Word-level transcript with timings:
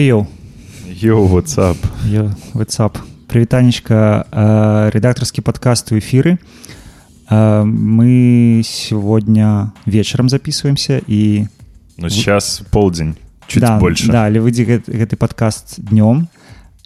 Hey, 0.00 0.06
yo. 0.06 0.26
Yo, 0.86 1.26
what's 1.26 1.58
up? 1.58 1.76
Yo, 2.06 2.30
what's 2.54 2.78
up? 2.80 2.98
Привитанечка, 3.28 4.26
э, 4.30 4.90
редакторский 4.92 5.42
подкаст 5.42 5.92
у 5.92 5.98
эфиры. 5.98 6.38
Э, 7.28 7.62
мы 7.64 8.62
сегодня 8.64 9.72
вечером 9.84 10.28
записываемся 10.28 11.02
и... 11.06 11.46
Ну, 11.96 12.08
сейчас 12.08 12.62
полдень, 12.70 13.16
чуть 13.46 13.62
да, 13.62 13.78
больше. 13.78 14.10
Да, 14.10 14.26
але 14.26 14.40
выйдзе 14.40 14.64
гэты, 14.64 14.92
гэты 14.92 15.16
падкаст 15.16 15.78
днём 15.78 16.28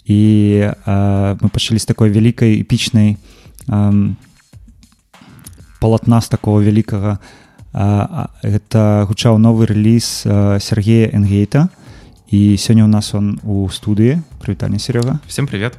і 0.05 0.71
э, 0.85 1.37
мы 1.41 1.49
пачалі 1.49 1.79
з 1.79 1.85
такой 1.85 2.09
вялікай 2.09 2.61
эпічнай 2.61 3.17
э, 3.67 4.13
палатна 5.79 6.21
з 6.21 6.27
такого 6.29 6.61
вялікага 6.61 7.17
э, 7.73 8.27
гэта 8.43 9.05
гучаў 9.09 9.37
новы 9.37 9.65
рэліз 9.65 10.23
э, 10.25 10.59
Сергея 10.61 11.09
Энгейта 11.09 11.69
і 12.31 12.55
сёння 12.57 12.83
у 12.83 12.87
нас 12.87 13.13
он 13.13 13.39
у 13.43 13.67
студыі 13.69 14.21
прывітанне 14.39 14.79
Серега 14.79 15.19
всем 15.27 15.47
привет 15.47 15.77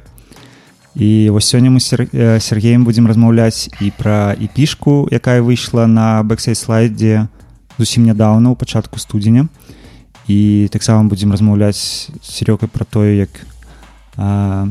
і 0.95 1.29
вось 1.29 1.49
сёння 1.49 1.69
мы 1.69 1.79
Сер... 1.79 2.07
Сергеем 2.39 2.85
будзем 2.85 3.07
размаўляць 3.07 3.69
і 3.81 3.91
пра 3.97 4.37
эпішку 4.37 5.09
якая 5.11 5.41
выйшла 5.41 5.87
на 5.87 6.21
бэксей 6.23 6.55
слайдзе 6.55 7.27
зусім 7.77 8.05
нядаўна 8.05 8.53
ў 8.53 8.55
пачатку 8.55 8.99
студзеня 8.99 9.49
і 10.27 10.69
таксама 10.71 11.09
будзем 11.09 11.33
размаўляць 11.33 12.09
серёгай 12.21 12.69
пра 12.69 12.85
тое 12.85 13.17
як 13.25 13.33
а, 14.17 14.69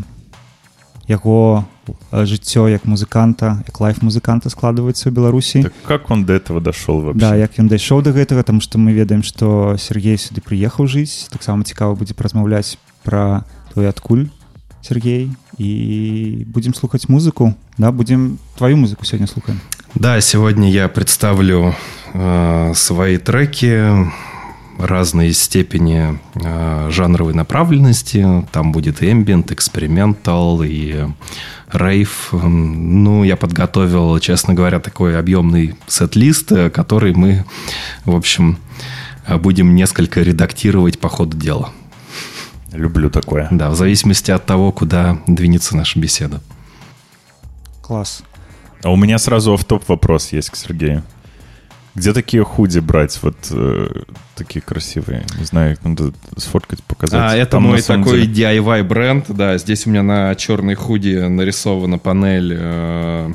яго 1.08 1.64
жыццё 2.12 2.68
як 2.68 2.84
музыканта 2.84 3.62
як 3.66 3.80
лайф 3.80 4.02
музыканта 4.02 4.50
складваецца 4.50 5.08
ў 5.08 5.12
беларусі 5.12 5.62
так 5.62 5.74
как 5.86 6.10
он 6.10 6.24
до 6.24 6.32
этого 6.34 6.60
дошел 6.60 7.00
вообще 7.00 7.20
да 7.20 7.36
як 7.36 7.58
ён 7.58 7.68
дайшоў 7.68 8.02
до 8.02 8.12
гэтага 8.12 8.42
там 8.42 8.60
што 8.60 8.78
мы 8.78 8.92
ведаем 8.92 9.22
што 9.22 9.76
Сергей 9.78 10.18
сюды 10.18 10.40
прыехаў 10.40 10.86
жыць 10.86 11.28
таксама 11.30 11.64
цікава 11.64 11.94
будзе 11.94 12.14
празмаўляць 12.14 12.78
пра 13.02 13.44
той 13.74 13.88
адкуль 13.88 14.28
Сергей 14.82 15.30
и 15.58 16.44
будем 16.48 16.74
слухать 16.74 17.08
музыку, 17.08 17.56
да, 17.78 17.92
будем 17.92 18.38
твою 18.56 18.76
музыку 18.76 19.04
сегодня 19.04 19.28
слухаем. 19.28 19.60
Да, 19.94 20.20
сегодня 20.20 20.70
я 20.70 20.88
представлю 20.88 21.74
э, 22.14 22.72
свои 22.74 23.18
треки 23.18 24.10
разной 24.77 25.33
степени 25.33 26.19
э, 26.35 26.89
жанровой 26.91 27.33
направленности. 27.33 28.45
Там 28.51 28.71
будет 28.71 29.01
и 29.01 29.07
ambient, 29.07 29.53
экспериментал, 29.53 30.61
и 30.63 31.07
рейв. 31.71 32.29
Ну, 32.31 33.23
я 33.23 33.35
подготовил, 33.35 34.19
честно 34.19 34.53
говоря, 34.53 34.79
такой 34.79 35.17
объемный 35.17 35.75
сет-лист, 35.87 36.51
который 36.73 37.13
мы, 37.13 37.45
в 38.05 38.15
общем, 38.15 38.57
будем 39.27 39.75
несколько 39.75 40.21
редактировать 40.21 40.99
по 40.99 41.09
ходу 41.09 41.35
дела. 41.37 41.71
Люблю 42.71 43.09
такое. 43.09 43.47
Да, 43.51 43.69
в 43.69 43.75
зависимости 43.75 44.31
от 44.31 44.45
того, 44.45 44.71
куда 44.71 45.19
двинется 45.27 45.75
наша 45.75 45.99
беседа. 45.99 46.41
Класс. 47.81 48.23
А 48.83 48.91
у 48.91 48.95
меня 48.95 49.17
сразу 49.17 49.53
автоп 49.53 49.87
вопрос 49.87 50.31
есть 50.31 50.49
к 50.49 50.55
Сергею. 50.55 51.03
Где 51.95 52.13
такие 52.13 52.43
худи 52.43 52.79
брать, 52.79 53.17
вот 53.23 53.35
э, 53.49 53.87
такие 54.37 54.61
красивые? 54.61 55.25
Не 55.37 55.45
знаю, 55.45 55.73
их 55.73 55.83
надо 55.83 56.13
сфоткать, 56.37 56.83
показать. 56.83 57.19
А, 57.19 57.35
это 57.35 57.51
Там, 57.51 57.63
мой 57.63 57.81
такой 57.81 58.27
деле- 58.27 58.57
DIY 58.59 58.83
бренд, 58.83 59.25
да. 59.29 59.57
Здесь 59.57 59.87
у 59.87 59.89
меня 59.89 60.03
на 60.03 60.33
черной 60.35 60.75
худи 60.75 61.15
нарисована 61.15 61.97
панель 61.97 62.55
э, 62.57 63.33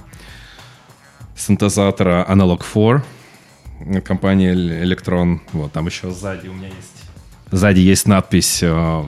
синтезатора 1.36 2.24
Analog 2.28 2.62
4 2.62 4.00
компании 4.02 4.52
Electron. 4.82 5.40
Вот, 5.52 5.72
там 5.72 5.86
еще 5.86 6.10
сзади 6.10 6.48
у 6.48 6.54
меня 6.54 6.68
есть... 6.68 7.02
Сзади 7.50 7.80
есть 7.80 8.06
надпись 8.06 8.60
э, 8.62 9.04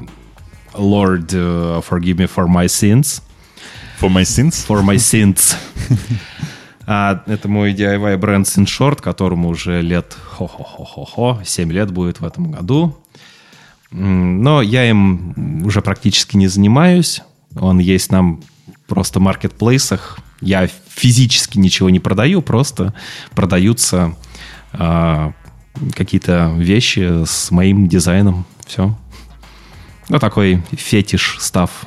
Lord, 0.74 1.28
э, 1.32 1.80
forgive 1.88 2.16
me 2.16 2.30
for 2.34 2.46
my 2.46 2.66
sins. 2.66 3.22
For 4.00 4.10
my 4.10 4.22
sins? 4.22 4.66
For 4.66 4.82
my 4.82 4.96
sins. 4.96 5.56
А, 6.86 7.22
это 7.26 7.48
мой 7.48 7.72
DIY 7.72 8.16
бренд 8.18 8.46
SynShort, 8.46 9.00
которому 9.00 9.48
уже 9.48 9.80
лет 9.80 10.16
хо-хо-хо-хо-хо, 10.32 11.40
7 11.44 11.72
лет 11.72 11.90
будет 11.90 12.20
в 12.20 12.26
этом 12.26 12.50
году. 12.50 12.96
Но 13.90 14.60
я 14.60 14.88
им 14.88 15.64
уже 15.64 15.80
практически 15.80 16.36
не 16.36 16.48
занимаюсь. 16.48 17.22
Он 17.56 17.78
есть 17.78 18.10
нам 18.10 18.42
просто 18.86 19.20
в 19.20 19.22
маркетплейсах. 19.22 20.18
Я 20.40 20.66
физически 20.66 21.58
ничего 21.58 21.90
не 21.90 22.00
продаю, 22.00 22.42
просто 22.42 22.92
продаются 23.34 24.16
а, 24.72 25.32
какие-то 25.94 26.52
вещи 26.56 27.24
с 27.24 27.50
моим 27.50 27.88
дизайном. 27.88 28.44
Все. 28.66 28.96
Ну, 30.08 30.18
такой 30.18 30.62
фетиш 30.72 31.36
став. 31.40 31.86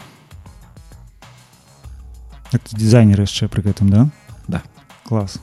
Это 2.52 2.76
дизайнер 2.76 3.20
яшчэ 3.20 3.48
пры 3.48 3.62
гэтым, 3.62 3.90
да? 3.90 4.10
Класс. 5.08 5.40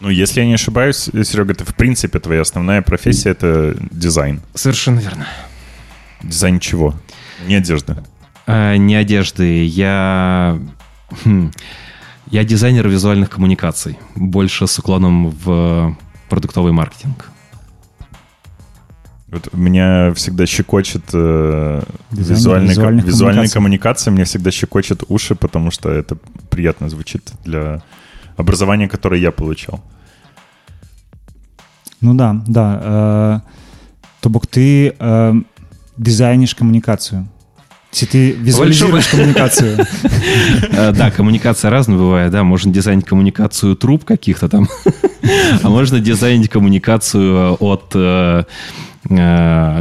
Ну, 0.00 0.10
если 0.10 0.40
я 0.40 0.46
не 0.46 0.54
ошибаюсь, 0.54 1.08
Серега, 1.24 1.52
это 1.52 1.64
в 1.64 1.74
принципе 1.74 2.18
твоя 2.18 2.40
основная 2.42 2.82
профессия— 2.82 3.30
это 3.30 3.76
дизайн. 3.90 4.42
Совершенно 4.54 4.98
верно. 4.98 5.26
Дизайн 6.22 6.58
чего? 6.60 6.94
Не 7.46 7.54
одежды. 7.56 7.96
Э, 8.46 8.76
не 8.76 8.96
одежды. 8.96 9.64
Я... 9.64 10.58
хм, 11.24 11.52
Я 12.30 12.44
дизайнер 12.44 12.88
визуальных 12.88 13.30
коммуникаций. 13.30 13.96
Больше 14.16 14.66
с 14.66 14.78
уклоном 14.78 15.30
в 15.30 15.96
продуктовый 16.28 16.72
маркетинг. 16.72 17.30
Вот 19.28 19.52
меня 19.52 20.12
всегда 20.14 20.46
щекочет 20.46 21.02
э, 21.12 21.82
Дизайнер 22.10 22.36
визуальная, 22.36 22.68
визуальных 22.70 23.04
визуальная 23.04 23.48
коммуникация, 23.48 24.12
мне 24.12 24.24
всегда 24.24 24.50
щекочет 24.50 25.02
уши, 25.08 25.34
потому 25.34 25.70
что 25.70 25.90
это 25.90 26.16
приятно 26.50 26.88
звучит 26.88 27.32
для 27.44 27.82
образования, 28.36 28.88
которое 28.88 29.20
я 29.20 29.30
получал. 29.30 29.80
Ну 32.04 32.14
да, 32.14 32.36
да. 32.46 32.80
Э, 32.82 33.40
то 34.20 34.28
бок 34.28 34.46
ты 34.46 34.94
э, 34.98 35.34
дизайнишь 35.96 36.54
коммуникацию. 36.54 37.26
Ці 37.90 38.06
ты 38.06 38.32
визуализируешь 38.32 39.08
коммуникацию. 39.08 39.78
Э, 40.72 40.92
Да, 40.92 41.10
коммуникация 41.10 41.70
разная 41.70 41.96
бывает, 41.98 42.30
да. 42.30 42.42
Можно 42.42 42.72
дизайнить 42.72 43.06
коммуникацию 43.06 43.74
труб 43.76 44.04
каких-то 44.04 44.48
там, 44.48 44.68
а 45.62 45.68
можно 45.68 46.00
дизайнить 46.00 46.50
коммуникацию 46.50 47.56
от 47.60 47.94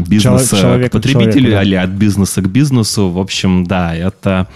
бизнеса 0.07 0.57
человека 0.57 0.89
к 0.89 0.91
потребителю 0.91 1.51
да. 1.51 1.63
или 1.63 1.75
от 1.75 1.89
бизнеса 1.89 2.41
к 2.41 2.47
бизнесу. 2.47 3.09
В 3.09 3.19
общем, 3.19 3.63
да, 3.63 3.95
это, 3.95 4.47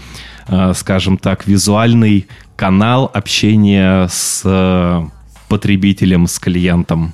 скажем 0.74 1.18
так, 1.18 1.48
визуальный 1.48 2.28
канал 2.58 3.10
общения 3.14 4.08
с 4.10 4.42
э, 4.44 5.06
потребителем, 5.48 6.28
с 6.28 6.38
клиентом. 6.40 7.14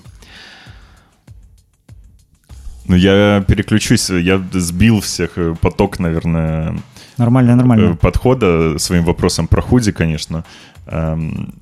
Ну, 2.87 2.95
я 2.95 3.43
переключусь, 3.47 4.09
я 4.09 4.41
сбил 4.53 4.99
всех 5.01 5.37
э, 5.37 5.53
поток, 5.61 5.99
наверное, 5.99 6.75
Нормально, 7.17 7.51
э, 7.51 7.55
нормально. 7.55 7.95
подхода 7.95 8.79
своим 8.79 9.03
вопросом 9.03 9.47
про 9.47 9.61
худи, 9.61 9.91
конечно. 9.91 10.43
Эм, 10.87 11.53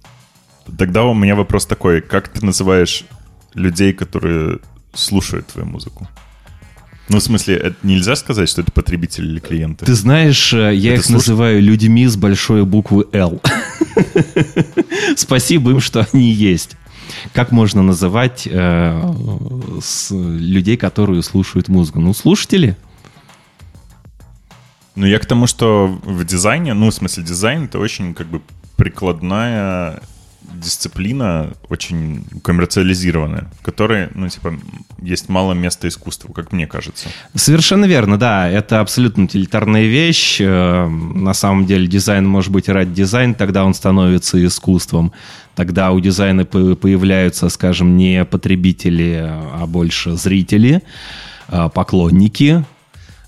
Тогда 0.78 1.04
у 1.04 1.14
меня 1.14 1.36
вопрос 1.36 1.66
такой, 1.66 2.02
как 2.02 2.28
ты 2.30 2.46
называешь 2.46 3.04
людей, 3.56 3.94
которые 3.94 4.60
слушают 4.94 5.48
твою 5.48 5.68
музыку? 5.68 6.08
Ну, 7.12 7.18
в 7.18 7.24
смысле, 7.24 7.56
это 7.58 7.76
нельзя 7.84 8.16
сказать, 8.16 8.48
что 8.48 8.62
это 8.62 8.72
потребители 8.72 9.28
или 9.28 9.40
клиенты? 9.40 9.86
Ты 9.86 9.94
знаешь, 9.96 10.54
э, 10.54 10.74
я 10.74 10.94
Это 10.94 11.02
их 11.02 11.06
слуш- 11.08 11.14
называю 11.14 11.62
людьми 11.62 12.08
с 12.08 12.16
большой 12.16 12.64
буквы 12.64 13.06
«Л». 13.12 13.42
Спасибо 15.18 15.72
им, 15.72 15.82
что 15.82 16.08
они 16.14 16.32
есть. 16.32 16.78
Как 17.34 17.52
можно 17.52 17.82
называть 17.82 18.48
э, 18.50 19.14
с- 19.82 20.12
людей, 20.16 20.78
которые 20.78 21.22
слушают 21.22 21.68
музыку? 21.68 22.00
Ну, 22.00 22.14
слушатели. 22.14 22.78
Ну, 24.96 25.06
я 25.06 25.20
к 25.20 25.26
тому, 25.26 25.48
что 25.48 26.00
в 26.06 26.24
дизайне, 26.24 26.74
ну, 26.74 26.90
в 26.92 26.94
смысле, 26.94 27.24
дизайн— 27.24 27.64
это 27.66 27.80
очень, 27.80 28.14
как 28.14 28.28
бы, 28.28 28.42
прикладная 28.78 30.02
дисциплина, 30.54 31.52
очень 31.70 32.26
коммерциализированная, 32.44 33.50
в 33.60 33.64
которой, 33.66 34.10
ну, 34.16 34.28
типа, 34.30 34.54
есть 35.02 35.30
мало 35.30 35.54
места 35.54 35.88
искусству, 35.88 36.34
как 36.34 36.52
мне 36.52 36.68
кажется. 36.68 37.08
Совершенно 37.36 37.86
верно, 37.86 38.18
да. 38.18 38.50
Это 38.50 38.80
абсолютно 38.80 39.24
утилитарная 39.26 39.84
вещь. 39.86 40.38
Э, 40.42 40.88
На 40.88 41.34
самом 41.34 41.66
деле 41.66 41.88
дизайн 41.88 42.26
может 42.26 42.52
быть 42.52 42.70
ради 42.70 42.92
дизайна, 42.94 43.34
тогда 43.34 43.66
он 43.66 43.74
становится 43.74 44.44
искусством. 44.46 45.12
Тогда 45.56 45.92
у 45.92 46.00
дизайна 46.00 46.46
по- 46.46 46.76
появляются, 46.76 47.50
скажем, 47.50 47.98
не 47.98 48.24
потребители, 48.26 49.20
а 49.30 49.66
больше 49.68 50.16
зрители, 50.16 50.82
э, 51.50 51.70
поклонники, 51.74 52.64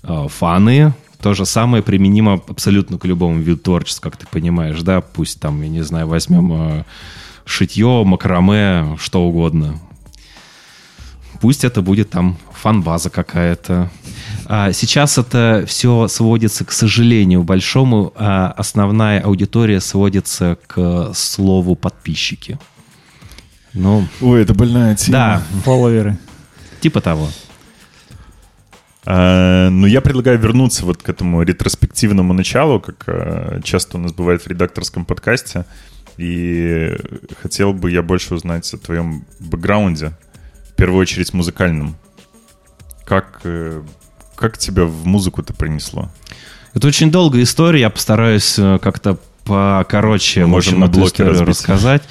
э, 0.02 0.26
фаны. 0.28 0.92
То 1.24 1.32
же 1.32 1.46
самое 1.46 1.82
применимо 1.82 2.34
абсолютно 2.34 2.98
к 2.98 3.06
любому 3.06 3.40
виду 3.40 3.56
творчества, 3.56 4.10
как 4.10 4.18
ты 4.18 4.26
понимаешь, 4.30 4.82
да? 4.82 5.00
Пусть 5.00 5.40
там, 5.40 5.62
я 5.62 5.70
не 5.70 5.80
знаю, 5.80 6.06
возьмем 6.06 6.52
э, 6.52 6.84
шитье, 7.46 8.04
макраме, 8.04 8.98
что 9.00 9.22
угодно. 9.22 9.80
пусть 11.40 11.64
это 11.64 11.80
будет 11.80 12.10
там 12.10 12.36
фан-база 12.52 13.08
какая-то. 13.08 13.90
А 14.44 14.70
сейчас 14.72 15.16
это 15.16 15.64
все 15.66 16.08
сводится, 16.08 16.66
к 16.66 16.72
сожалению, 16.72 17.42
большому. 17.42 18.12
А 18.16 18.52
основная 18.58 19.22
аудитория 19.22 19.80
сводится 19.80 20.58
к 20.66 21.14
слову 21.14 21.74
подписчики. 21.74 22.58
Ну, 23.72 24.06
Ой, 24.20 24.42
это 24.42 24.52
больная 24.52 24.94
тема. 24.94 25.12
да, 25.12 25.42
Фолловеры. 25.64 26.18
типа 26.82 27.00
того. 27.00 27.30
А, 29.06 29.68
ну, 29.70 29.86
я 29.86 30.00
предлагаю 30.00 30.38
вернуться 30.38 30.84
вот 30.86 31.02
к 31.02 31.08
этому 31.08 31.42
ретроспективному 31.42 32.32
началу, 32.32 32.80
как 32.80 33.04
а, 33.06 33.60
часто 33.62 33.98
у 33.98 34.00
нас 34.00 34.12
бывает 34.12 34.42
в 34.42 34.46
редакторском 34.46 35.04
подкасте. 35.04 35.66
И 36.16 36.96
хотел 37.42 37.72
бы 37.72 37.90
я 37.90 38.02
больше 38.02 38.34
узнать 38.34 38.72
о 38.72 38.78
твоем 38.78 39.24
бэкграунде, 39.40 40.12
в 40.70 40.74
первую 40.74 41.00
очередь 41.00 41.32
музыкальном. 41.34 41.96
Как, 43.04 43.40
э, 43.44 43.82
как 44.36 44.56
тебя 44.56 44.84
в 44.84 45.04
музыку-то 45.06 45.52
принесло? 45.52 46.08
Это 46.72 46.86
очень 46.86 47.10
долгая 47.10 47.42
история, 47.42 47.80
я 47.80 47.90
постараюсь 47.90 48.58
э, 48.58 48.78
как-то 48.80 49.18
покороче, 49.44 50.44
в 50.44 50.48
можем 50.48 50.82
общем, 50.84 51.00
на 51.00 51.26
разбить. 51.26 51.48
рассказать. 51.48 52.02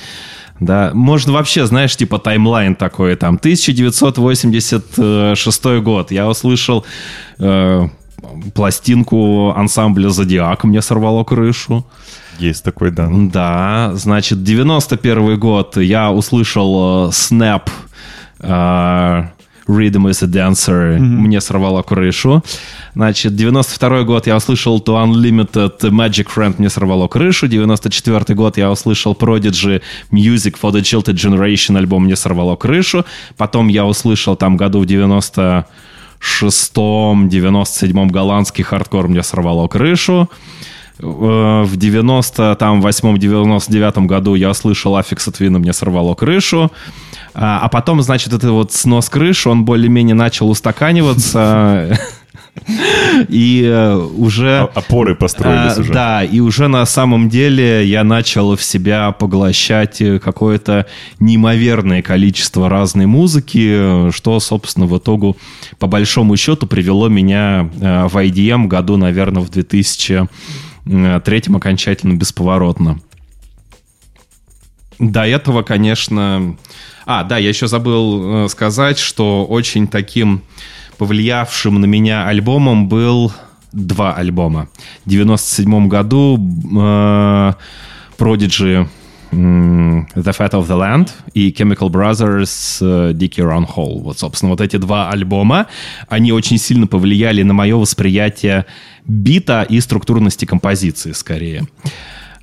Да, 0.59 0.91
можно 0.93 1.33
вообще, 1.33 1.65
знаешь, 1.65 1.95
типа 1.95 2.19
таймлайн 2.19 2.75
такой, 2.75 3.15
там, 3.15 3.35
1986 3.35 5.65
год. 5.81 6.11
Я 6.11 6.29
услышал 6.29 6.85
э, 7.39 7.87
пластинку 8.53 9.53
ансамбля 9.55 10.09
«Зодиак», 10.09 10.63
мне 10.63 10.81
сорвало 10.81 11.23
крышу. 11.23 11.85
Есть 12.39 12.63
такой, 12.63 12.91
да. 12.91 13.09
Да, 13.11 13.91
значит, 13.93 14.43
91 14.43 15.39
год 15.39 15.77
я 15.77 16.11
услышал 16.11 17.07
э, 17.07 17.09
Snap 17.09 17.69
э, 18.39 19.23
Rhythm 19.67 20.07
is 20.09 20.23
a 20.23 20.27
Dancer, 20.27 20.97
мне 20.99 21.39
сорвало 21.41 21.81
крышу. 21.81 22.43
Значит, 22.95 23.35
92 23.35 24.03
год 24.03 24.27
я 24.27 24.35
услышал 24.35 24.79
2 24.79 25.03
Unlimited 25.05 25.79
Magic 25.79 26.27
Friend, 26.35 26.55
мне 26.57 26.69
сорвало 26.69 27.07
крышу. 27.07 27.47
94 27.47 28.35
год 28.35 28.57
я 28.57 28.71
услышал 28.71 29.13
Prodigy 29.13 29.81
Music 30.11 30.55
for 30.61 30.71
the 30.71 30.81
Jilted 30.81 31.15
Generation, 31.15 31.77
альбом 31.77 32.03
мне 32.03 32.15
сорвало 32.15 32.55
крышу. 32.55 33.05
Потом 33.37 33.69
я 33.69 33.85
услышал 33.85 34.35
там 34.35 34.57
году 34.57 34.79
в 34.79 34.85
90 34.85 35.65
шестом, 36.19 37.27
97-м 37.27 38.07
голландский 38.07 38.63
хардкор 38.63 39.07
мне 39.07 39.23
сорвало 39.23 39.67
крышу. 39.67 40.29
Э, 41.03 41.63
В 41.65 41.77
98-м, 41.77 43.17
99 43.17 43.97
году 44.07 44.35
я 44.35 44.49
услышал 44.51 44.95
Aphex 44.95 45.27
Twin'а, 45.27 45.59
мне 45.59 45.73
сорвало 45.73 46.15
крышу. 46.15 46.71
А 47.35 47.59
а 47.63 47.69
потом, 47.69 48.01
значит, 48.01 48.31
это 48.33 48.51
вот 48.51 48.71
снос 48.73 49.09
крыши, 49.09 49.49
он 49.49 49.65
более-менее 49.65 50.15
начал 50.15 50.49
устаканиваться. 50.49 51.97
И 53.29 53.63
э, 53.65 53.95
уже... 53.95 54.59
О- 54.61 54.69
Опоры 54.75 55.15
построились 55.15 55.77
А, 55.77 55.81
уже. 55.81 55.91
Да, 55.93 56.23
и 56.23 56.39
уже 56.39 56.67
на 56.67 56.85
самом 56.85 57.27
деле 57.27 57.83
я 57.85 58.03
начал 58.03 58.55
в 58.55 58.63
себя 58.63 59.11
поглощать 59.11 60.01
э, 60.01 60.19
какое-то 60.19 60.85
неимоверное 61.19 62.03
количество 62.03 62.69
разной 62.69 63.07
музыки, 63.07 64.07
э, 64.07 64.11
что, 64.13 64.39
собственно, 64.39 64.85
в 64.85 64.95
итогу, 64.97 65.35
по 65.79 65.87
большому 65.87 66.37
счету, 66.37 66.67
привело 66.67 67.09
меня 67.09 67.69
э, 67.81 68.07
в 68.07 68.15
IDM 68.17 68.67
году, 68.67 68.97
наверное, 68.97 69.41
в 69.41 69.49
2003 70.85 71.55
окончательно 71.55 72.13
бесповоротно. 72.13 72.99
До 74.99 75.25
этого, 75.25 75.63
конечно... 75.63 76.55
А, 77.05 77.23
да, 77.23 77.37
я 77.37 77.49
еще 77.49 77.67
забыл 77.67 78.45
э, 78.45 78.47
сказать, 78.47 78.97
что 78.97 79.45
очень 79.45 79.87
таким 79.87 80.41
повлиявшим 80.97 81.81
на 81.81 81.85
меня 81.85 82.27
альбомом 82.27 82.87
был 82.87 83.33
два 83.73 84.13
альбома. 84.13 84.69
В 85.05 85.09
97 85.09 85.87
году 85.89 86.37
э, 86.37 87.53
Prodigy 88.17 88.87
The 89.33 90.37
Fat 90.37 90.51
of 90.51 90.67
the 90.67 90.77
Land 90.77 91.09
и 91.33 91.49
Chemical 91.51 91.89
Brothers 91.89 92.77
э, 92.81 93.13
Dickie 93.13 93.43
Run 93.43 93.67
Hole. 93.67 94.01
Вот, 94.01 94.19
собственно, 94.19 94.51
вот 94.51 94.61
эти 94.61 94.77
два 94.77 95.09
альбома, 95.09 95.67
они 96.07 96.31
очень 96.31 96.57
сильно 96.57 96.87
повлияли 96.87 97.41
на 97.41 97.53
мое 97.53 97.75
восприятие 97.75 98.65
бита 99.05 99.63
и 99.63 99.79
структурности 99.79 100.45
композиции, 100.45 101.11
скорее. 101.11 101.67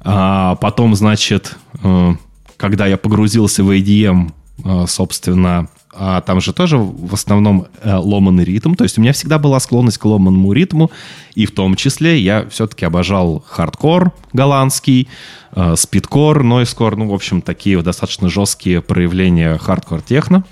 А 0.02 0.56
потом, 0.56 0.94
значит, 0.94 1.56
э, 1.82 2.14
когда 2.56 2.86
я 2.86 2.96
погрузился 2.96 3.62
в 3.62 3.70
ADM, 3.70 4.32
э, 4.64 4.84
собственно, 4.88 5.68
а 5.92 6.20
там 6.20 6.40
же 6.40 6.52
тоже 6.52 6.78
в 6.78 7.12
основном 7.12 7.66
э, 7.82 7.94
ломанный 7.96 8.44
ритм. 8.44 8.74
То 8.74 8.84
есть 8.84 8.96
у 8.96 9.00
меня 9.00 9.12
всегда 9.12 9.38
была 9.38 9.60
склонность 9.60 9.98
к 9.98 10.04
ломанному 10.04 10.52
ритму. 10.52 10.90
И 11.34 11.46
в 11.46 11.50
том 11.50 11.74
числе 11.74 12.18
я 12.18 12.48
все-таки 12.48 12.84
обожал 12.84 13.44
хардкор 13.46 14.12
голландский, 14.32 15.08
спидкор, 15.74 16.44
нойскор. 16.44 16.96
Ну, 16.96 17.08
в 17.08 17.14
общем, 17.14 17.42
такие 17.42 17.82
достаточно 17.82 18.28
жесткие 18.28 18.80
проявления 18.82 19.58
хардкор-техно. 19.58 20.44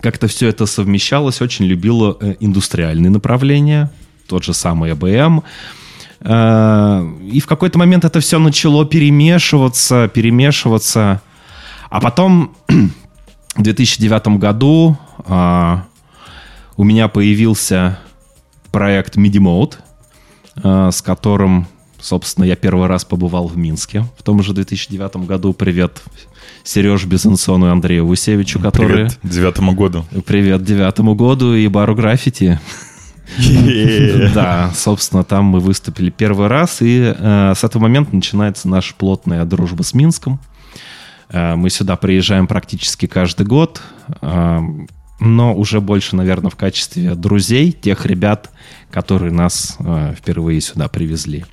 Как-то 0.00 0.28
все 0.28 0.46
это 0.46 0.66
совмещалось. 0.66 1.42
Очень 1.42 1.64
любила 1.64 2.16
индустриальные 2.38 3.10
направления. 3.10 3.90
Тот 4.28 4.44
же 4.44 4.52
самый 4.52 4.92
EBM. 4.92 5.42
Э, 6.20 7.12
И 7.32 7.40
в 7.40 7.46
какой-то 7.46 7.78
момент 7.78 8.04
это 8.04 8.20
все 8.20 8.38
начало 8.38 8.84
перемешиваться, 8.84 10.08
перемешиваться. 10.08 11.22
А 11.90 12.00
потом 12.00 12.54
в 12.68 13.62
2009 13.62 14.38
году 14.38 14.98
а, 15.24 15.86
у 16.76 16.84
меня 16.84 17.08
появился 17.08 17.98
проект 18.70 19.16
MIDI 19.16 19.38
Mode, 19.40 19.76
а, 20.62 20.90
с 20.90 21.00
которым, 21.00 21.66
собственно, 21.98 22.44
я 22.44 22.56
первый 22.56 22.86
раз 22.86 23.06
побывал 23.06 23.48
в 23.48 23.56
Минске. 23.56 24.04
В 24.18 24.22
том 24.22 24.42
же 24.42 24.52
2009 24.52 25.26
году 25.26 25.54
привет 25.54 26.02
Сереж 26.62 27.06
Безенсону 27.06 27.68
и 27.68 27.70
Андрею 27.70 28.06
Вусевичу, 28.06 28.60
которые... 28.60 29.06
Привет 29.06 29.18
девятому 29.22 29.72
году. 29.72 30.04
Привет 30.26 30.62
девятому 30.62 31.14
году 31.14 31.54
и 31.54 31.66
бару 31.68 31.94
граффити. 31.94 32.60
Да, 34.34 34.72
собственно, 34.74 35.24
там 35.24 35.44
мы 35.46 35.60
выступили 35.60 36.10
первый 36.10 36.48
раз, 36.48 36.82
и 36.82 37.14
э, 37.16 37.52
с 37.56 37.64
этого 37.64 37.82
момента 37.82 38.14
начинается 38.14 38.68
наша 38.68 38.94
плотная 38.94 39.44
дружба 39.44 39.82
с 39.82 39.94
Минском. 39.94 40.40
Э, 41.30 41.54
мы 41.56 41.70
сюда 41.70 41.96
приезжаем 41.96 42.46
практически 42.46 43.06
каждый 43.06 43.46
год, 43.46 43.80
э, 44.20 44.60
но 45.20 45.54
уже 45.54 45.80
больше, 45.80 46.16
наверное, 46.16 46.50
в 46.50 46.56
качестве 46.56 47.14
друзей, 47.14 47.72
тех 47.72 48.06
ребят, 48.06 48.50
которые 48.90 49.32
нас 49.32 49.76
впервые 50.16 50.60
сюда 50.60 50.88
привезли. 50.88 51.44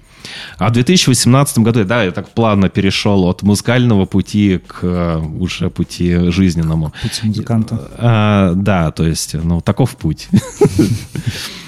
А 0.58 0.70
в 0.70 0.72
2018 0.72 1.60
году, 1.60 1.84
да, 1.84 2.04
я 2.04 2.12
так 2.12 2.30
плавно 2.30 2.70
перешел 2.70 3.26
от 3.26 3.44
музыкального 3.44 4.06
пути 4.06 4.60
к 4.66 5.20
уже 5.40 5.70
пути 5.70 6.32
жизненному. 6.32 6.94
Путь 7.02 7.24
музыканта. 7.24 7.92
А, 7.98 8.54
да, 8.56 8.92
то 8.92 9.06
есть, 9.06 9.34
ну, 9.36 9.62
таков 9.62 9.96
путь. 9.96 10.28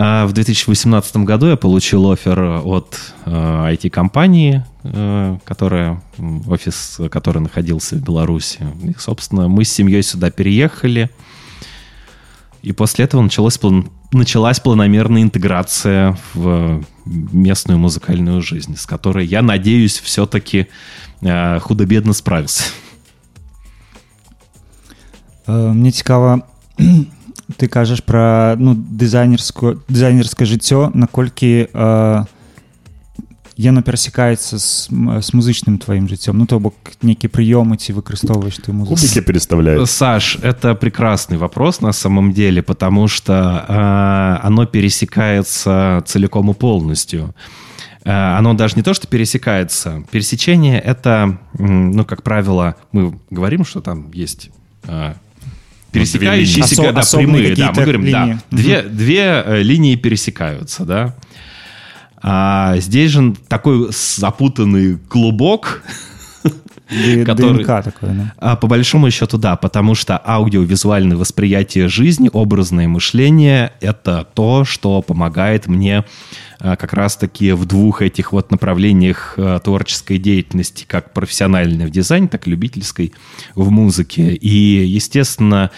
А, 0.00 0.26
В 0.26 0.32
2018 0.32 1.16
году 1.24 1.46
я 1.48 1.56
получил 1.56 2.08
офер 2.12 2.38
от 2.64 2.96
э, 3.26 3.30
IT-компании, 3.74 4.64
э, 4.84 5.38
которая, 5.44 6.00
м, 6.18 6.48
офис, 6.48 7.00
который 7.10 7.40
находился 7.42 7.96
в 7.96 8.02
Беларуси. 8.02 8.60
И, 8.84 8.94
собственно, 8.96 9.48
мы 9.48 9.64
с 9.64 9.72
семьей 9.72 10.02
сюда 10.04 10.30
переехали. 10.30 11.10
И 12.62 12.70
после 12.72 13.06
этого 13.06 13.22
началась, 13.22 13.58
план- 13.58 13.90
началась 14.12 14.60
планомерная 14.60 15.22
интеграция 15.22 16.16
в 16.32 16.84
местную 17.04 17.80
музыкальную 17.80 18.40
жизнь, 18.40 18.76
с 18.76 18.86
которой, 18.86 19.26
я 19.26 19.42
надеюсь, 19.42 19.98
все-таки 19.98 20.68
э, 21.22 21.58
худо-бедно 21.58 22.12
справился. 22.12 22.62
Мне 25.48 25.90
цікаво, 25.92 26.42
ти 27.57 27.67
кажеш 27.67 27.99
про 27.99 28.55
ну, 28.59 28.73
дизайнерську, 28.73 29.75
дизайнерське 29.89 30.45
життя, 30.45 30.91
наколькі 30.93 31.67
е, 31.75 32.25
яно 33.57 33.81
пересікається 33.83 34.59
з, 34.59 34.89
м- 34.91 35.21
з 35.21 35.33
музичним 35.33 35.77
твоїм 35.77 36.09
життям. 36.09 36.37
Ну, 36.37 36.45
то 36.45 36.59
бок, 36.59 36.73
які 37.01 37.27
прийоми 37.27 37.77
ці 37.77 37.93
використовуєш 37.93 38.57
ти 38.57 38.71
в 38.71 38.75
музиці. 38.75 39.01
Кубики 39.07 39.21
переставляют. 39.21 39.89
Саш, 39.89 40.39
это 40.43 40.75
прекрасный 40.75 41.37
вопрос 41.37 41.81
на 41.81 41.93
самом 41.93 42.31
деле, 42.31 42.61
потому 42.61 43.07
что 43.07 43.33
э, 43.33 44.47
оно 44.47 44.65
пересекается 44.67 46.01
целиком 46.05 46.49
и 46.49 46.53
полностью. 46.53 47.33
Э, 48.05 48.37
оно 48.37 48.53
даже 48.53 48.75
не 48.75 48.81
то, 48.83 48.93
что 48.93 49.07
пересекается. 49.07 50.03
Пересечение 50.11 50.79
это, 50.87 51.37
м, 51.59 51.91
ну, 51.91 52.05
как 52.05 52.21
правило, 52.21 52.73
мы 52.93 53.13
говорим, 53.31 53.65
что 53.65 53.81
там 53.81 54.05
есть 54.15 54.49
э, 54.87 55.13
пересекающиеся 55.98 56.74
Осо- 56.74 56.92
да, 56.92 57.00
особые 57.00 57.28
прямые. 57.28 57.56
Да, 57.56 57.72
мы 57.74 57.82
говорим, 57.82 58.10
да, 58.10 58.24
линии. 58.24 58.38
две, 58.50 58.82
две 58.82 59.42
э, 59.44 59.62
линии 59.62 59.96
пересекаются, 59.96 60.84
да. 60.84 61.16
А 62.20 62.74
здесь 62.78 63.12
же 63.12 63.34
такой 63.48 63.90
запутанный 63.92 64.98
клубок, 65.08 65.82
который... 67.24 67.64
ДНК 67.64 67.84
такое, 67.84 68.10
да? 68.10 68.32
А, 68.38 68.56
по 68.56 68.66
большому 68.66 69.10
счету, 69.10 69.38
да, 69.38 69.56
потому 69.56 69.94
что 69.94 70.20
аудиовизуальное 70.24 71.16
восприятие 71.16 71.88
жизни, 71.88 72.30
образное 72.32 72.88
мышление— 72.88 73.72
это 73.80 74.26
то, 74.34 74.64
что 74.64 75.02
помогает 75.02 75.66
мне 75.66 76.04
а, 76.60 76.76
как 76.76 76.92
раз-таки 76.92 77.52
в 77.52 77.66
двух 77.66 78.02
этих 78.02 78.32
вот 78.32 78.50
направлениях 78.50 79.34
а, 79.36 79.58
творческой 79.58 80.18
деятельности, 80.18 80.84
как 80.86 81.12
профессиональной 81.12 81.86
в 81.86 81.90
дизайне, 81.90 82.26
так 82.26 82.46
и 82.46 82.50
любительской 82.50 83.12
в 83.54 83.70
музыке. 83.70 84.34
И, 84.34 84.84
естественно, 84.86 85.70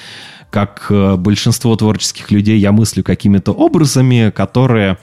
как 0.50 0.86
а, 0.90 1.16
большинство 1.16 1.74
творческих 1.76 2.30
людей, 2.30 2.58
я 2.58 2.72
мыслю 2.72 3.02
какими-то 3.02 3.52
образами, 3.52 4.30
которые 4.30 4.98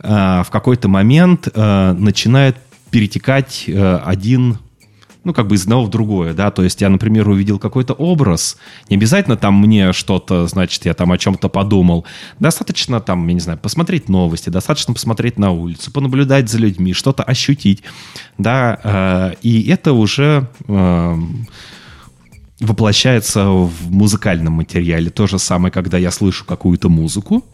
в 0.00 0.46
какой-то 0.52 0.86
момент 0.86 1.48
начинают 1.56 2.56
перетекать 2.92 3.68
один 3.68 4.58
ну, 5.28 5.34
как 5.34 5.46
бы 5.46 5.56
из 5.56 5.64
одного 5.64 5.84
в 5.84 5.90
другое, 5.90 6.32
да, 6.32 6.50
то 6.50 6.64
есть 6.64 6.80
я, 6.80 6.88
например, 6.88 7.28
увидел 7.28 7.58
какой-то 7.58 7.92
образ, 7.92 8.56
не 8.88 8.96
обязательно 8.96 9.36
там 9.36 9.60
мне 9.60 9.92
что-то, 9.92 10.46
значит, 10.46 10.86
я 10.86 10.94
там 10.94 11.12
о 11.12 11.18
чем-то 11.18 11.50
подумал, 11.50 12.06
достаточно 12.38 12.98
там, 12.98 13.28
я 13.28 13.34
не 13.34 13.40
знаю, 13.40 13.58
посмотреть 13.58 14.08
новости, 14.08 14.48
достаточно 14.48 14.94
посмотреть 14.94 15.38
на 15.38 15.50
улицу, 15.50 15.92
понаблюдать 15.92 16.48
за 16.48 16.56
людьми, 16.56 16.94
что-то 16.94 17.24
ощутить, 17.24 17.82
да, 18.38 18.80
э, 18.82 19.34
и 19.42 19.68
это 19.68 19.92
уже 19.92 20.48
э, 20.66 21.16
воплощается 22.60 23.50
в 23.50 23.90
музыкальном 23.90 24.54
материале. 24.54 25.10
То 25.10 25.26
же 25.26 25.38
самое, 25.38 25.70
когда 25.70 25.98
я 25.98 26.10
слышу 26.10 26.46
какую-то 26.46 26.88
музыку, 26.88 27.44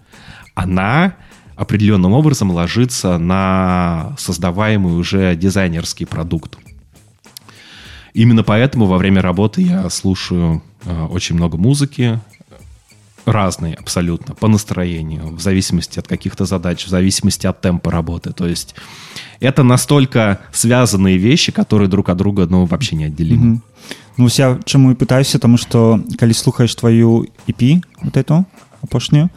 она 0.54 1.16
определенным 1.56 2.12
образом 2.12 2.52
ложится 2.52 3.18
на 3.18 4.14
создаваемый 4.16 4.94
уже 4.94 5.34
дизайнерский 5.34 6.06
продукт. 6.06 6.56
Именно 8.14 8.44
поэтому 8.44 8.86
во 8.86 8.96
время 8.96 9.20
работы 9.20 9.62
я 9.62 9.90
слушаю 9.90 10.62
э, 10.84 11.06
очень 11.06 11.34
много 11.34 11.56
музыки, 11.56 12.20
разной 13.26 13.72
абсолютно, 13.72 14.34
по 14.34 14.48
настроению, 14.48 15.34
в 15.34 15.40
зависимости 15.40 15.98
от 15.98 16.06
каких-то 16.06 16.44
задач, 16.44 16.84
в 16.84 16.88
зависимости 16.88 17.46
от 17.46 17.60
темпа 17.60 17.90
работы. 17.90 18.32
То 18.32 18.46
есть 18.46 18.74
это 19.40 19.62
настолько 19.62 20.40
связанные 20.52 21.16
вещи, 21.16 21.52
которые 21.52 21.88
друг 21.88 22.08
от 22.08 22.16
друга 22.16 22.46
ну, 22.46 22.66
вообще 22.66 22.96
не 22.96 23.04
отделимы. 23.04 23.46
Mm 23.46 23.56
-hmm. 23.56 23.60
Ну, 24.16 24.28
я 24.30 24.60
чему 24.64 24.92
и 24.92 24.94
пытаюсь, 24.94 25.32
потому 25.32 25.56
что, 25.56 26.00
когда 26.18 26.34
слухаешь 26.34 26.74
твою 26.74 27.26
EP, 27.48 27.82
вот 28.02 28.16
эту, 28.16 28.44
апошнюю, 28.82 29.28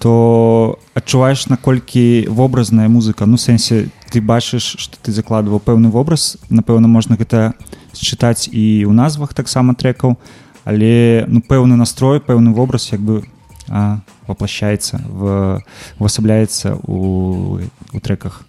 то 0.00 0.78
адчуваеш 0.94 1.48
наколькі 1.48 2.26
вобразная 2.28 2.88
музыка 2.88 3.26
ну 3.26 3.36
сэнсе 3.36 3.88
ты 4.10 4.20
бачыш 4.20 4.76
что 4.78 4.96
ты 5.02 5.12
закладываў 5.12 5.60
пэўны 5.60 5.88
вобраз 5.88 6.36
напэўна 6.48 6.88
можна 6.88 7.16
гэта 7.16 7.54
считаць 7.94 8.48
і 8.48 8.84
ў 8.84 8.92
назвах 8.92 9.34
таксама 9.34 9.74
трекаў 9.74 10.16
але 10.64 11.24
ну 11.28 11.40
пэўны 11.40 11.76
настрой 11.76 12.20
пэўны 12.20 12.52
вобраз 12.52 12.92
як 12.92 13.00
бы 13.00 13.24
а, 13.68 14.00
воплощается 14.26 15.00
в 15.08 15.62
увасабляется 15.98 16.76
у 16.86 17.60
у 17.92 18.00
треках 18.00 18.44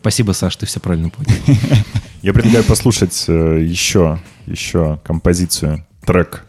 спасибо 0.00 0.32
саш 0.32 0.56
ты 0.56 0.66
все 0.66 0.80
правильно 0.80 1.10
понял 1.10 1.30
я 2.22 2.32
предлагаю 2.32 2.64
послушать 2.64 3.24
э, 3.28 3.62
еще 3.62 4.18
еще 4.46 4.98
композицию 5.04 5.84
трек 6.04 6.46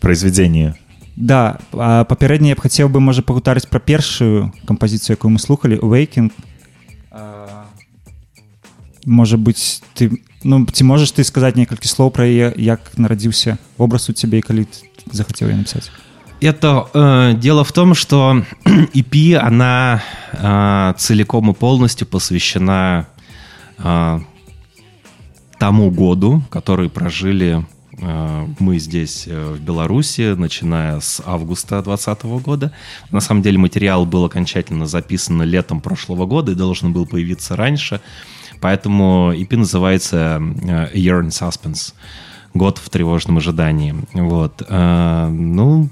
произведение 0.00 0.74
да 1.16 1.58
папярэдне 1.72 2.52
я 2.52 2.56
б 2.56 2.60
хацеў 2.60 2.92
бы 2.92 3.00
можа 3.00 3.22
пагутарыць 3.24 3.68
пра 3.68 3.80
першую 3.80 4.52
кампазіцыю 4.68 5.16
якую 5.16 5.32
мы 5.32 5.40
слухали 5.40 5.80
waking 5.80 6.30
можа 9.06 9.36
быть 9.38 9.82
ты 9.94 10.20
ну 10.44 10.66
ці 10.66 10.84
можаш 10.84 11.12
ты 11.16 11.24
сказаць 11.24 11.56
некалькі 11.56 11.88
слоў 11.88 12.10
пра 12.12 12.28
яе 12.28 12.52
як 12.56 12.92
нарадзіўся 12.98 13.56
вобраз 13.78 14.10
у 14.10 14.12
цябе 14.12 14.42
калі 14.42 14.68
захацеў 15.10 15.48
я 15.48 15.56
написать 15.56 15.90
это 16.40 16.86
э, 16.92 17.34
дело 17.40 17.64
в 17.64 17.72
том 17.72 17.94
что 17.94 18.44
EP 18.66 19.34
она 19.40 20.02
э, 20.32 20.94
целиком 20.98 21.50
и 21.50 21.54
полностью 21.54 22.06
посвящена 22.06 23.06
э, 23.78 24.20
тому 25.58 25.90
году 25.90 26.42
который 26.50 26.90
прожили 26.90 27.64
Э, 27.79 27.79
в 27.80 27.80
мы 28.01 28.79
здесь 28.79 29.25
э, 29.27 29.53
в 29.53 29.59
Беларуси, 29.59 30.33
начиная 30.33 30.99
с 30.99 31.21
августа 31.23 31.81
2020 31.81 32.23
года. 32.43 32.71
На 33.11 33.19
самом 33.19 33.43
деле 33.43 33.57
материал 33.57 34.05
был 34.05 34.25
окончательно 34.25 34.87
записан 34.87 35.41
летом 35.43 35.81
прошлого 35.81 36.25
года 36.25 36.51
и 36.51 36.55
должен 36.55 36.93
был 36.93 37.05
появиться 37.05 37.55
раньше. 37.55 38.01
Поэтому 38.59 39.33
EP 39.33 39.55
называется 39.55 40.41
э, 40.41 40.87
A 40.87 40.95
Year 40.95 41.21
in 41.21 41.29
Suspense. 41.29 41.93
Год 42.53 42.79
в 42.79 42.89
тревожном 42.89 43.37
ожидании. 43.37 43.95
Вот. 44.11 44.61
Ну, 44.69 45.89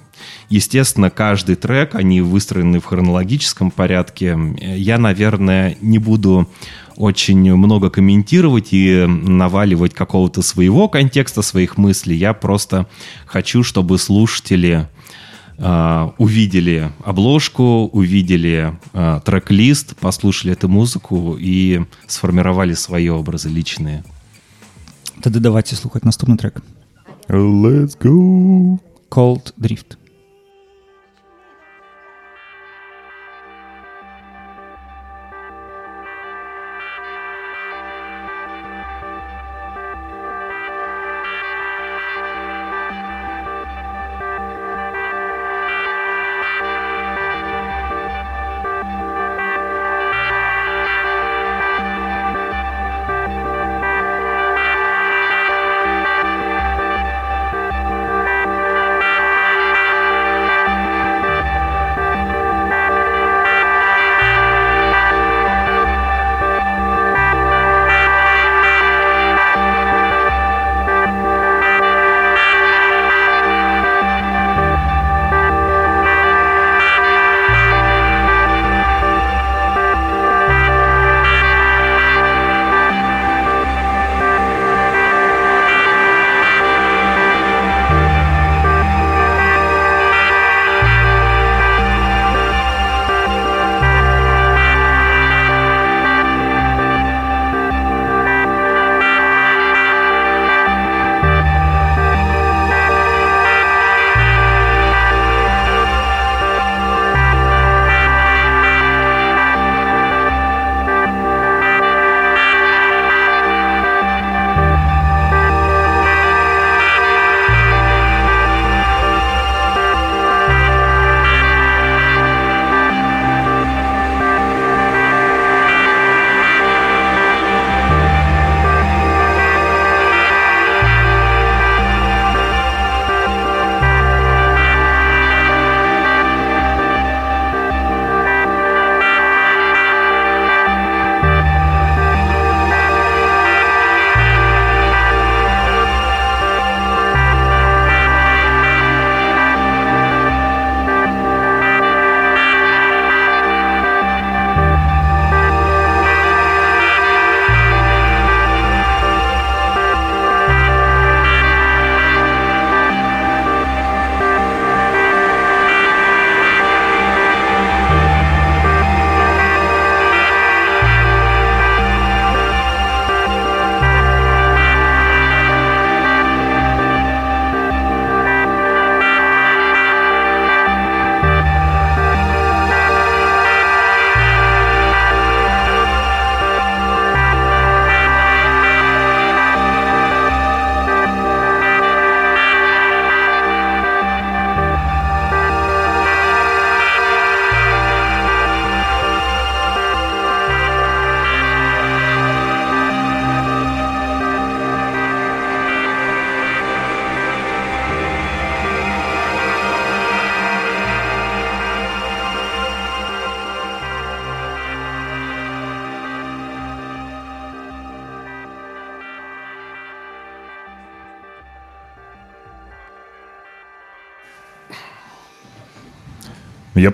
естественно, 0.49 1.09
каждый 1.09 1.55
трек, 1.55 1.95
они 1.95 2.19
выстроены 2.19 2.81
в 2.81 2.85
хронологическом 2.85 3.71
порядке. 3.71 4.37
Я, 4.59 4.97
наверное, 4.97 5.77
не 5.79 5.99
буду 5.99 6.49
очень 6.99 7.55
много 7.55 7.89
комментировать 7.89 8.67
и 8.73 9.05
наваливать 9.07 9.93
какого-то 9.95 10.41
своего 10.41 10.89
контекста, 10.89 11.41
своих 11.41 11.77
мыслей. 11.77 12.17
Я 12.17 12.33
просто 12.33 12.85
хочу, 13.25 13.63
чтобы 13.63 13.97
слушатели 13.97 14.87
Uh, 15.61 16.13
увидели 16.17 16.89
обложку, 17.03 17.89
увидели 17.91 18.79
uh, 18.93 19.21
трек-лист, 19.21 19.93
послушали 19.97 20.53
эту 20.53 20.69
музыку 20.69 21.35
и 21.37 21.81
сформировали 22.07 22.71
свои 22.75 23.09
образы 23.09 23.49
личные. 23.49 24.05
Тогда 25.21 25.41
давайте 25.41 25.75
слухать 25.75 26.05
наступный 26.05 26.37
трек. 26.37 26.63
Let's 27.27 27.97
go. 27.99 28.79
Cold 29.11 29.53
Drift. 29.59 29.98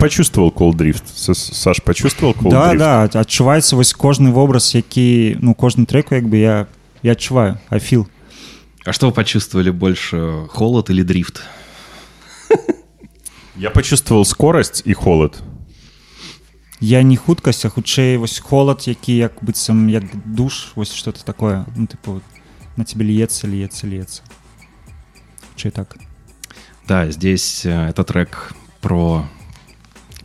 Я 0.06 0.10
почувствовал 0.10 0.52
Cold 0.52 0.76
Drift. 0.76 1.04
Саш, 1.34 1.82
почувствовал 1.82 2.36
да, 2.42 2.74
Drift? 2.74 2.78
Да, 2.78 3.08
да, 3.08 3.20
адчуваецца 3.22 3.76
вось 3.76 3.92
кожны 3.94 4.30
вобраз, 4.30 4.76
які 4.76 5.38
ну 5.42 5.56
кожны 5.56 5.88
трек 5.88 6.12
як 6.12 6.30
бы 6.30 6.38
я 6.38 6.68
я 7.02 7.14
адчуваю, 7.14 7.58
I 7.72 7.80
feel. 7.80 8.06
А 8.86 8.94
что 8.94 9.08
вы 9.08 9.14
почувствовали 9.14 9.72
больше, 9.72 10.46
холод 10.50 10.92
или 10.92 11.02
дрифт? 11.02 11.42
Я 13.56 13.72
почувствовал 13.72 14.26
скорость 14.26 14.84
и 14.86 14.94
холод. 14.94 15.42
Я 16.80 17.02
не 17.02 17.18
хуткасць, 17.18 17.66
а 17.66 17.70
хутчэй 17.70 18.18
вось 18.18 18.38
холод, 18.38 18.88
які 18.88 19.16
як 19.16 19.42
быццам 19.42 19.90
як 19.90 20.04
душ, 20.26 20.74
вось 20.76 20.94
что-то 20.94 21.26
такое, 21.26 21.66
ну 21.76 21.88
типа 21.88 22.22
на 22.78 22.86
тебе 22.86 23.06
льется, 23.06 23.48
льется, 23.48 23.88
льется. 23.88 24.22
Че 25.56 25.72
так? 25.72 25.98
Да, 26.88 27.10
здесь 27.10 27.66
э, 27.66 27.90
это 27.90 28.04
трек 28.04 28.54
про, 28.82 29.26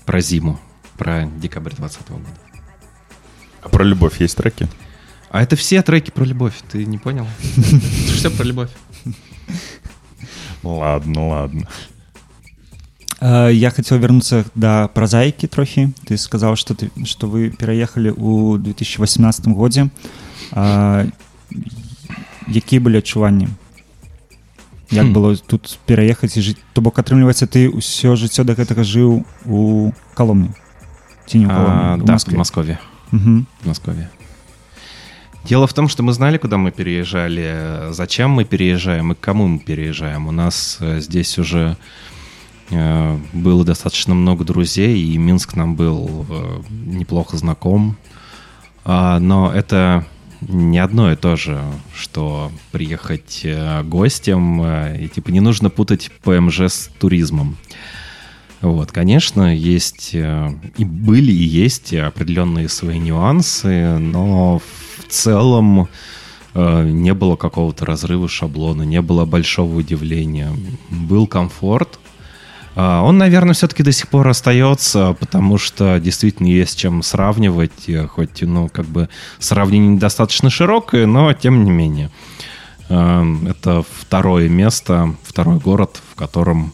про 0.07 0.21
зиму, 0.21 0.59
про 0.97 1.27
декабрь 1.41 1.71
2020 1.71 2.11
года. 2.11 2.25
А 3.63 3.69
про 3.69 3.85
любовь 3.85 4.21
есть 4.21 4.37
треки? 4.37 4.69
А 5.31 5.43
это 5.43 5.55
все 5.57 5.83
треки 5.83 6.11
про 6.11 6.25
любовь, 6.25 6.55
ты 6.73 6.85
не 6.85 6.99
понял? 6.99 7.27
Все 8.15 8.31
про 8.31 8.45
любовь. 8.45 8.71
Ладно, 10.63 11.29
ладно. 11.29 11.69
Я 13.21 13.71
хотел 13.71 13.99
вернуться 13.99 14.45
до 14.55 14.89
прозаики 14.95 15.47
трохи. 15.47 15.93
Ты 16.07 16.17
сказал, 16.17 16.57
что, 16.57 16.75
ты, 16.75 16.91
что 17.05 17.29
вы 17.29 17.51
переехали 17.51 18.11
у 18.11 18.57
2018 18.57 19.49
году. 19.49 19.91
Какие 22.53 22.81
были 22.81 22.99
адчуванні 22.99 23.49
як 24.92 25.06
хм. 25.06 25.14
было 25.14 25.36
тут 25.36 25.80
пераехаць 25.86 26.38
і 26.38 26.42
жыць 26.42 26.62
то 26.74 26.82
бок 26.82 27.00
атрымліваецца 27.00 27.48
ты 27.48 27.70
ўсё 27.70 28.16
жыццё 28.16 28.44
да 28.44 28.54
гэтага 28.54 28.84
жыў 28.84 29.26
у 29.46 29.92
каломне 30.14 30.54
ці 31.26 31.40
не 31.40 31.48
а, 31.50 31.98
да, 31.98 32.18
в 32.18 32.34
Москве 32.34 32.80
угу. 33.12 33.46
в 33.62 33.68
Москве 33.68 34.10
Дело 35.46 35.68
в 35.68 35.74
том, 35.74 35.88
что 35.88 36.02
мы 36.02 36.12
знали, 36.12 36.40
куда 36.40 36.58
мы 36.58 36.72
переезжали, 36.72 37.92
зачем 37.92 38.32
мы 38.32 38.46
переезжаем 38.46 39.12
и 39.12 39.16
к 39.16 39.20
кому 39.20 39.48
мы 39.48 39.60
переезжаем. 39.60 40.26
У 40.28 40.32
нас 40.32 40.78
э, 40.80 41.00
здесь 41.02 41.38
уже 41.38 41.78
э, 42.72 43.20
было 43.32 43.64
достаточно 43.64 44.16
много 44.16 44.44
друзей, 44.44 45.00
и 45.00 45.16
Минск 45.20 45.56
нам 45.56 45.76
был 45.76 46.26
э, 46.28 46.62
неплохо 46.72 47.38
знаком. 47.38 47.96
А, 48.86 49.20
но 49.20 49.52
это 49.54 50.08
не 50.41 50.79
одно 50.79 51.13
и 51.13 51.17
то 51.17 51.37
же, 51.37 51.63
что 51.95 52.51
приехать 52.73 53.41
э, 53.45 53.83
гостем, 53.83 54.63
э, 54.63 55.05
и 55.05 55.09
типа 55.09 55.31
не 55.31 55.41
нужно 55.41 55.71
путать 55.71 56.11
ПМЖ 56.23 56.61
с 56.61 56.91
туризмом. 56.99 57.57
Вот, 58.61 58.93
конечно, 58.93 59.55
есть 59.55 60.11
э, 60.15 60.49
и 60.77 60.85
были, 60.85 61.33
и 61.33 61.45
есть 61.45 61.93
определенные 61.95 62.69
свои 62.69 62.99
нюансы, 62.99 63.99
но 63.99 64.59
в 64.59 65.05
целом 65.09 65.89
не 66.53 67.15
было 67.15 67.37
какого-то 67.37 67.87
разрыва 67.87 68.29
шаблона, 68.29 68.83
не 68.83 69.01
было 69.01 69.25
большого 69.25 69.77
удивления. 69.77 70.51
Был 70.91 71.29
комфорт, 71.29 72.01
он, 73.03 73.19
наверное, 73.19 73.55
все-таки 73.55 73.83
до 73.83 73.93
сих 73.93 74.09
пор 74.09 74.29
остается, 74.29 75.17
потому 75.19 75.59
что 75.59 75.99
действительно 75.99 76.47
есть 76.47 76.79
чем 76.79 77.03
сравнивать, 77.03 77.91
хоть, 78.11 78.43
ну, 78.43 78.69
как 78.69 78.87
бы 78.87 79.09
сравнение 79.39 79.91
недостаточно 79.91 80.51
широкое, 80.51 81.07
но 81.07 81.33
тем 81.33 81.65
не 81.65 81.71
менее. 81.71 82.11
А, 82.89 83.25
это 83.47 83.85
второе 83.99 84.49
место, 84.49 85.15
второй 85.23 85.59
город, 85.59 86.01
в 86.13 86.17
котором 86.17 86.73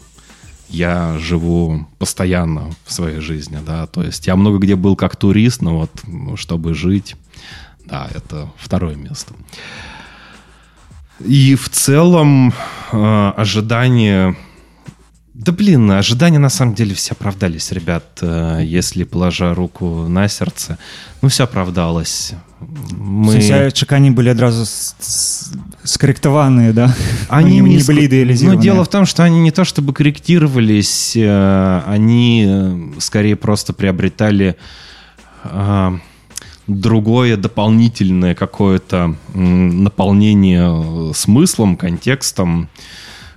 я 0.69 1.17
живу 1.19 1.87
постоянно 1.97 2.71
в 2.85 2.91
своей 2.91 3.19
жизни, 3.19 3.59
да, 3.65 3.87
то 3.87 4.03
есть 4.03 4.27
я 4.27 4.35
много 4.35 4.57
где 4.57 4.75
был 4.75 4.95
как 4.95 5.15
турист, 5.15 5.61
но 5.61 5.79
вот 5.79 5.91
чтобы 6.37 6.73
жить, 6.73 7.15
да, 7.85 8.09
это 8.13 8.51
второе 8.57 8.95
место. 8.95 9.33
И 11.19 11.55
в 11.55 11.69
целом 11.69 12.53
а, 12.91 13.33
ожидание 13.37 14.35
да 15.37 15.51
блин, 15.51 15.91
ожидания 15.91 16.39
на 16.39 16.49
самом 16.49 16.73
деле 16.73 16.95
все 16.95 17.11
оправдались, 17.11 17.71
ребят. 17.71 18.03
Э, 18.21 18.59
если 18.63 19.03
положа 19.03 19.53
руку 19.53 20.07
на 20.07 20.27
сердце, 20.27 20.77
ну 21.21 21.29
все 21.29 21.43
оправдалось. 21.43 22.33
Мы... 22.97 23.71
чаканні 23.71 24.11
были 24.11 24.29
одразу 24.29 24.65
скорректованные, 25.83 26.73
да? 26.73 26.95
Они, 27.29 27.59
не, 27.59 27.77
не 27.77 27.83
были 27.83 28.07
идеализированы. 28.07 28.55
Но 28.55 28.63
дело 28.63 28.83
в 28.83 28.87
том, 28.87 29.05
что 29.05 29.23
они 29.23 29.39
не 29.39 29.51
то 29.51 29.63
чтобы 29.63 29.93
корректировались, 29.93 31.15
э, 31.15 31.81
они 31.85 32.45
э, 32.47 32.99
скорее 32.99 33.35
просто 33.35 33.73
приобретали 33.73 34.55
другое 36.67 37.37
дополнительное 37.37 38.35
какое-то 38.35 39.15
наполнение 39.33 41.13
смыслом, 41.13 41.77
контекстом. 41.77 42.67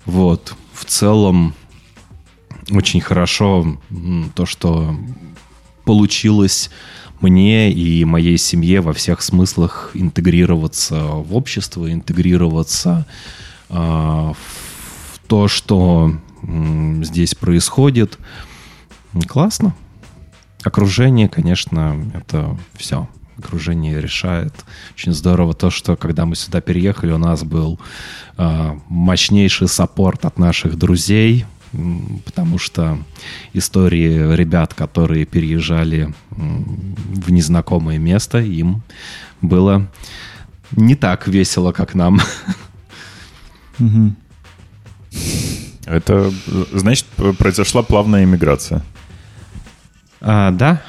Вот. 0.06 0.54
В 0.72 0.86
целом 0.86 1.54
очень 2.70 3.00
хорошо 3.00 3.78
то, 4.34 4.46
что 4.46 4.96
получилось 5.84 6.70
мне 7.20 7.70
и 7.72 8.04
моей 8.04 8.38
семье 8.38 8.80
во 8.80 8.92
всех 8.92 9.22
смыслах 9.22 9.90
интегрироваться 9.94 10.96
в 11.00 11.36
общество, 11.36 11.92
интегрироваться 11.92 13.06
э, 13.68 13.74
в 13.74 14.34
то, 15.26 15.48
что 15.48 16.14
э, 16.42 17.02
здесь 17.02 17.34
происходит. 17.34 18.18
Классно. 19.26 19.74
Окружение, 20.62 21.28
конечно, 21.28 22.10
это 22.14 22.56
все. 22.74 23.08
Окружение 23.36 24.00
решает. 24.00 24.54
Очень 24.94 25.12
здорово 25.12 25.54
то, 25.54 25.70
что 25.70 25.96
когда 25.96 26.26
мы 26.26 26.36
сюда 26.36 26.60
переехали, 26.60 27.12
у 27.12 27.18
нас 27.18 27.42
был 27.42 27.78
э, 28.36 28.78
мощнейший 28.88 29.68
саппорт 29.68 30.24
от 30.24 30.38
наших 30.38 30.76
друзей, 30.76 31.44
потому 32.24 32.58
что 32.58 32.98
истории 33.52 34.34
ребят, 34.34 34.74
которые 34.74 35.24
переезжали 35.26 36.12
в 36.30 37.30
незнакомое 37.30 37.98
место, 37.98 38.38
им 38.38 38.82
было 39.40 39.88
не 40.72 40.94
так 40.94 41.28
весело, 41.28 41.72
как 41.72 41.94
нам. 41.94 42.20
Это, 45.86 46.32
значит, 46.72 47.06
произошла 47.38 47.82
плавная 47.82 48.24
иммиграция. 48.24 48.82
А, 50.20 50.50
да. 50.50 50.82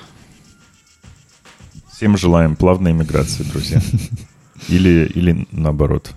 Всем 1.92 2.18
желаем 2.18 2.56
плавной 2.56 2.92
иммиграции, 2.92 3.44
друзья. 3.44 3.82
Или, 4.68 5.12
или 5.16 5.48
наоборот. 5.52 6.12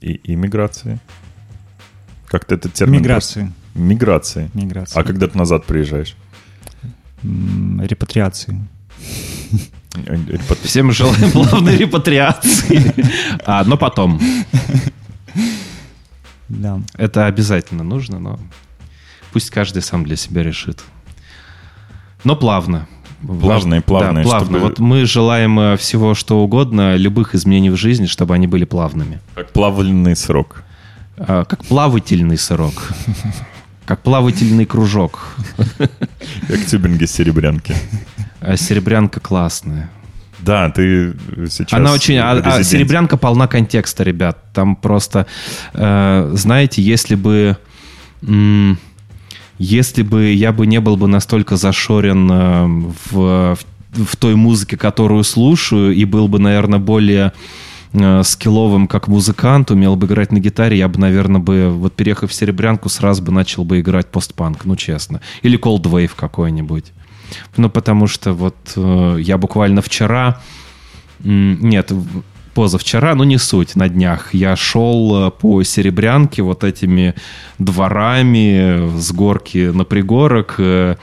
И 0.00 0.18
иммиграции. 0.32 0.98
Как-то 2.34 2.56
этот 2.56 2.74
термин... 2.74 2.98
Миграции. 2.98 3.52
Миграции. 3.76 4.50
Миграции. 4.54 4.98
А 4.98 5.04
когда 5.04 5.28
ты 5.28 5.38
назад 5.38 5.66
приезжаешь? 5.66 6.16
Репатриации. 7.22 8.60
Всем 10.64 10.90
желаем 10.90 11.30
плавной 11.30 11.76
репатриации. 11.76 12.92
А, 13.46 13.62
но 13.62 13.76
потом. 13.76 14.20
Да. 16.48 16.80
Это 16.94 17.26
обязательно 17.26 17.84
нужно, 17.84 18.18
но 18.18 18.40
пусть 19.32 19.50
каждый 19.50 19.82
сам 19.82 20.04
для 20.04 20.16
себя 20.16 20.42
решит. 20.42 20.82
Но 22.24 22.34
плавно. 22.34 22.88
Плавно 23.22 23.76
и 23.76 23.80
плавно. 23.80 24.24
Да, 24.24 24.28
плавно. 24.28 24.46
Чтобы... 24.46 24.58
Вот 24.58 24.80
мы 24.80 25.04
желаем 25.06 25.60
э, 25.60 25.76
всего, 25.76 26.16
что 26.16 26.42
угодно, 26.42 26.96
любых 26.96 27.36
изменений 27.36 27.70
в 27.70 27.76
жизни, 27.76 28.06
чтобы 28.06 28.34
они 28.34 28.48
были 28.48 28.64
плавными. 28.64 29.20
Как 29.36 29.52
плавленный 29.52 30.16
срок. 30.16 30.64
А, 31.16 31.44
как 31.44 31.64
плавательный 31.64 32.38
сырок. 32.38 32.92
Как 33.86 34.00
плавательный 34.00 34.64
кружок. 34.64 35.36
Как 36.48 36.64
тюбинги 36.66 37.04
серебрянки. 37.04 37.74
А 38.40 38.56
серебрянка 38.56 39.20
классная. 39.20 39.90
Да, 40.40 40.70
ты 40.70 41.14
сейчас... 41.48 41.72
Она 41.72 41.92
очень... 41.92 42.16
А, 42.16 42.32
а 42.32 42.62
серебрянка 42.62 43.16
полна 43.16 43.46
контекста, 43.46 44.02
ребят. 44.02 44.38
Там 44.52 44.76
просто... 44.76 45.26
Э, 45.72 46.30
знаете, 46.34 46.82
если 46.82 47.14
бы... 47.14 47.56
М- 48.22 48.78
если 49.58 50.02
бы 50.02 50.32
я 50.32 50.52
бы 50.52 50.66
не 50.66 50.80
был 50.80 50.96
бы 50.96 51.06
настолько 51.06 51.56
зашорен 51.56 52.30
э, 52.30 52.66
в, 53.10 53.56
в, 53.92 54.04
в 54.04 54.16
той 54.16 54.34
музыке, 54.34 54.76
которую 54.76 55.24
слушаю, 55.24 55.94
и 55.94 56.04
был 56.04 56.28
бы, 56.28 56.38
наверное, 56.38 56.78
более 56.78 57.32
скилловым 58.22 58.86
как 58.88 59.08
музыкант, 59.08 59.70
умел 59.70 59.96
бы 59.96 60.06
играть 60.06 60.32
на 60.32 60.38
гитаре, 60.38 60.76
я 60.76 60.88
бы, 60.88 60.98
наверное, 60.98 61.40
бы, 61.40 61.70
вот 61.70 61.94
переехав 61.94 62.30
в 62.30 62.34
Серебрянку, 62.34 62.88
сразу 62.88 63.22
бы 63.22 63.32
начал 63.32 63.64
бы 63.64 63.80
играть 63.80 64.10
постпанк, 64.10 64.64
ну, 64.64 64.76
честно. 64.76 65.20
Или 65.42 65.58
Cold 65.58 65.82
Wave 65.82 66.10
какой-нибудь. 66.16 66.92
Ну, 67.56 67.70
потому 67.70 68.06
что 68.06 68.32
вот 68.32 68.56
э, 68.76 69.16
я 69.20 69.38
буквально 69.38 69.82
вчера... 69.82 70.40
Нет, 71.22 71.92
позавчера, 72.54 73.14
ну 73.14 73.24
не 73.24 73.38
суть, 73.38 73.76
на 73.76 73.88
днях, 73.88 74.34
я 74.34 74.56
шел 74.56 75.26
э, 75.26 75.30
по 75.30 75.62
Серебрянке 75.62 76.42
вот 76.42 76.64
этими 76.64 77.14
дворами 77.58 78.98
с 78.98 79.12
горки 79.12 79.70
на 79.72 79.84
пригорок, 79.84 80.56
э, 80.58 80.96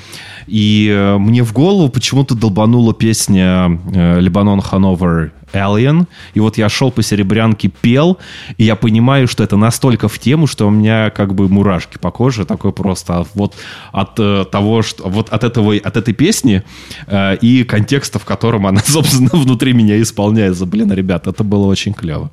и 0.48 1.16
мне 1.20 1.44
в 1.44 1.54
голову 1.54 1.90
почему-то 1.90 2.36
долбанула 2.36 2.94
песня 2.94 3.80
Лебанон 3.94 4.62
Хановер 4.62 5.32
Alien, 5.54 6.08
и 6.34 6.40
вот 6.40 6.58
я 6.58 6.70
шел 6.70 6.92
по 6.92 7.04
Серебрянке, 7.04 7.70
пел, 7.70 8.18
и 8.58 8.64
я 8.64 8.76
понимаю, 8.76 9.28
что 9.28 9.44
это 9.44 9.58
настолько 9.58 10.08
в 10.08 10.20
тему, 10.20 10.48
что 10.48 10.68
у 10.68 10.72
меня 10.72 11.10
как 11.10 11.34
бы 11.34 11.48
мурашки 11.50 11.98
по 11.98 12.12
коже, 12.12 12.46
такой 12.46 12.72
просто 12.72 13.26
вот 13.34 13.56
от 13.92 14.20
э, 14.20 14.46
того, 14.52 14.82
что 14.82 15.10
вот 15.10 15.30
от 15.30 15.44
этого, 15.44 15.76
от 15.76 15.98
этой 15.98 16.14
песни 16.14 16.64
э, 17.08 17.36
и 17.38 17.64
контекста, 17.64 18.20
в 18.20 18.26
котором 18.26 18.68
она, 18.68 18.82
собственно, 18.86 19.30
внутри 19.34 19.74
меня 19.74 20.02
исполняется. 20.02 20.66
Блин, 20.66 20.92
ребят, 20.92 21.28
это 21.28 21.44
было 21.44 21.66
очень 21.66 21.94
клево. 21.94 22.32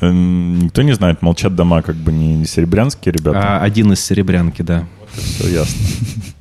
Э, 0.00 0.10
никто 0.10 0.82
не 0.82 0.92
знает, 0.94 1.22
молчат 1.22 1.54
дома, 1.54 1.82
как 1.82 1.96
бы 1.96 2.12
не, 2.12 2.34
не 2.34 2.46
серебрянские 2.46 3.12
ребята. 3.12 3.58
А, 3.58 3.64
один 3.64 3.92
из 3.92 4.04
серебрянки, 4.04 4.62
да. 4.62 4.86
Вот 5.00 5.10
все 5.10 5.48
ясно. 5.48 5.80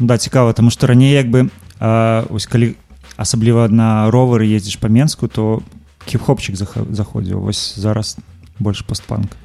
Да, 0.00 0.18
цікава, 0.18 0.52
тому 0.52 0.70
што 0.70 0.86
раней 0.86 1.12
як 1.12 1.28
бы 1.28 1.50
а, 1.78 2.24
ось 2.30 2.46
калі 2.46 2.74
асабліва 3.19 3.67
на 3.69 4.09
ровары 4.11 4.47
ездзіш 4.47 4.77
па 4.79 4.87
менску 4.87 5.27
то 5.27 5.61
хіп-хопчик 6.05 6.55
заходзіў 6.55 7.39
вось 7.39 7.75
зараз 7.77 8.17
больше 8.59 8.83
постпанк 8.83 9.37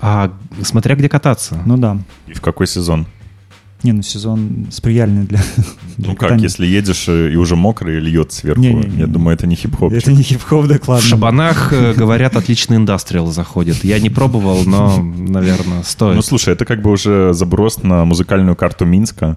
а 0.00 0.30
смотря 0.62 0.96
где 0.96 1.08
кататься 1.08 1.62
ну 1.66 1.76
да 1.76 1.98
и 2.26 2.32
в 2.32 2.40
какой 2.40 2.66
сезон 2.66 3.06
не, 3.84 3.92
ну 3.92 4.02
сезон 4.02 4.66
сприяльный 4.70 5.26
для, 5.26 5.38
для 5.98 6.08
Ну 6.08 6.16
как, 6.16 6.40
если 6.40 6.66
едешь 6.66 7.04
э, 7.06 7.30
и 7.32 7.36
уже 7.36 7.54
мокрый 7.54 7.98
и 7.98 8.00
льет 8.00 8.32
сверху? 8.32 8.62
Не, 8.62 8.72
не, 8.72 8.88
не, 8.88 9.00
Я 9.00 9.06
думаю, 9.06 9.36
это 9.36 9.46
не 9.46 9.56
хип-хоп. 9.56 9.92
Это 9.92 10.10
не 10.10 10.22
хип-хоп, 10.22 10.66
докладно. 10.66 11.02
В 11.02 11.08
шабанах, 11.08 11.72
э, 11.72 11.92
говорят, 11.92 12.34
отличный 12.34 12.78
индастриал 12.78 13.26
заходит. 13.26 13.84
Я 13.84 13.98
не 14.00 14.08
пробовал, 14.08 14.64
но, 14.64 15.02
наверное, 15.02 15.82
стоит. 15.82 16.16
Ну 16.16 16.22
слушай, 16.22 16.54
это 16.54 16.64
как 16.64 16.80
бы 16.80 16.90
уже 16.90 17.34
заброс 17.34 17.82
на 17.82 18.06
музыкальную 18.06 18.56
карту 18.56 18.86
Минска. 18.86 19.36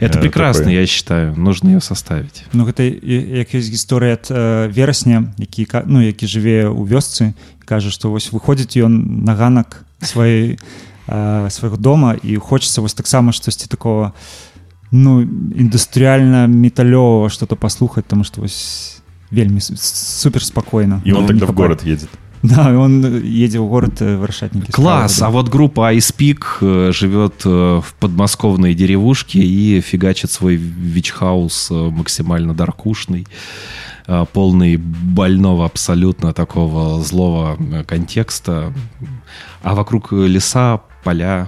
Это 0.00 0.18
э, 0.18 0.22
прекрасно 0.22 0.64
такой... 0.64 0.74
я 0.74 0.86
считаю 0.86 1.36
нужно 1.36 1.68
ее 1.68 1.80
составить 1.80 2.44
Ну 2.52 2.64
гэта 2.64 2.82
як 2.82 3.54
ёсць 3.54 3.70
гісторыя 3.70 4.18
ад 4.18 4.26
э, 4.30 4.68
верасня 4.72 5.32
які 5.38 5.66
ну 5.86 6.00
які 6.00 6.26
жыве 6.26 6.66
ў 6.66 6.82
вёсцы 6.86 7.34
кажа 7.64 7.90
што 7.90 8.10
вось 8.10 8.32
выходзіць 8.32 8.76
ён 8.82 9.24
на 9.24 9.34
ганак 9.34 9.84
сваёй 10.00 10.58
э, 11.08 11.50
свайго 11.50 11.76
дома 11.76 12.16
і 12.22 12.36
хочется 12.36 12.80
вось 12.80 12.94
таксама 12.94 13.32
штосьці 13.32 13.68
такого 13.68 14.12
ну 14.90 15.22
індустрыальна 15.22 16.46
металёва 16.46 17.30
что-то 17.30 17.56
паслухаць 17.56 18.04
тому 18.08 18.24
что 18.24 18.40
вось 18.40 19.02
вельмі 19.30 19.60
супер 19.60 20.42
спокойно 20.42 21.02
і 21.04 21.12
он 21.12 21.26
тогда 21.26 21.46
в 21.46 21.54
город 21.54 21.82
едет 21.86 22.08
Да, 22.43 22.77
он 22.77 23.21
едет 23.23 23.61
в 23.61 23.67
город 23.67 24.01
э, 24.01 24.17
Варшатники. 24.17 24.71
Класс! 24.71 25.21
А 25.21 25.29
вот 25.29 25.49
группа 25.49 25.93
Ice 25.95 26.15
Peak 26.15 26.43
э, 26.61 26.91
живет 26.91 27.41
э, 27.45 27.49
в 27.49 27.93
подмосковной 27.99 28.73
деревушке 28.73 29.39
и 29.39 29.79
фигачит 29.81 30.31
свой 30.31 30.55
вичхаус 30.55 31.69
максимально 31.69 32.53
даркушный, 32.55 33.27
полный 34.33 34.77
больного 34.77 35.65
абсолютно 35.65 36.33
такого 36.33 37.03
злого 37.03 37.57
контекста. 37.87 38.73
А 39.61 39.75
вокруг 39.75 40.11
леса, 40.11 40.81
поля 41.03 41.47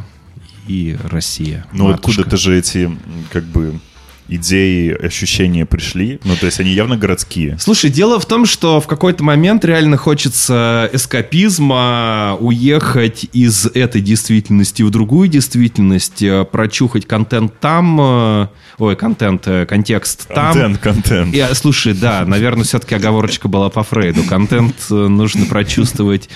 и 0.67 0.95
Россия. 1.03 1.65
Ну 1.73 1.89
откуда-то 1.89 2.37
же 2.37 2.57
эти 2.57 2.95
как 3.31 3.43
бы 3.45 3.79
идеи, 4.27 4.91
ощущения 4.93 5.65
пришли? 5.65 6.19
Ну, 6.23 6.35
то 6.35 6.45
есть 6.45 6.59
они 6.59 6.71
явно 6.71 6.97
городские. 6.97 7.57
Слушай, 7.59 7.89
дело 7.89 8.19
в 8.19 8.25
том, 8.25 8.45
что 8.45 8.79
в 8.79 8.87
какой-то 8.87 9.23
момент 9.23 9.65
реально 9.65 9.97
хочется 9.97 10.89
эскапизма, 10.93 12.37
уехать 12.39 13.25
из 13.33 13.65
этой 13.65 14.01
действительности 14.01 14.81
в 14.81 14.89
другую 14.89 15.27
действительность, 15.27 16.21
э, 16.21 16.45
прочухать 16.45 17.05
контент 17.05 17.59
там, 17.59 17.99
э, 17.99 18.47
ой, 18.77 18.95
контент, 18.95 19.47
э, 19.47 19.65
контекст 19.65 20.27
там. 20.27 20.53
Контент, 20.53 20.77
контент. 20.79 21.35
И, 21.35 21.45
слушай, 21.53 21.93
да, 21.93 22.25
наверное, 22.25 22.63
все-таки 22.63 22.95
оговорочка 22.95 23.47
была 23.47 23.69
по 23.69 23.83
Фрейду. 23.83 24.23
Контент 24.23 24.75
нужно 24.89 25.45
прочувствовать 25.45 26.29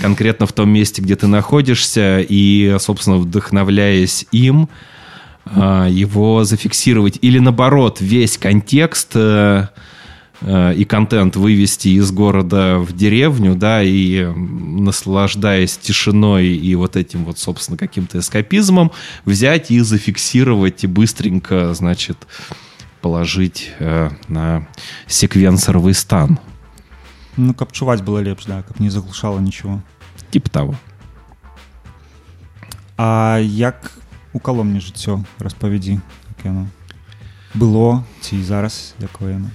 конкретно 0.00 0.46
в 0.46 0.52
том 0.52 0.70
месте, 0.70 1.02
где 1.02 1.16
ты 1.16 1.26
находишься, 1.26 2.20
и, 2.20 2.76
собственно, 2.78 3.18
вдохновляясь 3.18 4.26
им, 4.32 4.68
его 5.46 6.44
зафиксировать, 6.44 7.18
или 7.22 7.38
наоборот, 7.38 8.00
весь 8.00 8.36
контекст 8.36 9.12
э, 9.14 9.68
э, 10.42 10.74
и 10.74 10.84
контент 10.84 11.36
вывести 11.36 11.88
из 11.88 12.10
города 12.10 12.78
в 12.78 12.92
деревню, 12.92 13.54
да, 13.54 13.82
и 13.82 14.26
наслаждаясь 14.26 15.78
тишиной 15.78 16.48
и 16.48 16.74
вот 16.74 16.96
этим 16.96 17.24
вот, 17.24 17.38
собственно, 17.38 17.78
каким-то 17.78 18.18
эскапизмом, 18.18 18.92
взять 19.24 19.70
и 19.70 19.80
зафиксировать 19.80 20.84
и 20.84 20.86
быстренько, 20.86 21.72
значит, 21.72 22.18
положить 23.00 23.70
э, 23.78 24.10
на 24.28 24.68
секвенсоровый 25.06 25.94
стан. 25.94 26.38
Ну, 27.36 27.54
как 27.54 27.72
чувать 27.72 28.02
было 28.02 28.18
лепш, 28.18 28.44
да, 28.46 28.62
как 28.62 28.80
не 28.80 28.90
заглушало 28.90 29.38
ничего. 29.38 29.80
Типа 30.30 30.50
того. 30.50 30.74
А 32.96 33.38
як 33.40 33.92
у 34.33 34.39
каломні 34.39 34.79
жыццё 34.79 35.23
распавядзі 35.39 35.99
яно 36.43 36.67
было 37.55 38.03
ці 38.21 38.43
зараз 38.43 38.95
якое 38.99 39.33
яно 39.33 39.49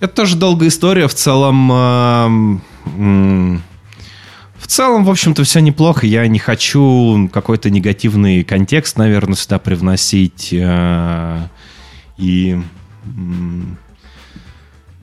это 0.00 0.14
тоже 0.14 0.36
долгая 0.36 0.68
история 0.68 1.06
в 1.08 1.14
целом 1.14 1.72
э, 1.72 3.58
в 4.58 4.66
целом 4.66 5.04
в 5.04 5.10
общем-то 5.10 5.42
все 5.42 5.60
неплохо 5.60 6.06
я 6.06 6.26
не 6.28 6.38
хочу 6.38 7.28
какой-то 7.32 7.70
негативный 7.70 8.44
контекст 8.44 8.96
наверное 8.96 9.36
сюда 9.36 9.58
привносить 9.58 10.50
э, 10.52 11.46
и 12.16 12.58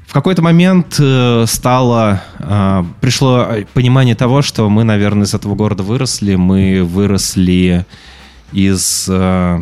в 0.07 0.13
какой-то 0.13 0.41
момент 0.41 0.95
э, 0.99 1.43
стало, 1.47 2.23
пришло 3.01 3.45
понимание 3.73 4.15
того, 4.15 4.41
что 4.41 4.69
мы, 4.69 4.85
наверное, 4.85 5.25
из 5.25 5.33
этого 5.33 5.53
города 5.55 5.83
выросли, 5.83 6.35
мы 6.35 6.81
выросли 6.81 7.85
из 8.52 9.06
э, 9.08 9.60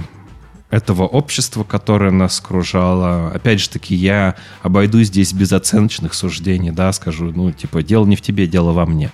этого 0.71 1.05
общества, 1.05 1.65
которое 1.65 2.11
нас 2.11 2.41
окружало. 2.41 3.31
Опять 3.31 3.61
же 3.61 3.71
таки, 3.71 3.95
я 3.95 4.37
обойду 4.63 5.03
здесь 5.03 5.33
без 5.33 5.53
оценочных 5.53 6.15
суждений, 6.15 6.71
да, 6.71 6.93
скажу, 6.93 7.33
ну, 7.35 7.51
типа, 7.53 7.83
дело 7.83 8.07
не 8.07 8.17
в 8.17 8.23
тебе, 8.23 8.47
дело 8.47 8.73
во 8.73 8.87
мне. 8.87 9.11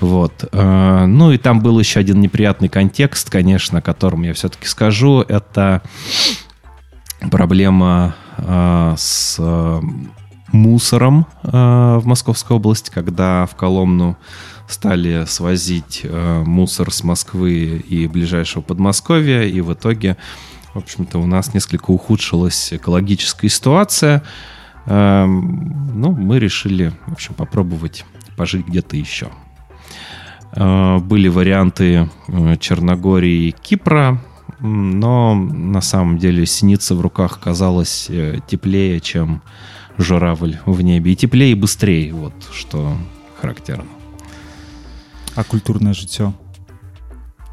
Вот. 0.00 0.48
Э, 0.52 1.06
ну 1.06 1.32
и 1.32 1.38
там 1.38 1.60
был 1.60 1.78
еще 1.78 2.00
один 2.00 2.20
неприятный 2.20 2.68
контекст, 2.68 3.30
конечно, 3.30 3.78
о 3.78 3.82
котором 3.82 4.22
я 4.22 4.34
все-таки 4.34 4.66
скажу. 4.66 5.20
Это 5.20 5.82
проблема 7.30 8.14
э, 8.38 8.94
с 8.96 9.40
мусором 10.52 11.26
в 11.44 12.02
Московской 12.04 12.56
области, 12.56 12.90
когда 12.90 13.46
в 13.46 13.54
Коломну 13.54 14.16
стали 14.70 15.24
свозить 15.26 16.00
э, 16.04 16.42
мусор 16.46 16.92
с 16.92 17.04
Москвы 17.04 17.82
и 17.88 18.06
ближайшего 18.06 18.62
Подмосковья, 18.62 19.42
и 19.42 19.60
в 19.60 19.72
итоге, 19.72 20.16
в 20.74 20.78
общем-то, 20.78 21.18
у 21.18 21.26
нас 21.26 21.54
несколько 21.54 21.90
ухудшилась 21.90 22.72
экологическая 22.72 23.48
ситуация. 23.48 24.22
Э, 24.86 25.26
ну, 25.26 26.12
мы 26.12 26.38
решили, 26.38 26.92
в 27.06 27.12
общем, 27.12 27.34
попробовать 27.34 28.04
пожить 28.36 28.66
где-то 28.66 28.96
еще. 28.96 29.28
Э, 30.52 30.98
были 30.98 31.28
варианты 31.28 32.08
э, 32.28 32.56
Черногории 32.58 33.48
и 33.48 33.52
Кипра, 33.52 34.20
но 34.60 35.34
на 35.34 35.80
самом 35.80 36.18
деле 36.18 36.44
синица 36.46 36.94
в 36.94 37.00
руках 37.00 37.40
казалась 37.40 38.10
теплее, 38.46 39.00
чем 39.00 39.42
журавль 39.96 40.58
в 40.66 40.82
небе. 40.82 41.12
И 41.12 41.16
теплее, 41.16 41.52
и 41.52 41.54
быстрее, 41.54 42.12
вот 42.12 42.34
что 42.52 42.94
характерно. 43.40 43.99
а 45.35 45.43
культурное 45.43 45.93
жыццё 45.93 46.33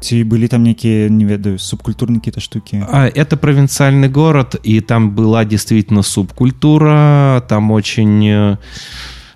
ці 0.03 0.23
былі 0.27 0.47
там 0.51 0.63
некія 0.63 1.07
не 1.09 1.23
ведаю 1.23 1.57
субкультурныя 1.57 2.19
какие-то 2.19 2.41
штуки 2.41 2.83
а, 2.91 3.07
это 3.07 3.37
провинциальный 3.37 4.09
город 4.09 4.55
и 4.63 4.81
там 4.81 5.15
была 5.15 5.45
действительно 5.45 6.03
субкультура 6.03 7.43
там 7.47 7.71
очень 7.71 8.27
э, 8.27 8.57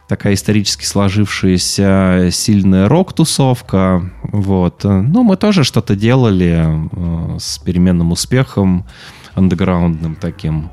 такая 0.09 0.33
исторически 0.33 0.83
сложившаяся 0.83 2.29
сильная 2.31 2.89
рок-тусовка 2.89 4.11
вот 4.23 4.83
ну 4.83 5.23
мы 5.23 5.37
тоже 5.37 5.63
что-то 5.63 5.95
делали 5.95 6.67
э, 6.67 7.37
с 7.39 7.59
переменным 7.59 8.11
успехом 8.11 8.85
андеграундным 9.35 10.15
таким 10.15 10.69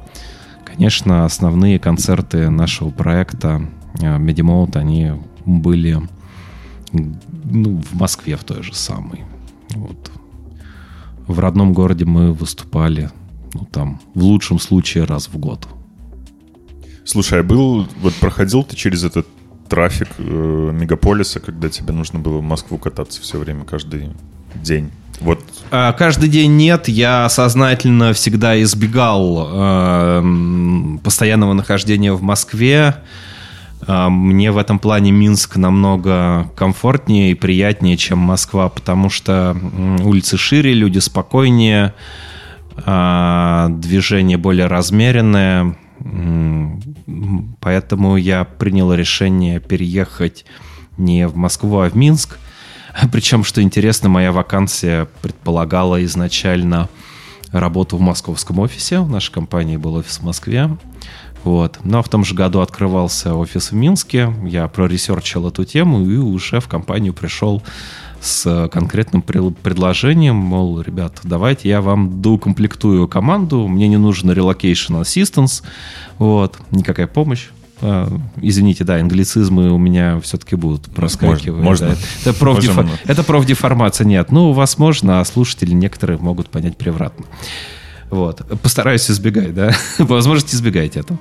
конечно 0.65 1.25
основные 1.25 1.79
концерты 1.79 2.51
нашего 2.51 2.91
проекта 2.91 3.63
Медимоут 4.01 4.75
они 4.75 5.13
были 5.47 6.03
ну, 6.92 7.82
в 7.82 7.96
Москве 7.96 8.36
в 8.36 8.44
той 8.44 8.64
же 8.64 8.74
самой. 8.74 9.24
Вот. 9.72 10.12
В 11.28 11.40
родном 11.40 11.74
городе 11.74 12.06
мы 12.06 12.34
выступали, 12.34 13.12
ну, 13.54 13.68
там, 13.72 14.02
в 14.14 14.24
лучшем 14.24 14.60
случае 14.60 15.04
раз 15.04 15.28
в 15.28 15.38
год. 15.38 15.68
Слушай, 17.06 17.42
а 17.42 17.44
был, 17.44 17.88
вот 18.02 18.14
проходил 18.16 18.64
ты 18.64 18.76
через 18.76 19.04
этот 19.04 19.28
трафик 19.68 20.10
э, 20.18 20.24
мегаполиса, 20.24 21.40
когда 21.40 21.70
тебе 21.70 21.94
нужно 21.94 22.20
было 22.20 22.40
в 22.40 22.44
Москву 22.44 22.78
кататься 22.78 23.22
все 23.22 23.38
время, 23.38 23.64
каждый 23.64 24.10
день? 24.56 24.92
Вот. 25.20 25.44
А, 25.72 25.94
каждый 25.94 26.30
день 26.30 26.56
нет. 26.56 26.88
Я 26.88 27.28
сознательно 27.30 28.14
всегда 28.14 28.62
избегал 28.64 29.50
э, 29.52 30.98
постоянного 31.04 31.54
нахождения 31.54 32.14
в 32.14 32.22
Москве. 32.22 32.96
Э, 32.96 33.29
мне 33.88 34.52
в 34.52 34.58
этом 34.58 34.78
плане 34.80 35.12
Минск 35.12 35.56
намного 35.56 36.50
комфортнее 36.56 37.32
и 37.32 37.36
приятнее, 37.36 37.98
чем 37.98 38.20
Москва, 38.20 38.70
потому 38.70 39.10
что 39.10 39.56
улицы 40.04 40.38
шире, 40.38 40.74
люди 40.74 41.00
спокойнее, 41.00 41.94
э, 42.76 43.68
движение 43.70 44.38
более 44.38 44.68
размеренное. 44.68 45.78
Поэтому 47.62 48.18
я 48.18 48.44
принял 48.44 48.94
решение 48.94 49.60
переехать 49.60 50.46
не 50.98 51.28
в 51.28 51.36
Москву, 51.36 51.80
а 51.80 51.90
в 51.90 51.96
Минск– 51.96 52.38
Причем, 53.12 53.44
что 53.44 53.62
интересно, 53.62 54.10
моя 54.10 54.32
вакансия 54.32 55.08
предполагала 55.22 56.04
изначально 56.06 56.90
работу 57.52 57.98
в 57.98 58.02
московском 58.02 58.60
офисе. 58.60 59.00
В 59.00 59.10
нашей 59.10 59.32
компании 59.32 59.78
был 59.78 59.96
офис 59.96 60.20
в 60.20 60.24
Москве. 60.24 60.70
Вот. 61.44 61.80
Но 61.84 62.04
в 62.04 62.10
том 62.10 62.24
же 62.24 62.36
году 62.36 62.60
открывался 62.60 63.36
офис 63.36 63.72
в 63.72 63.76
Минске. 63.76 64.34
Я 64.44 64.68
проресерчил 64.68 65.48
эту 65.48 65.66
тему 65.66 66.06
и 66.06 66.18
уже 66.18 66.60
в 66.60 66.68
компанию 66.68 67.14
пришел 67.14 67.64
с 68.22 68.68
конкретным 68.70 69.22
предложением, 69.22 70.36
мол, 70.36 70.82
ребят, 70.82 71.20
давайте 71.24 71.70
я 71.70 71.82
вам 71.82 72.22
доукомплектую 72.22 73.08
команду, 73.08 73.66
мне 73.68 73.88
не 73.88 73.96
нужен 73.96 74.30
relocation 74.30 75.02
assistance, 75.02 75.64
вот, 76.18 76.58
никакая 76.72 77.08
помощь, 77.08 77.48
а, 77.82 78.10
извините, 78.42 78.84
да, 78.84 78.96
англицизмы 78.96 79.72
у 79.72 79.78
меня 79.78 80.20
все-таки 80.20 80.56
будут 80.56 80.88
проскакивать. 80.88 81.64
Можно. 81.64 81.90
Да. 81.90 81.96
Это, 82.22 82.38
профдефо... 82.38 82.86
это 83.06 83.24
профдеформация, 83.24 84.06
нет. 84.06 84.32
Ну, 84.32 84.50
у 84.50 84.54
вас 84.54 84.78
можно, 84.78 85.22
а 85.22 85.26
слушатели 85.26 85.72
некоторые 85.72 86.20
могут 86.20 86.50
понять 86.50 86.76
превратно. 86.76 87.26
Вот. 88.10 88.42
Постараюсь 88.62 89.10
избегать, 89.10 89.54
да. 89.54 89.72
По 89.98 90.06
возможности 90.06 90.56
избегайте 90.56 91.02
этого. 91.02 91.20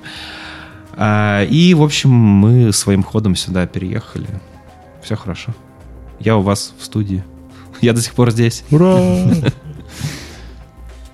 А, 0.93 1.43
и, 1.43 1.73
в 1.73 1.81
общем, 1.83 2.09
мы 2.09 2.73
своим 2.73 3.03
ходом 3.03 3.35
сюда 3.35 3.67
переехали. 3.67 4.27
Все 5.03 5.15
хорошо. 5.15 5.53
Я 6.19 6.37
у 6.37 6.41
вас 6.41 6.73
в 6.77 6.83
студии. 6.83 7.23
Я 7.81 7.93
до 7.93 8.01
сих 8.01 8.13
пор 8.13 8.31
здесь. 8.31 8.63
Ура! 8.71 8.99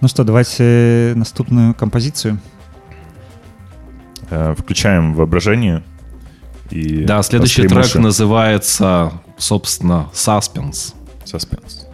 Ну 0.02 0.10
что, 0.10 0.24
давайте 0.24 1.14
наступную 1.16 1.74
композицию. 1.74 2.40
Э, 4.30 4.54
включаем 4.56 5.16
воображение. 5.16 5.84
И 6.70 7.06
да, 7.06 7.24
следующий 7.24 7.68
трек 7.68 7.96
называется, 7.96 9.14
собственно, 9.38 10.10
«Suspense». 10.14 10.94
«Suspense». 11.26 11.85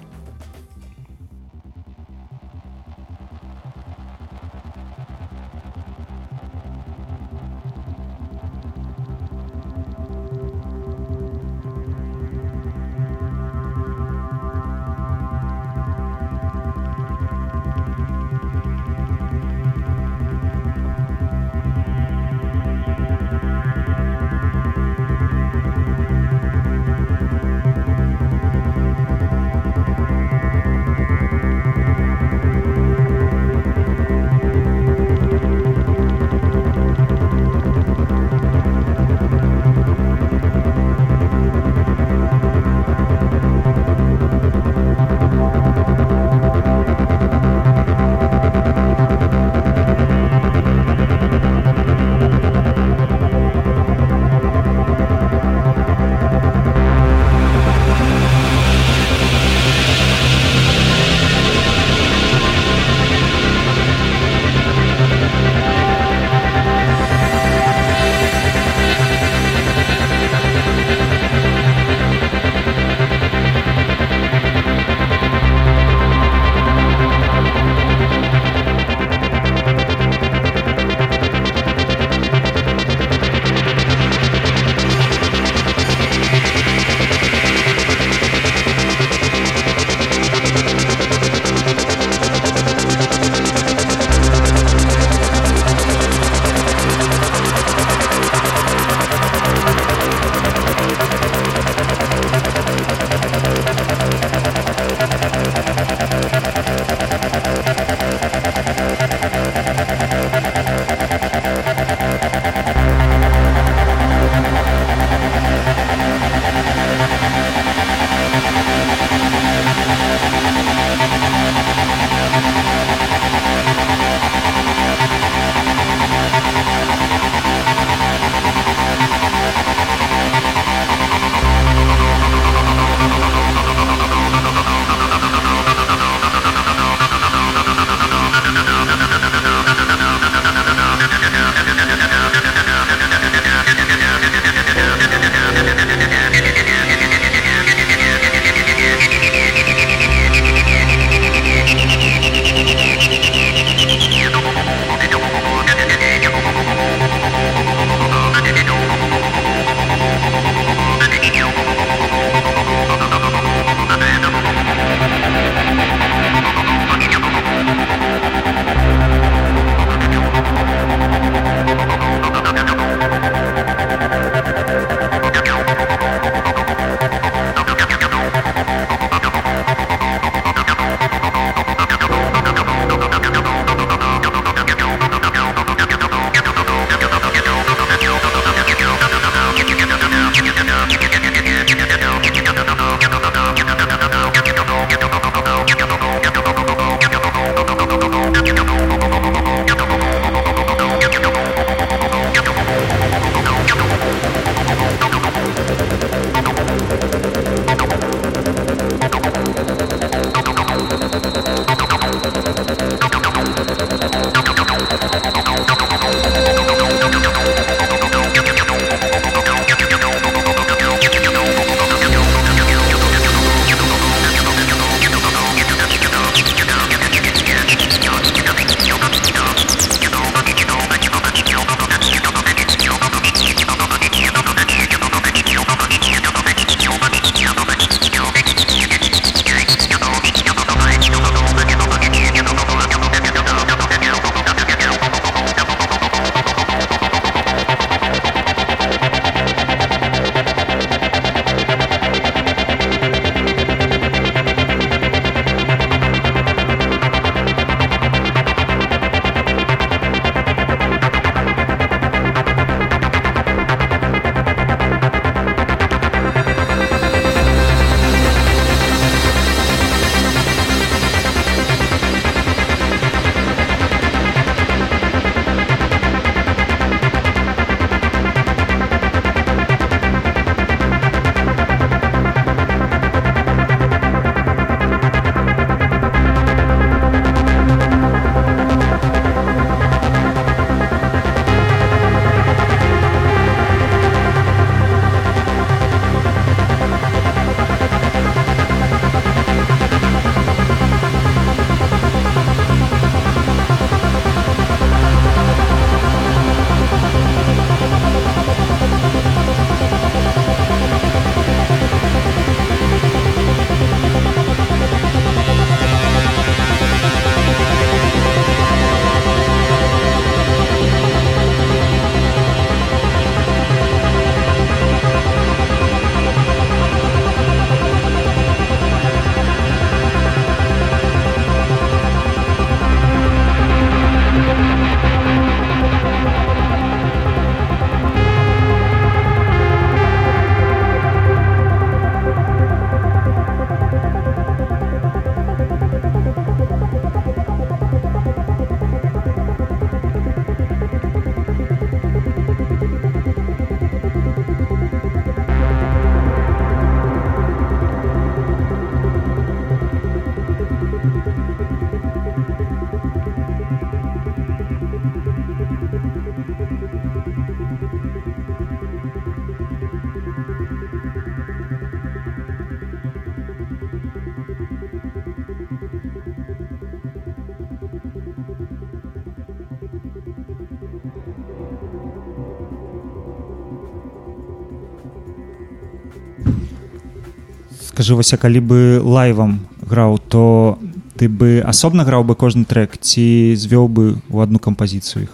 скажы 388.11 388.15
вось 388.15 388.35
калі 388.35 388.61
бы 388.61 388.81
лайвам 389.03 389.67
граў 389.81 390.19
то 390.19 390.79
ты 391.17 391.29
бы 391.29 391.63
асобна 391.65 392.05
граў 392.05 392.25
бы 392.25 392.35
кожны 392.35 392.65
трек 392.65 392.99
ці 392.99 393.55
звёў 393.55 393.89
бы 393.89 394.05
у 394.29 394.41
одну 394.41 394.59
кампазіцыю 394.59 395.25
іх 395.25 395.33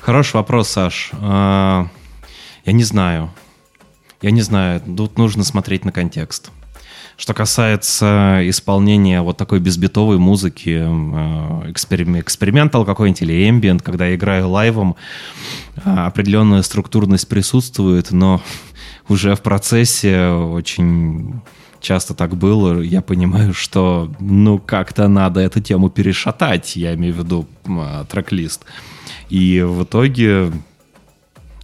хороший 0.00 0.36
вопрос 0.36 0.68
саш 0.68 1.10
а, 1.20 1.86
я 2.66 2.72
не 2.72 2.84
знаю 2.84 3.30
я 4.22 4.30
не 4.30 4.42
знаю 4.42 4.80
тут 4.80 5.18
нужно 5.18 5.44
смотреть 5.44 5.84
на 5.84 5.92
контекст 5.92 6.50
что 7.16 7.34
касается 7.34 8.40
исполнения 8.42 9.22
вот 9.22 9.36
такой 9.36 9.60
безбитовой 9.60 10.18
музыки, 10.18 10.82
э, 10.84 11.70
экспериментал 11.70 12.84
какой-нибудь 12.84 13.22
или 13.22 13.48
ambient, 13.48 13.82
когда 13.82 14.08
я 14.08 14.16
играю 14.16 14.48
лайвом, 14.48 14.96
э, 15.76 15.90
определенная 15.90 16.62
структурность 16.62 17.28
присутствует, 17.28 18.10
но 18.10 18.42
уже 19.08 19.34
в 19.34 19.42
процессе 19.42 20.28
очень 20.28 21.40
часто 21.81 22.13
так 22.13 22.35
было, 22.35 22.81
я 22.81 23.01
понимаю, 23.01 23.53
что 23.53 24.11
ну 24.19 24.59
как-то 24.59 25.07
надо 25.07 25.39
эту 25.39 25.61
тему 25.61 25.89
перешатать, 25.89 26.75
я 26.75 26.93
имею 26.95 27.13
в 27.13 27.17
виду 27.17 27.47
э, 27.65 28.05
трек-лист. 28.09 28.65
И 29.29 29.61
в 29.61 29.83
итоге 29.83 30.51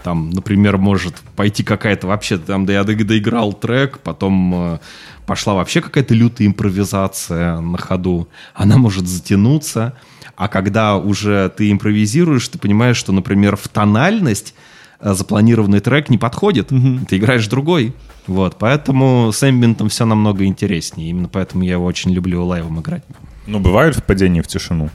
там, 0.04 0.30
например, 0.30 0.78
может 0.78 1.16
пойти 1.36 1.64
какая-то 1.64 2.08
вообще, 2.08 2.38
там, 2.38 2.66
да 2.66 2.74
я 2.74 2.84
доиграл 2.84 3.54
трек, 3.54 4.00
потом 4.00 4.80
пошла 5.26 5.56
вообще 5.56 5.82
какая-то 5.82 6.14
лютая 6.14 6.48
импровизация 6.48 7.60
на 7.60 7.80
ходу, 7.80 8.28
она 8.54 8.78
может 8.78 9.08
затянуться, 9.08 9.94
а 10.36 10.48
когда 10.48 10.98
уже 10.98 11.52
ты 11.58 11.72
импровизируешь, 11.72 12.48
ты 12.48 12.60
понимаешь, 12.60 12.98
что, 12.98 13.12
например, 13.14 13.56
в 13.56 13.68
тональность 13.68 14.54
э, 14.54 14.62
запланированный 15.00 15.80
трек 15.80 16.10
не 16.10 16.18
подходит, 16.18 16.72
mm-hmm. 16.72 17.06
ты 17.06 17.18
играешь 17.18 17.48
другой. 17.48 17.94
Вот, 18.28 18.58
поэтому 18.58 19.32
с 19.32 19.48
эмбиентом 19.48 19.90
все 19.90 20.06
намного 20.06 20.46
интереснее. 20.46 21.10
Именно 21.10 21.30
поэтому 21.30 21.64
я 21.64 21.74
его 21.74 21.86
очень 21.86 22.12
люблю 22.12 22.44
лайвом 22.46 22.80
играть. 22.80 23.04
Ну, 23.48 23.60
бывают 23.60 23.96
впадения 23.96 24.42
в 24.42 24.48
тишину? 24.48 24.90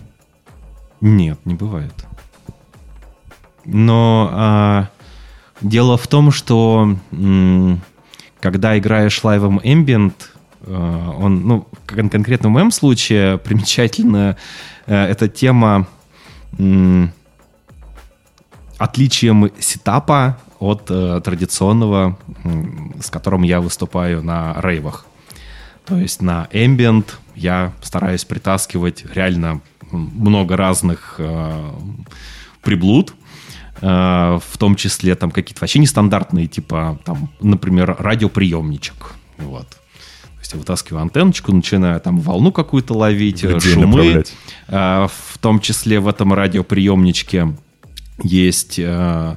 Нет, 1.00 1.38
не 1.44 1.54
бывает. 1.54 1.94
Но 3.64 4.30
а, 4.32 4.88
дело 5.60 5.96
в 5.96 6.06
том, 6.08 6.32
что 6.32 6.96
м- 7.12 7.80
когда 8.40 8.76
играешь 8.78 9.22
лайвом 9.22 9.58
Ambient, 9.58 10.14
э, 10.62 11.12
он, 11.18 11.46
ну, 11.46 11.66
кон- 11.86 12.10
конкретно 12.10 12.48
в 12.48 12.52
моем 12.52 12.70
случае 12.70 13.38
примечательно 13.44 14.36
э, 14.86 15.04
эта 15.04 15.28
тема 15.28 15.86
отличием 18.80 19.50
сетапа 19.58 20.38
от 20.58 20.90
э, 20.90 21.20
традиционного, 21.24 22.18
с 23.00 23.10
которым 23.10 23.42
я 23.42 23.60
выступаю 23.60 24.22
на 24.22 24.60
рейвах. 24.60 25.06
То 25.86 25.96
есть 25.96 26.22
на 26.22 26.48
Ambient 26.52 27.06
я 27.34 27.72
стараюсь 27.82 28.24
притаскивать 28.24 29.04
реально 29.14 29.60
много 29.90 30.56
разных 30.56 31.16
э, 31.18 31.70
приблуд, 32.62 33.14
Э, 33.82 34.38
в 34.46 34.58
том 34.58 34.74
числе 34.76 35.14
там 35.14 35.30
какие-то 35.30 35.60
вообще 35.62 35.78
нестандартные, 35.78 36.46
типа, 36.46 36.98
там, 37.04 37.30
например, 37.40 37.96
радиоприемничек. 37.98 39.14
Вот. 39.38 39.68
То 39.68 40.38
есть 40.40 40.52
я 40.52 40.58
вытаскиваю 40.58 41.02
антенночку, 41.02 41.52
начинаю 41.52 42.00
там 42.00 42.20
волну 42.20 42.52
какую-то 42.52 42.94
ловить, 42.94 43.42
Людей 43.42 43.74
шумы. 43.74 44.24
Э, 44.68 45.06
в 45.08 45.38
том 45.38 45.60
числе 45.60 46.00
в 46.00 46.08
этом 46.08 46.34
радиоприемничке 46.34 47.54
есть, 48.22 48.78
э, 48.78 49.36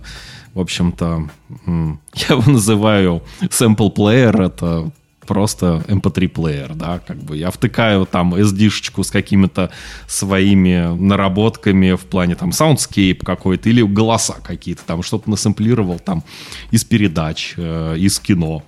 в 0.53 0.59
общем-то, 0.59 1.29
я 1.67 2.36
его 2.36 2.51
называю 2.51 3.23
sample 3.41 3.93
player, 3.93 4.45
это 4.45 4.91
просто 5.25 5.84
MP3-плеер, 5.88 6.71
эм 6.71 6.77
да, 6.77 6.99
как 6.99 7.17
бы. 7.17 7.38
Я 7.38 7.49
втыкаю 7.51 8.05
там 8.05 8.36
SD-шечку 8.36 9.03
с 9.03 9.11
какими-то 9.11 9.71
своими 10.07 10.95
наработками 10.99 11.93
в 11.93 12.01
плане 12.01 12.36
там 12.36 12.49
soundscape 12.49 13.23
какой-то 13.23 13.69
или 13.69 13.81
голоса 13.81 14.36
какие-то, 14.43 14.84
там 14.86 15.03
что-то 15.03 15.29
насэмплировал 15.29 15.99
там 15.99 16.23
из 16.71 16.84
передач, 16.84 17.53
э, 17.57 17.95
из 17.97 18.19
кино 18.19 18.63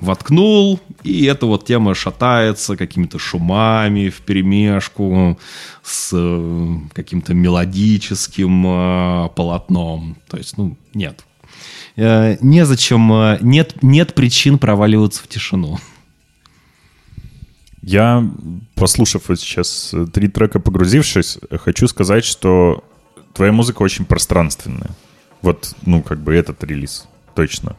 воткнул, 0.00 0.80
и 1.02 1.24
эта 1.24 1.46
вот 1.46 1.66
тема 1.66 1.94
шатается 1.94 2.76
какими-то 2.76 3.18
шумами 3.18 4.08
в 4.08 4.20
перемешку 4.22 5.38
с 5.82 6.10
э, 6.12 6.74
каким-то 6.92 7.34
мелодическим 7.34 8.66
э, 8.66 9.28
полотном. 9.34 10.16
То 10.28 10.36
есть, 10.36 10.56
ну, 10.56 10.76
нет. 10.94 11.24
Э, 11.96 12.36
незачем, 12.40 13.38
нет, 13.40 13.82
нет 13.82 14.14
причин 14.14 14.58
проваливаться 14.58 15.22
в 15.22 15.28
тишину. 15.28 15.78
Я, 17.82 18.28
послушав 18.74 19.28
вот 19.28 19.40
сейчас 19.40 19.94
три 20.12 20.28
трека, 20.28 20.60
погрузившись, 20.60 21.38
хочу 21.62 21.88
сказать, 21.88 22.24
что 22.24 22.84
твоя 23.32 23.52
музыка 23.52 23.82
очень 23.82 24.04
пространственная. 24.04 24.90
Вот, 25.40 25.74
ну, 25.86 26.02
как 26.02 26.20
бы 26.20 26.34
этот 26.34 26.62
релиз, 26.62 27.06
точно. 27.34 27.76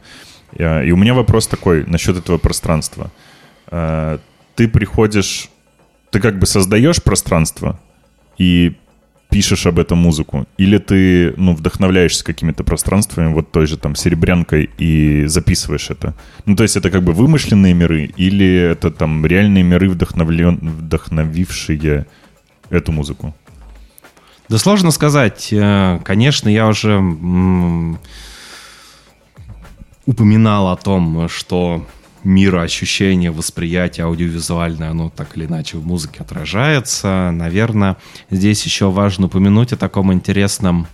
И 0.56 0.90
у 0.92 0.96
меня 0.96 1.14
вопрос 1.14 1.46
такой 1.46 1.84
насчет 1.86 2.16
этого 2.16 2.38
пространства. 2.38 3.10
Э, 3.70 4.18
ты 4.54 4.68
приходишь, 4.68 5.48
ты 6.10 6.20
как 6.20 6.38
бы 6.38 6.46
создаешь 6.46 7.02
пространство, 7.02 7.80
и 8.38 8.76
пишешь 9.30 9.66
об 9.66 9.78
этом 9.78 9.98
музыку? 9.98 10.46
Или 10.58 10.78
ты, 10.78 11.32
ну, 11.36 11.54
вдохновляешься 11.54 12.24
какими-то 12.24 12.64
пространствами, 12.64 13.32
вот 13.32 13.50
той 13.50 13.66
же 13.66 13.78
там 13.78 13.94
серебрянкой, 13.94 14.70
и 14.78 15.24
записываешь 15.26 15.90
это? 15.90 16.14
Ну, 16.44 16.54
то 16.54 16.62
есть 16.62 16.76
это 16.76 16.90
как 16.90 17.02
бы 17.02 17.12
вымышленные 17.12 17.72
миры, 17.72 18.10
или 18.16 18.46
это 18.46 18.90
там 18.90 19.24
реальные 19.24 19.64
миры, 19.64 19.88
вдохновлен... 19.88 20.58
вдохновившие 20.60 22.06
эту 22.68 22.92
музыку? 22.92 23.34
Да 24.48 24.58
сложно 24.58 24.90
сказать. 24.90 25.48
Э, 25.52 25.98
конечно, 26.04 26.48
я 26.48 26.68
уже 26.68 27.00
упоминал 30.06 30.68
о 30.68 30.76
том, 30.76 31.28
что 31.28 31.86
мира 32.24 32.62
ощущения, 32.62 33.30
восприятия 33.30 34.04
аудиовизуальное, 34.04 34.90
оно 34.90 35.10
так 35.10 35.36
или 35.36 35.46
иначе 35.46 35.78
в 35.78 35.86
музыке 35.86 36.20
отражается. 36.20 37.30
Наверное, 37.32 37.96
здесь 38.30 38.64
еще 38.64 38.90
важно 38.90 39.26
упомянуть 39.26 39.72
о 39.72 39.76
таком 39.76 40.12
интересном 40.12 40.86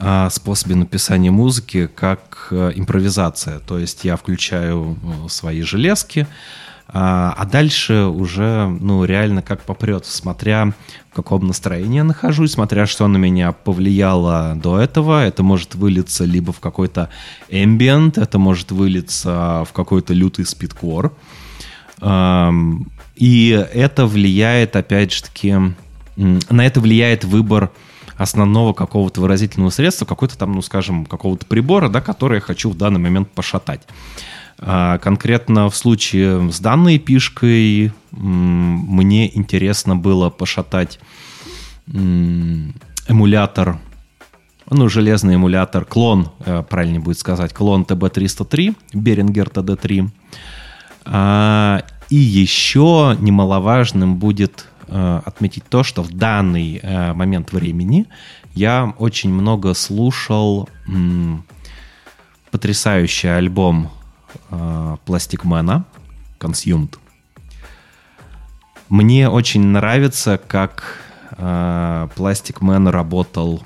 а, 0.00 0.30
способе 0.30 0.76
написания 0.76 1.30
музыки, 1.30 1.88
как 1.88 2.48
э, 2.52 2.72
импровизация. 2.76 3.58
То 3.58 3.78
есть 3.78 4.04
я 4.04 4.16
включаю 4.16 4.96
э, 5.02 5.28
свои 5.28 5.62
железки, 5.62 6.28
а, 6.90 7.34
а 7.36 7.44
дальше 7.44 8.04
уже, 8.04 8.66
ну, 8.66 9.04
реально 9.04 9.42
как 9.42 9.62
попрет, 9.62 10.06
смотря 10.06 10.72
в 11.10 11.14
каком 11.14 11.46
настроении 11.46 11.96
я 11.96 12.04
нахожусь, 12.04 12.52
смотря 12.52 12.86
что 12.86 13.06
на 13.08 13.18
меня 13.18 13.52
повлияло 13.52 14.54
до 14.56 14.78
этого. 14.78 15.24
Это 15.24 15.42
может 15.42 15.74
вылиться 15.74 16.24
либо 16.24 16.52
в 16.52 16.60
какой-то 16.60 17.10
ambient, 17.50 18.20
это 18.20 18.38
может 18.38 18.70
вылиться 18.70 19.66
в 19.68 19.72
какой-то 19.72 20.14
лютый 20.14 20.46
спидкор. 20.46 21.12
И 22.00 23.66
это 23.74 24.06
влияет, 24.06 24.76
опять 24.76 25.12
же 25.12 25.24
таки, 25.24 25.56
на 26.16 26.66
это 26.66 26.80
влияет 26.80 27.24
выбор 27.24 27.70
основного 28.16 28.72
какого-то 28.72 29.20
выразительного 29.20 29.70
средства, 29.70 30.04
какой-то 30.04 30.38
там, 30.38 30.52
ну, 30.52 30.62
скажем, 30.62 31.04
какого-то 31.04 31.46
прибора, 31.46 31.88
да, 31.88 32.00
который 32.00 32.36
я 32.36 32.40
хочу 32.40 32.70
в 32.70 32.76
данный 32.76 33.00
момент 33.00 33.30
пошатать. 33.30 33.82
А 34.60 34.98
конкретно 34.98 35.70
в 35.70 35.76
случае 35.76 36.50
с 36.50 36.60
данной 36.60 36.98
пишкой 36.98 37.92
мне 38.10 39.36
интересно 39.36 39.94
было 39.94 40.30
пошатать 40.30 40.98
эмулятор, 43.08 43.78
ну, 44.70 44.88
железный 44.88 45.36
эмулятор, 45.36 45.84
клон, 45.84 46.30
э, 46.40 46.62
правильно 46.68 47.00
будет 47.00 47.18
сказать, 47.18 47.54
клон 47.54 47.84
TB303, 47.84 48.76
Behringer 48.92 49.50
TD3. 49.50 50.10
А, 51.06 51.82
и 52.10 52.16
еще 52.16 53.16
немаловажным 53.18 54.16
будет 54.16 54.66
э, 54.88 55.20
отметить 55.24 55.64
то, 55.68 55.82
что 55.82 56.02
в 56.02 56.12
данный 56.12 56.80
э, 56.82 57.14
момент 57.14 57.52
времени 57.52 58.06
я 58.54 58.92
очень 58.98 59.32
много 59.32 59.72
слушал 59.74 60.68
потрясающий 62.50 63.28
альбом 63.28 63.90
Пластикмена 65.04 65.84
Consumed. 66.38 66.96
Мне 68.88 69.28
очень 69.28 69.64
нравится, 69.66 70.38
как 70.38 70.98
Пластикмен 71.36 72.88
работал 72.88 73.62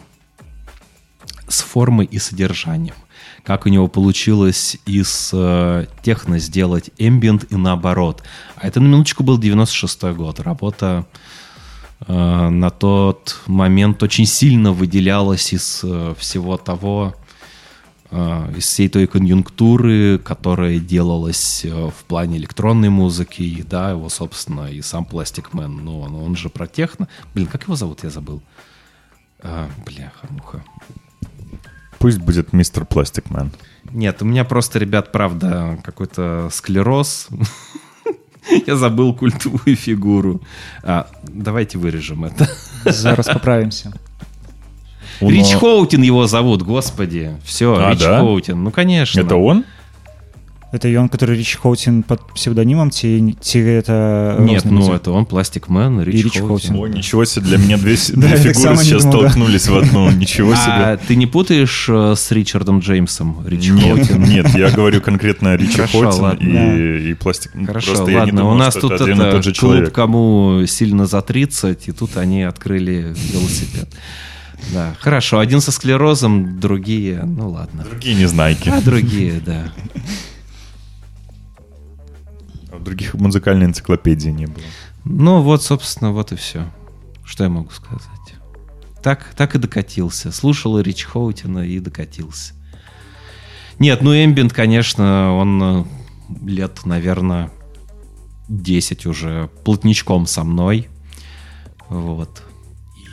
с 1.52 1.62
формой 1.62 2.06
и 2.06 2.18
содержанием. 2.18 2.94
Как 3.44 3.66
у 3.66 3.68
него 3.68 3.88
получилось 3.88 4.76
из 4.86 5.30
э, 5.32 5.86
техно 6.02 6.38
сделать 6.38 6.90
ambient 6.98 7.46
и 7.50 7.56
наоборот. 7.56 8.22
А 8.56 8.68
это 8.68 8.80
на 8.80 8.86
минуточку 8.86 9.22
был 9.22 9.38
96 9.38 10.02
год. 10.14 10.40
Работа 10.40 11.06
э, 12.06 12.48
на 12.48 12.70
тот 12.70 13.40
момент 13.46 14.02
очень 14.02 14.26
сильно 14.26 14.72
выделялась 14.72 15.52
из 15.52 15.80
э, 15.82 16.14
всего 16.18 16.56
того, 16.56 17.14
э, 17.16 17.21
из 18.12 18.64
всей 18.64 18.88
той 18.88 19.06
конъюнктуры, 19.06 20.18
которая 20.18 20.78
делалась 20.78 21.64
э, 21.64 21.70
в 21.70 22.04
плане 22.04 22.36
электронной 22.36 22.90
музыки, 22.90 23.42
и, 23.42 23.62
да, 23.62 23.90
его, 23.90 24.10
собственно, 24.10 24.70
и 24.70 24.82
сам 24.82 25.06
Plastic 25.10 25.52
Man, 25.52 25.80
ну, 25.82 26.00
он, 26.00 26.14
он 26.14 26.36
же 26.36 26.50
про 26.50 26.66
техно. 26.66 27.08
Блин, 27.34 27.46
как 27.46 27.62
его 27.62 27.74
зовут, 27.74 28.04
я 28.04 28.10
забыл. 28.10 28.42
А, 29.42 29.68
бляха, 29.86 30.26
муха. 30.30 30.62
Пусть 31.98 32.18
будет 32.18 32.52
мистер 32.52 32.84
Plastikman. 32.84 33.52
Нет, 33.92 34.22
у 34.22 34.24
меня 34.24 34.44
просто, 34.44 34.78
ребят, 34.78 35.12
правда, 35.12 35.78
какой-то 35.84 36.48
склероз. 36.50 37.28
Я 38.66 38.74
забыл 38.74 39.14
культовую 39.14 39.76
фигуру. 39.76 40.42
А, 40.82 41.06
давайте 41.22 41.78
вырежем 41.78 42.24
это. 42.24 42.50
Зараз 42.84 43.26
поправимся. 43.26 43.92
Рич 45.21 45.53
Хоутин 45.53 46.01
его 46.03 46.27
зовут, 46.27 46.61
господи. 46.61 47.31
Все, 47.43 47.75
А, 47.79 47.91
Рич 47.91 47.99
да? 48.01 48.19
Хоутин. 48.19 48.63
Ну, 48.63 48.71
конечно. 48.71 49.19
Это 49.21 49.35
он? 49.35 49.63
Это 50.73 50.89
ён 50.89 51.07
который 51.07 51.37
Рич 51.37 51.55
Хоутин 51.55 52.03
под 52.03 52.19
псевдонимом 52.35 52.91
ці 52.91 53.35
ці 53.39 53.59
гэта 53.63 54.35
Нет, 54.41 54.65
розны 54.65 54.71
ну 54.71 54.79
людзі? 54.81 54.91
это 54.91 55.11
он, 55.11 55.25
Пластик 55.25 55.69
Мэн, 55.69 56.03
Рич, 56.03 56.25
Рич 56.25 56.39
Хоутин. 56.41 56.75
Хоутин. 56.75 56.75
О, 56.75 56.87
ничего 56.87 57.23
себе, 57.25 57.45
для 57.47 57.57
меня 57.57 57.77
две, 57.77 57.93
с- 57.95 58.11
Да, 58.11 58.27
две 58.27 58.29
я 58.29 58.35
так 58.35 58.53
фигуры 58.53 58.63
само 58.63 58.75
не 58.81 58.83
сейчас 58.83 59.03
думал, 59.03 59.21
да. 59.21 59.29
столкнулись 59.29 59.67
в 59.69 59.77
одну. 59.77 60.11
Ничего 60.11 60.51
А 60.51 60.55
себе. 60.57 60.99
ты 61.07 61.15
не 61.15 61.25
путаешь 61.25 61.85
э, 61.89 62.15
с 62.17 62.31
Ричардом 62.31 62.79
Джеймсом? 62.79 63.37
Рич 63.47 63.69
Нет, 63.69 63.81
Хоутин? 64.07 64.23
нет, 64.23 64.49
я 64.55 64.69
говорю 64.69 64.99
конкретно 65.01 65.55
Ричи 65.55 65.71
Хорошо, 65.77 66.01
Хоутин 66.01 66.21
ладно. 66.21 66.75
и, 66.77 67.11
и 67.11 67.13
пластик. 67.13 67.51
Ну, 67.55 67.65
Хорошо, 67.65 67.87
Просто 67.93 68.11
я 68.11 68.17
не 68.17 68.19
ладно, 68.25 68.39
думал, 68.41 68.53
у 68.53 68.57
нас 68.57 68.73
что 68.73 68.81
тут 68.81 68.91
это 68.91 69.03
один 69.05 69.21
и 69.21 69.23
это 69.23 69.31
тот 69.31 69.43
же 69.45 69.53
клуб, 69.53 69.71
человек. 69.71 69.93
кому 69.93 70.65
сильно 70.67 71.05
за 71.05 71.21
30, 71.21 71.87
и 71.87 71.91
тут 71.93 72.17
они 72.17 72.43
открыли 72.43 73.15
велосипед. 73.33 73.87
Да, 74.72 74.94
хорошо, 75.00 75.38
один 75.38 75.60
со 75.60 75.72
склерозом, 75.72 76.60
другие, 76.60 77.22
ну 77.24 77.50
ладно. 77.50 77.84
Другие 77.84 78.14
незнайки. 78.14 78.68
А 78.68 78.80
другие, 78.80 79.40
да. 79.40 79.72
А 82.70 82.78
других 82.78 83.14
музыкальной 83.14 83.66
энциклопедии 83.66 84.30
не 84.30 84.46
было. 84.46 84.64
Ну 85.04 85.42
вот, 85.42 85.62
собственно, 85.62 86.12
вот 86.12 86.32
и 86.32 86.36
все. 86.36 86.64
Что 87.24 87.44
я 87.44 87.50
могу 87.50 87.70
сказать? 87.70 88.08
Так, 89.02 89.34
так 89.36 89.54
и 89.54 89.58
докатился. 89.58 90.30
Слушал 90.30 90.78
Рич 90.78 91.04
Хоутина 91.04 91.66
и 91.66 91.80
докатился. 91.80 92.54
Нет, 93.78 94.00
ну 94.00 94.14
Эмбиент, 94.14 94.52
конечно, 94.52 95.34
он 95.34 95.62
э, 95.62 95.84
лет, 96.44 96.84
наверное, 96.84 97.50
10 98.48 99.06
уже 99.06 99.50
плотничком 99.64 100.26
со 100.26 100.44
мной. 100.44 100.88
Вот. 101.88 102.44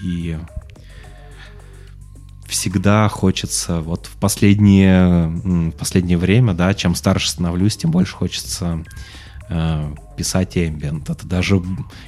И 0.04 0.38
всегда 2.50 3.08
хочется, 3.10 3.82
вот 3.82 4.08
в 4.08 4.16
последнее, 4.18 5.26
м, 5.44 5.72
последнее 5.72 6.18
время, 6.18 6.54
да, 6.54 6.74
чем 6.74 6.96
старше 6.96 7.30
становлюсь, 7.30 7.78
тем 7.78 7.92
больше 7.92 8.16
хочется 8.16 8.84
э, 9.50 9.96
писать 10.18 10.58
эмбиент. 10.58 11.10
Это 11.10 11.26
даже 11.26 11.62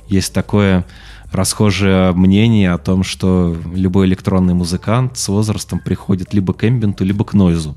есть 0.07 0.33
такое 0.33 0.85
расхожее 1.31 2.11
мнение 2.11 2.71
о 2.73 2.77
том, 2.77 3.03
что 3.03 3.57
любой 3.73 4.05
электронный 4.07 4.53
музыкант 4.53 5.17
с 5.17 5.27
возрастом 5.27 5.79
приходит 5.79 6.33
либо 6.33 6.53
к 6.53 6.67
эмбиенту, 6.67 7.05
либо 7.05 7.23
к 7.23 7.33
нойзу. 7.33 7.75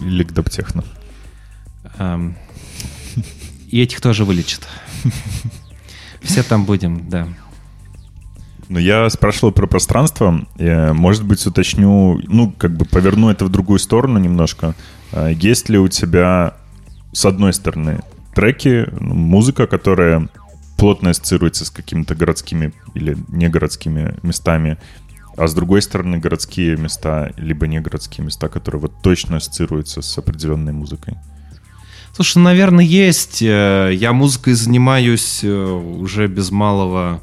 Или 0.00 0.24
к 0.24 0.32
доптехно. 0.32 0.82
Эм, 1.98 2.36
И 3.68 3.80
этих 3.80 4.00
тоже 4.00 4.24
вылечат. 4.24 4.66
Все 6.22 6.42
там 6.42 6.64
будем, 6.64 7.08
да. 7.08 7.28
Но 8.70 8.78
я 8.78 9.10
спрашивал 9.10 9.50
про 9.50 9.66
пространство. 9.66 10.46
Э, 10.56 10.92
Может 10.92 11.24
быть, 11.24 11.44
уточню, 11.44 12.20
ну, 12.28 12.52
как 12.56 12.76
бы 12.76 12.84
поверну 12.84 13.28
это 13.28 13.44
в 13.44 13.48
другую 13.48 13.80
сторону 13.80 14.20
немножко. 14.20 14.76
А 15.12 15.28
Есть 15.28 15.68
ли 15.68 15.76
у 15.76 15.88
тебя, 15.88 16.54
с 17.12 17.24
одной 17.24 17.52
стороны, 17.52 18.00
треки, 18.32 18.86
ну, 19.00 19.14
музыка, 19.14 19.66
которая 19.66 20.28
плотно 20.78 21.10
ассоциируется 21.10 21.64
с 21.64 21.70
какими-то 21.70 22.14
городскими 22.14 22.72
или 22.94 23.16
негородскими 23.26 24.14
местами, 24.22 24.78
а 25.36 25.48
с 25.48 25.52
другой 25.54 25.82
стороны, 25.82 26.18
городские 26.18 26.76
места, 26.76 27.32
либо 27.36 27.66
негородские 27.66 28.24
места, 28.24 28.48
которые 28.48 28.82
вот 28.82 28.92
точно 29.02 29.38
ассоциируются 29.38 30.00
с 30.00 30.16
определенной 30.16 30.72
музыкой? 30.72 31.14
Слушай, 32.14 32.38
наверное, 32.38 32.84
есть. 32.84 33.42
Э, 33.42 33.90
Я 33.92 34.12
музыкой 34.12 34.52
занимаюсь 34.52 35.40
э, 35.42 35.48
уже 35.50 36.28
без 36.28 36.52
малого... 36.52 37.20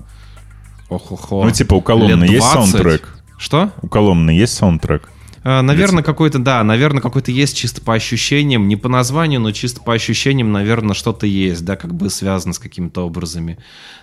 Ох-охо. 0.90 1.44
Ну, 1.44 1.52
типа 1.52 1.76
у 1.76 1.82
Коломны 1.82 2.24
лет 2.24 2.32
есть 2.32 2.52
20. 2.52 2.72
саундтрек? 2.72 3.18
Что? 3.38 3.72
У 3.82 3.88
Коломны 3.88 4.32
есть 4.32 4.54
саундтрек? 4.54 5.10
А, 5.44 5.62
Наверное, 5.62 6.04
какой-то, 6.04 6.40
да, 6.40 6.64
наверное, 6.64 7.02
какой-то 7.02 7.32
есть 7.32 7.56
чисто 7.56 7.82
по 7.82 7.94
ощущениям, 7.94 8.68
не 8.68 8.76
по 8.76 8.90
названию, 8.90 9.40
но 9.40 9.52
чисто 9.52 9.82
по 9.82 9.94
ощущениям, 9.94 10.52
наверное, 10.52 10.94
что-то 10.94 11.26
есть, 11.28 11.64
да, 11.64 11.76
как 11.76 11.94
бы 11.94 12.10
связано 12.10 12.54
с 12.54 12.60
какими-то 12.60 13.06
образами. 13.06 13.58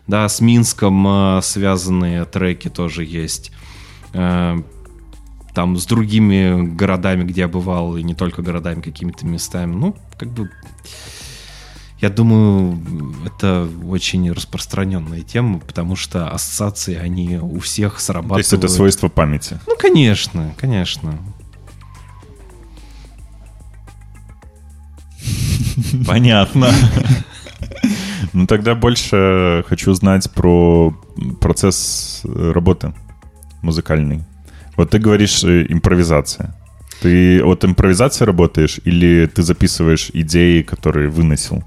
Да, 0.06 0.28
с 0.28 0.40
Минском 0.40 1.06
э, 1.06 1.40
связанные 1.42 2.24
треки 2.24 2.68
тоже 2.68 3.04
есть. 3.04 3.50
Э, 4.12 4.56
Там 5.54 5.76
с 5.76 5.86
другими 5.86 6.66
городами, 6.74 7.24
где 7.24 7.42
я 7.42 7.48
бывал, 7.48 7.96
и 7.96 8.02
не 8.02 8.14
только 8.14 8.42
городами, 8.42 8.80
какими-то 8.80 9.26
местами. 9.26 9.74
Ну, 9.74 9.96
как 10.18 10.30
бы, 10.30 10.50
я 12.00 12.10
думаю, 12.10 12.78
это 13.24 13.68
очень 13.86 14.30
распространенная 14.30 15.22
тема, 15.22 15.60
потому 15.60 15.96
что 15.96 16.28
ассоциации, 16.30 16.96
они 16.96 17.38
у 17.38 17.60
всех 17.60 17.94
То 17.94 18.00
срабатывают. 18.00 18.38
есть 18.46 18.52
это 18.52 18.68
свойство 18.68 19.08
памяти? 19.08 19.58
Ну, 19.66 19.76
конечно, 19.76 20.54
конечно. 20.58 21.18
Понятно. 26.06 26.70
Ну 28.32 28.46
тогда 28.46 28.74
больше 28.74 29.64
хочу 29.68 29.92
узнать 29.92 30.30
про 30.32 30.92
процесс 31.40 32.22
работы 32.24 32.92
музыкальный. 33.62 34.22
Вот 34.76 34.90
ты 34.90 34.98
говоришь 34.98 35.44
э, 35.44 35.66
импровизация. 35.68 36.54
Ты 37.00 37.42
от 37.44 37.64
импровизации 37.64 38.24
работаешь 38.24 38.80
или 38.84 39.30
ты 39.32 39.42
записываешь 39.42 40.10
идеи, 40.12 40.62
которые 40.62 41.08
выносил? 41.08 41.62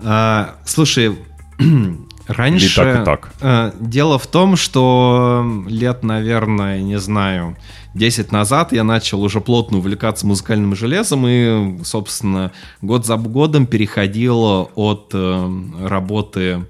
А, 0.00 0.56
слушай, 0.64 1.16
раньше... 2.26 2.66
Или 2.66 2.74
так 2.74 3.02
и 3.02 3.04
так? 3.04 3.32
э, 3.40 3.72
Дело 3.80 4.18
в 4.18 4.26
том, 4.26 4.56
что 4.56 5.44
лет, 5.68 6.02
наверное, 6.02 6.80
не 6.82 6.98
знаю, 6.98 7.56
10 7.94 8.32
назад 8.32 8.72
я 8.72 8.84
начал 8.84 9.22
уже 9.22 9.40
плотно 9.40 9.78
увлекаться 9.78 10.26
музыкальным 10.26 10.74
железом 10.76 11.26
и, 11.26 11.82
собственно, 11.84 12.52
год 12.82 13.06
за 13.06 13.16
годом 13.16 13.66
переходил 13.66 14.70
от 14.74 15.10
э, 15.12 15.62
работы 15.82 16.66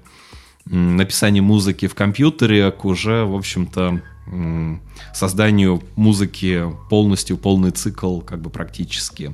написания 0.65 1.41
музыки 1.41 1.87
в 1.87 1.95
компьютере 1.95 2.71
к 2.71 2.85
уже, 2.85 3.25
в 3.25 3.35
общем-то, 3.35 4.01
созданию 5.13 5.81
музыки 5.95 6.65
полностью, 6.89 7.37
полный 7.37 7.71
цикл, 7.71 8.19
как 8.21 8.41
бы 8.41 8.49
практически 8.51 9.33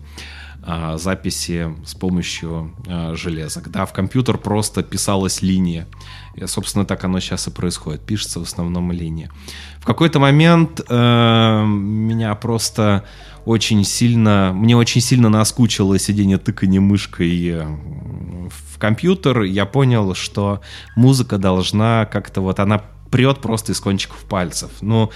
а, 0.68 0.98
записи 0.98 1.74
с 1.86 1.94
помощью 1.94 2.74
а, 2.88 3.16
железок. 3.16 3.70
Да, 3.70 3.86
в 3.86 3.94
компьютер 3.94 4.40
просто 4.40 4.82
писалась 4.82 5.44
линия. 5.44 5.88
И, 6.34 6.46
собственно, 6.48 6.86
так 6.86 7.04
оно 7.04 7.20
сейчас 7.20 7.48
и 7.48 7.52
происходит. 7.52 8.02
Пишется 8.02 8.40
в 8.40 8.44
основном 8.44 8.92
линия. 8.92 9.32
В 9.80 9.86
какой-то 9.86 10.20
момент 10.20 10.82
э, 10.90 11.64
меня 11.66 12.34
просто 12.34 13.06
очень 13.46 13.86
сильно, 13.86 14.52
мне 14.54 14.76
очень 14.76 15.02
сильно 15.02 15.30
наскучило 15.30 16.00
сидение 16.00 16.38
тыканье 16.38 16.82
мышкой 16.82 17.48
э, 17.48 17.64
в 17.64 18.80
компьютер. 18.80 19.44
Я 19.44 19.66
понял, 19.66 20.16
что 20.16 20.62
музыка 20.96 21.38
должна 21.38 22.06
как-то 22.06 22.42
вот, 22.42 22.60
она 22.60 22.82
прет 23.12 23.40
просто 23.40 23.72
из 23.72 23.80
кончиков 23.80 24.18
пальцев. 24.26 24.72
Ну, 24.82 25.12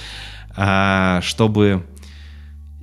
а, 0.55 1.21
чтобы 1.21 1.85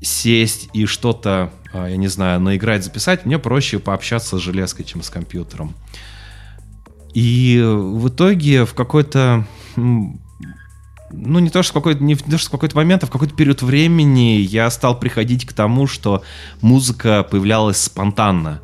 сесть 0.03 0.69
и 0.73 0.87
что-то, 0.87 1.53
я 1.73 1.97
не 1.97 2.09
знаю, 2.09 2.41
наиграть, 2.41 2.85
записать, 2.85 3.27
мне 3.27 3.39
проще 3.39 3.79
пообщаться 3.79 4.39
с 4.39 4.41
железкой, 4.41 4.85
чем 4.85 5.03
с 5.03 5.11
компьютером. 5.11 5.75
И 7.15 7.63
в 7.65 8.09
итоге 8.09 8.65
в 8.65 8.75
какой-то 8.75 9.47
ну, 9.77 11.39
не 11.39 11.51
то, 11.51 11.63
что 11.63 11.73
в 11.73 11.75
какой-то, 11.75 12.03
не 12.03 12.15
то, 12.15 12.39
что 12.39 12.49
в 12.49 12.53
какой-то 12.53 12.77
момент, 12.77 13.05
а 13.05 13.07
в 13.07 13.11
какой-то 13.11 13.35
период 13.35 13.63
времени 13.63 14.39
я 14.41 14.71
стал 14.71 14.99
приходить 14.99 15.47
к 15.47 15.53
тому, 15.53 15.87
что 15.87 16.23
музыка 16.61 17.27
появлялась 17.29 17.79
спонтанно. 17.79 18.61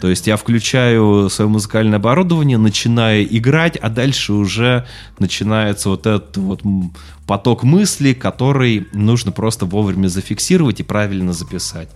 То 0.00 0.08
есть 0.08 0.26
я 0.26 0.36
включаю 0.36 1.28
свое 1.30 1.48
музыкальное 1.48 1.98
оборудование, 1.98 2.58
начинаю 2.58 3.24
играть, 3.36 3.76
а 3.76 3.88
дальше 3.88 4.32
уже 4.32 4.84
начинается 5.20 5.90
вот 5.90 6.06
этот 6.06 6.36
вот 6.38 6.62
поток 7.26 7.62
мыслей, 7.62 8.14
который 8.14 8.88
нужно 8.92 9.30
просто 9.30 9.64
вовремя 9.64 10.08
зафиксировать 10.08 10.80
и 10.80 10.82
правильно 10.82 11.32
записать. 11.32 11.88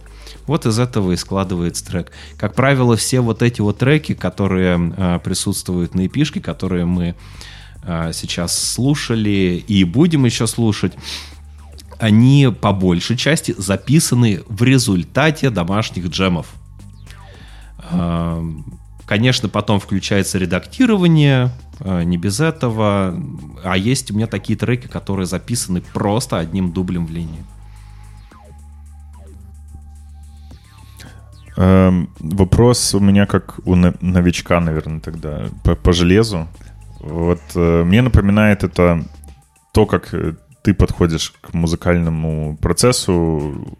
Вот 0.46 0.66
из 0.66 0.78
этого 0.78 1.12
и 1.12 1.16
складывается 1.16 1.84
трек. 1.84 2.12
Как 2.36 2.54
правило, 2.54 2.96
все 2.96 3.20
вот 3.20 3.42
эти 3.42 3.60
вот 3.60 3.78
треки, 3.78 4.14
которые 4.14 4.94
э, 4.96 5.18
присутствуют 5.22 5.94
на 5.94 6.06
эпишке, 6.06 6.40
которые 6.40 6.84
мы 6.84 7.14
э, 7.82 8.10
сейчас 8.12 8.56
слушали 8.56 9.64
и 9.66 9.84
будем 9.84 10.24
еще 10.24 10.46
слушать, 10.46 10.92
они 11.98 12.48
по 12.60 12.72
большей 12.72 13.16
части 13.16 13.54
записаны 13.56 14.42
в 14.48 14.62
результате 14.62 15.50
домашних 15.50 16.08
джемов. 16.08 16.46
А, 17.78 18.44
конечно, 19.06 19.48
потом 19.48 19.80
включается 19.80 20.38
редактирование, 20.38 21.50
не 21.80 22.16
без 22.16 22.40
этого. 22.40 23.18
А 23.64 23.76
есть 23.76 24.10
у 24.10 24.14
меня 24.14 24.26
такие 24.26 24.58
треки, 24.58 24.86
которые 24.86 25.26
записаны 25.26 25.80
просто 25.80 26.38
одним 26.38 26.72
дублем 26.72 27.06
в 27.06 27.10
линии. 27.10 27.44
Вопрос 31.56 32.94
у 32.94 33.00
меня 33.00 33.26
как 33.26 33.60
у 33.64 33.74
новичка, 33.74 34.60
наверное, 34.60 35.00
тогда 35.00 35.46
по, 35.64 35.74
по 35.74 35.92
железу. 35.92 36.48
Вот 37.00 37.40
э, 37.54 37.84
мне 37.84 38.02
напоминает 38.02 38.64
это 38.64 39.04
то, 39.72 39.86
как 39.86 40.12
э, 40.12 40.34
ты 40.62 40.74
подходишь 40.74 41.32
к 41.40 41.54
музыкальному 41.54 42.56
процессу. 42.60 43.78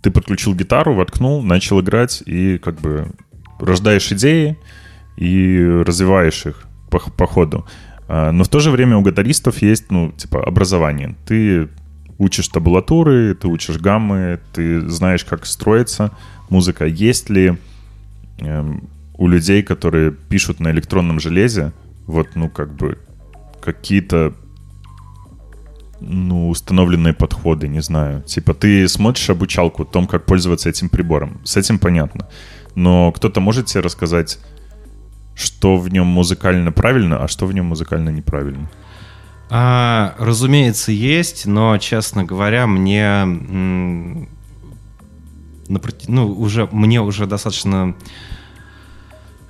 Ты 0.00 0.10
подключил 0.10 0.54
гитару, 0.54 0.94
воткнул, 0.94 1.42
начал 1.42 1.80
играть 1.80 2.22
и 2.26 2.58
как 2.58 2.80
бы 2.80 3.12
рождаешь 3.60 4.10
идеи 4.12 4.58
и 5.16 5.62
развиваешь 5.86 6.46
их 6.46 6.66
по, 6.90 6.98
по 6.98 7.26
ходу. 7.26 7.66
А, 8.08 8.32
но 8.32 8.44
в 8.44 8.48
то 8.48 8.60
же 8.60 8.70
время 8.70 8.96
у 8.96 9.02
гитаристов 9.02 9.62
есть, 9.62 9.90
ну, 9.90 10.12
типа, 10.12 10.42
образование. 10.42 11.14
Ты 11.26 11.68
учишь 12.18 12.48
табулатуры, 12.48 13.34
ты 13.34 13.48
учишь 13.48 13.78
гаммы, 13.78 14.40
ты 14.52 14.88
знаешь, 14.88 15.24
как 15.24 15.46
строится 15.46 16.12
музыка. 16.52 16.84
Есть 16.84 17.30
ли 17.30 17.56
эм, 18.38 18.88
у 19.16 19.28
людей, 19.28 19.62
которые 19.62 20.10
пишут 20.10 20.60
на 20.60 20.70
электронном 20.70 21.20
железе, 21.20 21.72
вот, 22.06 22.28
ну, 22.34 22.50
как 22.50 22.74
бы, 22.74 22.98
какие-то 23.60 24.34
ну, 26.00 26.48
установленные 26.48 27.14
подходы, 27.14 27.68
не 27.68 27.80
знаю. 27.80 28.22
Типа, 28.22 28.54
ты 28.54 28.88
смотришь 28.88 29.30
обучалку 29.30 29.82
о 29.82 29.86
том, 29.86 30.06
как 30.06 30.26
пользоваться 30.26 30.68
этим 30.68 30.88
прибором. 30.88 31.40
С 31.44 31.56
этим 31.56 31.78
понятно. 31.78 32.28
Но 32.74 33.12
кто-то 33.12 33.40
может 33.40 33.66
тебе 33.66 33.82
рассказать, 33.82 34.38
что 35.34 35.76
в 35.76 35.88
нем 35.88 36.06
музыкально 36.06 36.72
правильно, 36.72 37.22
а 37.24 37.28
что 37.28 37.46
в 37.46 37.54
нем 37.54 37.66
музыкально 37.66 38.10
неправильно? 38.10 38.68
А, 39.50 40.14
разумеется, 40.18 40.92
есть, 40.92 41.46
но, 41.46 41.78
честно 41.78 42.24
говоря, 42.24 42.66
мне 42.66 44.26
ну, 46.08 46.32
уже, 46.32 46.68
мне 46.72 47.00
уже 47.00 47.26
достаточно 47.26 47.94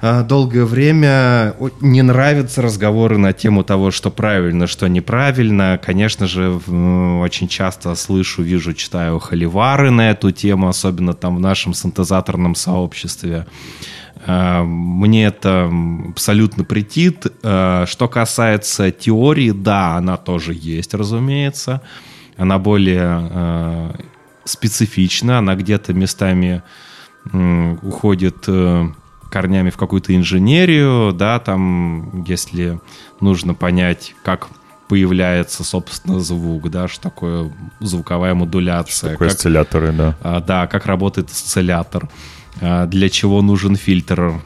а, 0.04 0.24
долгое 0.24 0.64
время 0.64 1.54
не 1.80 2.02
нравятся 2.02 2.60
разговоры 2.60 3.18
на 3.18 3.32
тему 3.32 3.62
того, 3.62 3.92
что 3.92 4.10
правильно, 4.10 4.66
что 4.66 4.88
неправильно. 4.88 5.78
Конечно 5.80 6.26
же, 6.26 6.50
очень 6.50 7.46
часто 7.46 7.94
слышу, 7.94 8.42
вижу, 8.42 8.74
читаю 8.74 9.20
холивары 9.20 9.92
на 9.92 10.10
эту 10.10 10.32
тему, 10.32 10.66
особенно 10.66 11.14
там 11.14 11.36
в 11.36 11.40
нашем 11.40 11.72
синтезаторном 11.72 12.56
сообществе. 12.56 13.46
А, 14.26 14.64
мне 14.64 15.26
это 15.26 15.70
абсолютно 16.08 16.64
претит. 16.64 17.28
А, 17.44 17.86
что 17.86 18.08
касается 18.08 18.90
теории, 18.90 19.52
да, 19.52 19.94
она 19.94 20.16
тоже 20.16 20.52
есть, 20.52 20.94
разумеется. 20.94 21.80
Она 22.36 22.58
более 22.58 23.94
специфична, 24.44 25.38
она 25.38 25.54
где-то 25.54 25.94
местами 25.94 26.62
уходит 27.82 28.44
э, 28.48 28.88
корнями 29.30 29.70
в 29.70 29.76
какую-то 29.76 30.14
инженерию, 30.14 31.12
да, 31.12 31.38
там, 31.38 32.24
если 32.26 32.80
нужно 33.20 33.54
понять, 33.54 34.14
как 34.22 34.48
появляется, 34.88 35.64
собственно, 35.64 36.20
звук, 36.20 36.68
да, 36.70 36.86
что 36.86 37.04
такое 37.04 37.50
звуковая 37.80 38.34
модуляция. 38.34 38.92
Что 38.92 39.08
такое 39.10 39.28
как, 39.28 39.36
осцилляторы, 39.36 39.92
да. 39.92 40.18
А, 40.20 40.40
да, 40.40 40.66
как 40.66 40.84
работает 40.84 41.30
осциллятор, 41.30 42.10
а, 42.60 42.86
для 42.86 43.08
чего 43.08 43.40
нужен 43.40 43.76
фильтр, 43.76 44.42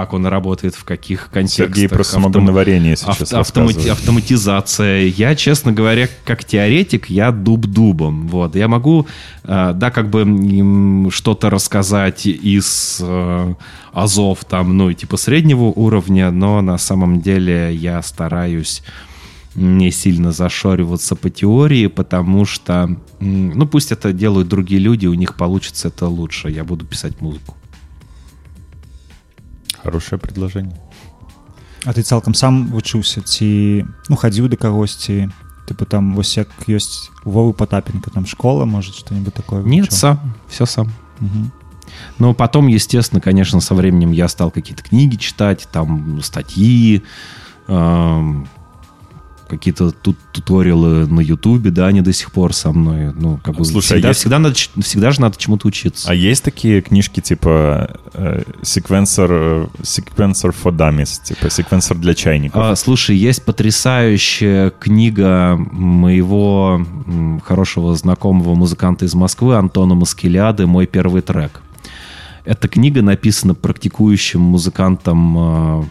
как 0.00 0.12
он 0.12 0.26
работает, 0.26 0.74
в 0.74 0.84
каких 0.84 1.30
контекстах. 1.30 1.68
Сергей 1.68 1.88
про 1.88 2.04
самогоноварение 2.04 2.94
Автом... 2.94 3.14
сейчас 3.14 3.32
автомати... 3.32 3.88
Автоматизация. 3.88 5.06
Я, 5.06 5.34
честно 5.34 5.72
говоря, 5.72 6.08
как 6.24 6.44
теоретик, 6.44 7.08
я 7.08 7.32
дуб 7.32 7.66
дубом. 7.66 8.28
Вот. 8.28 8.56
Я 8.56 8.68
могу, 8.68 9.06
э, 9.44 9.72
да, 9.74 9.90
как 9.90 10.10
бы 10.10 11.10
что-то 11.10 11.48
рассказать 11.48 12.26
из 12.26 12.98
э, 13.00 13.54
азов, 13.92 14.44
там, 14.44 14.76
ну, 14.76 14.92
типа 14.92 15.16
среднего 15.16 15.64
уровня, 15.64 16.30
но 16.30 16.60
на 16.60 16.76
самом 16.76 17.22
деле 17.22 17.74
я 17.74 18.02
стараюсь 18.02 18.82
не 19.54 19.90
сильно 19.90 20.32
зашориваться 20.32 21.16
по 21.16 21.30
теории, 21.30 21.86
потому 21.86 22.44
что, 22.44 22.96
ну, 23.20 23.66
пусть 23.66 23.92
это 23.92 24.12
делают 24.12 24.48
другие 24.48 24.78
люди, 24.78 25.06
у 25.06 25.14
них 25.14 25.36
получится 25.36 25.88
это 25.88 26.06
лучше. 26.06 26.50
Я 26.50 26.64
буду 26.64 26.84
писать 26.84 27.22
музыку 27.22 27.56
Хорошее 29.85 30.19
предложение. 30.19 30.79
А 31.83 31.93
ты 31.93 32.03
цалкам 32.03 32.33
сам 32.33 32.67
вучыўся 32.69 33.21
ці 33.25 33.85
ну 34.09 34.15
хадзіў 34.15 34.49
да 34.53 34.57
кагосьці 34.57 35.31
типа 35.65 35.85
там 35.85 36.13
вось 36.13 36.37
як 36.37 36.49
ёсць 36.67 37.09
Вовы 37.25 37.53
Потапенко 37.53 38.11
там 38.11 38.25
школа 38.25 38.65
может 38.65 38.93
что-нибудь 38.95 39.33
такое 39.33 39.63
нет 39.63 39.91
сам 39.91 40.35
все 40.47 40.65
сам 40.65 40.91
угу. 41.19 41.49
но 42.19 42.33
потом 42.33 42.67
естественно 42.67 43.21
конечно 43.21 43.61
со 43.61 43.73
временем 43.73 44.11
я 44.11 44.27
стал 44.27 44.51
какие-то 44.51 44.83
книги 44.83 45.15
читать 45.15 45.67
там 45.71 46.21
статьи 46.21 47.03
эм, 47.67 48.47
какие-то 49.48 49.90
тут 49.90 50.16
туториалы 50.32 51.06
на 51.06 51.20
Ютубе, 51.20 51.70
да, 51.70 51.86
они 51.86 52.00
до 52.00 52.12
сих 52.12 52.32
пор 52.32 52.52
со 52.52 52.72
мной. 52.72 53.12
Ну, 53.14 53.38
как 53.42 53.56
бы 53.56 53.64
Слушай, 53.64 53.86
всегда, 53.86 54.08
а 54.08 54.10
есть... 54.10 54.20
всегда, 54.20 54.38
надо, 54.38 54.54
всегда 54.54 55.10
же 55.10 55.20
надо 55.20 55.36
чему-то 55.38 55.68
учиться. 55.68 56.10
А 56.10 56.14
есть 56.14 56.42
такие 56.44 56.80
книжки 56.80 57.20
типа 57.20 57.96
э, 58.12 58.42
секвенсор, 58.62 59.30
э, 59.32 59.66
for 59.82 60.72
dummies, 60.72 61.22
типа 61.22 61.50
секвенсор 61.50 61.96
для 61.96 62.14
чайников? 62.14 62.62
А, 62.62 62.76
слушай, 62.76 63.16
есть 63.16 63.44
потрясающая 63.44 64.70
книга 64.70 65.56
моего 65.56 66.84
м, 67.06 67.40
хорошего 67.40 67.94
знакомого 67.94 68.54
музыканта 68.54 69.04
из 69.04 69.14
Москвы 69.14 69.56
Антона 69.56 69.94
Маскеляды 69.94 70.66
«Мой 70.66 70.86
первый 70.86 71.22
трек». 71.22 71.62
Эта 72.44 72.68
книга 72.68 73.02
написана 73.02 73.54
практикующим 73.54 74.40
музыкантом 74.40 75.36
э, 75.38 75.84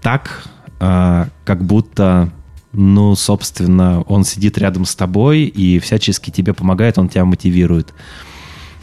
так, 0.00 0.44
э, 0.80 1.26
как 1.44 1.64
будто 1.64 2.30
ну, 2.72 3.14
собственно, 3.16 4.02
он 4.02 4.24
сидит 4.24 4.58
рядом 4.58 4.84
с 4.84 4.94
тобой 4.94 5.42
и 5.44 5.78
всячески 5.78 6.30
тебе 6.30 6.52
помогает, 6.52 6.98
он 6.98 7.08
тебя 7.08 7.24
мотивирует. 7.24 7.94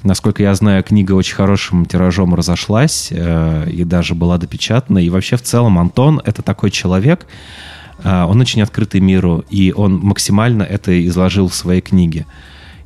Насколько 0.03 0.43
я 0.43 0.53
знаю, 0.53 0.83
книга 0.83 1.13
очень 1.13 1.35
хорошим 1.35 1.85
тиражом 1.85 2.35
разошлась 2.35 3.09
э, 3.11 3.69
и 3.71 3.83
даже 3.83 4.13
была 4.13 4.37
допечатана. 4.37 4.99
И 4.99 5.09
вообще 5.09 5.35
в 5.35 5.41
целом 5.41 5.79
Антон— 5.79 6.21
это 6.25 6.43
такой 6.43 6.69
человек, 6.69 7.25
э, 8.03 8.23
он 8.23 8.39
очень 8.39 8.61
открытый 8.61 9.01
миру, 9.01 9.43
и 9.49 9.73
он 9.75 9.97
максимально 9.97 10.61
это 10.61 11.07
изложил 11.07 11.47
в 11.47 11.55
своей 11.55 11.81
книге. 11.81 12.27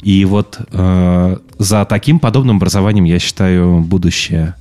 И 0.02 0.24
вот 0.24 0.60
э, 0.72 1.38
за 1.58 1.86
таким 1.86 2.20
подобным 2.20 2.56
образованием, 2.56 3.04
я 3.04 3.20
считаю, 3.20 3.82
будущее. 3.82 4.56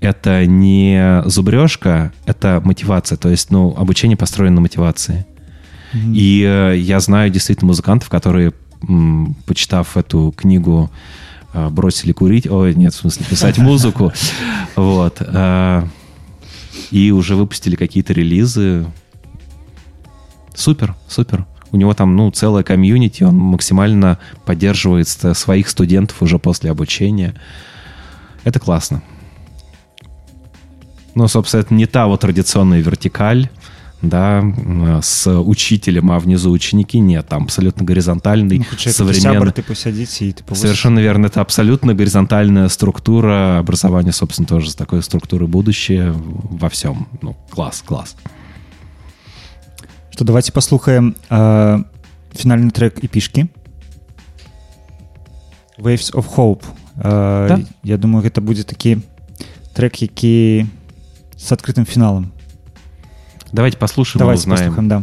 Это 0.00 0.46
не 0.46 1.22
зубрежка, 1.24 2.12
это 2.26 2.60
мотивация. 2.64 3.18
То 3.18 3.28
есть, 3.28 3.50
ну, 3.50 3.74
обучение 3.76 4.16
построено 4.16 4.56
на 4.56 4.60
мотивации. 4.60 5.26
Mm-hmm. 5.92 6.12
И 6.14 6.42
э, 6.44 6.76
я 6.78 7.00
знаю 7.00 7.30
действительно 7.30 7.68
музыкантов, 7.68 8.08
которые, 8.08 8.52
почитав 9.46 9.96
эту 9.96 10.32
книгу, 10.36 10.90
э, 11.54 11.68
бросили 11.68 12.12
курить, 12.12 12.46
ой, 12.46 12.74
нет, 12.74 12.94
в 12.94 12.96
смысле, 12.96 13.26
писать 13.26 13.58
музыку, 13.58 14.12
вот, 14.76 15.18
э, 15.20 15.82
и 16.90 17.10
уже 17.10 17.36
выпустили 17.36 17.76
какие-то 17.76 18.12
релизы. 18.12 18.86
Супер, 20.54 20.94
супер. 21.06 21.46
У 21.70 21.76
него 21.76 21.92
там, 21.94 22.16
ну, 22.16 22.30
целая 22.30 22.64
комьюнити, 22.64 23.22
он 23.22 23.36
максимально 23.36 24.18
поддерживает 24.46 25.08
своих 25.08 25.68
студентов 25.68 26.22
уже 26.22 26.38
после 26.38 26.70
обучения. 26.70 27.34
Это 28.44 28.58
классно. 28.58 29.02
Но, 31.14 31.28
собственно, 31.28 31.62
это 31.62 31.74
не 31.74 31.86
та 31.86 32.06
вот 32.06 32.20
традиционная 32.20 32.80
вертикаль, 32.80 33.50
да, 34.02 34.44
с 35.02 35.28
учителем, 35.40 36.10
а 36.12 36.18
внизу 36.18 36.50
ученики 36.50 36.98
нет, 36.98 37.26
там 37.28 37.44
абсолютно 37.44 37.84
горизонтальный, 37.84 38.58
ну, 38.58 38.92
современный. 38.92 39.52
Ты 39.52 39.62
посадите 39.62 40.28
и 40.28 40.32
ты 40.32 40.54
Совершенно 40.54 41.00
верно, 41.00 41.26
это 41.26 41.40
абсолютно 41.40 41.94
горизонтальная 41.94 42.68
структура 42.68 43.58
образования, 43.58 44.12
собственно, 44.12 44.46
тоже 44.46 44.70
с 44.70 44.74
такой 44.74 45.02
структурой 45.02 45.48
будущее 45.48 46.12
во 46.14 46.68
всем. 46.68 47.08
Ну, 47.22 47.36
класс, 47.50 47.82
класс. 47.84 48.16
Что, 50.10 50.24
давайте 50.24 50.52
послухаем 50.52 51.16
э, 51.30 51.78
финальный 52.32 52.70
трек 52.70 53.02
эпишки. 53.02 53.48
Waves 55.78 56.12
of 56.12 56.26
Hope. 56.36 56.64
Э, 56.96 57.46
да? 57.48 57.60
Я 57.82 57.96
думаю, 57.96 58.24
это 58.26 58.40
будет 58.40 58.66
такі 58.66 58.98
трек, 59.72 60.02
які 60.02 60.66
с 61.36 61.52
открытым 61.52 61.84
финалом. 61.84 62.32
Давайте 63.52 63.78
послушаем 63.78 64.18
Давайте 64.20 64.42
и 64.42 64.44
узнаем. 64.44 64.70
послушаем, 64.74 64.88
да. 64.88 65.02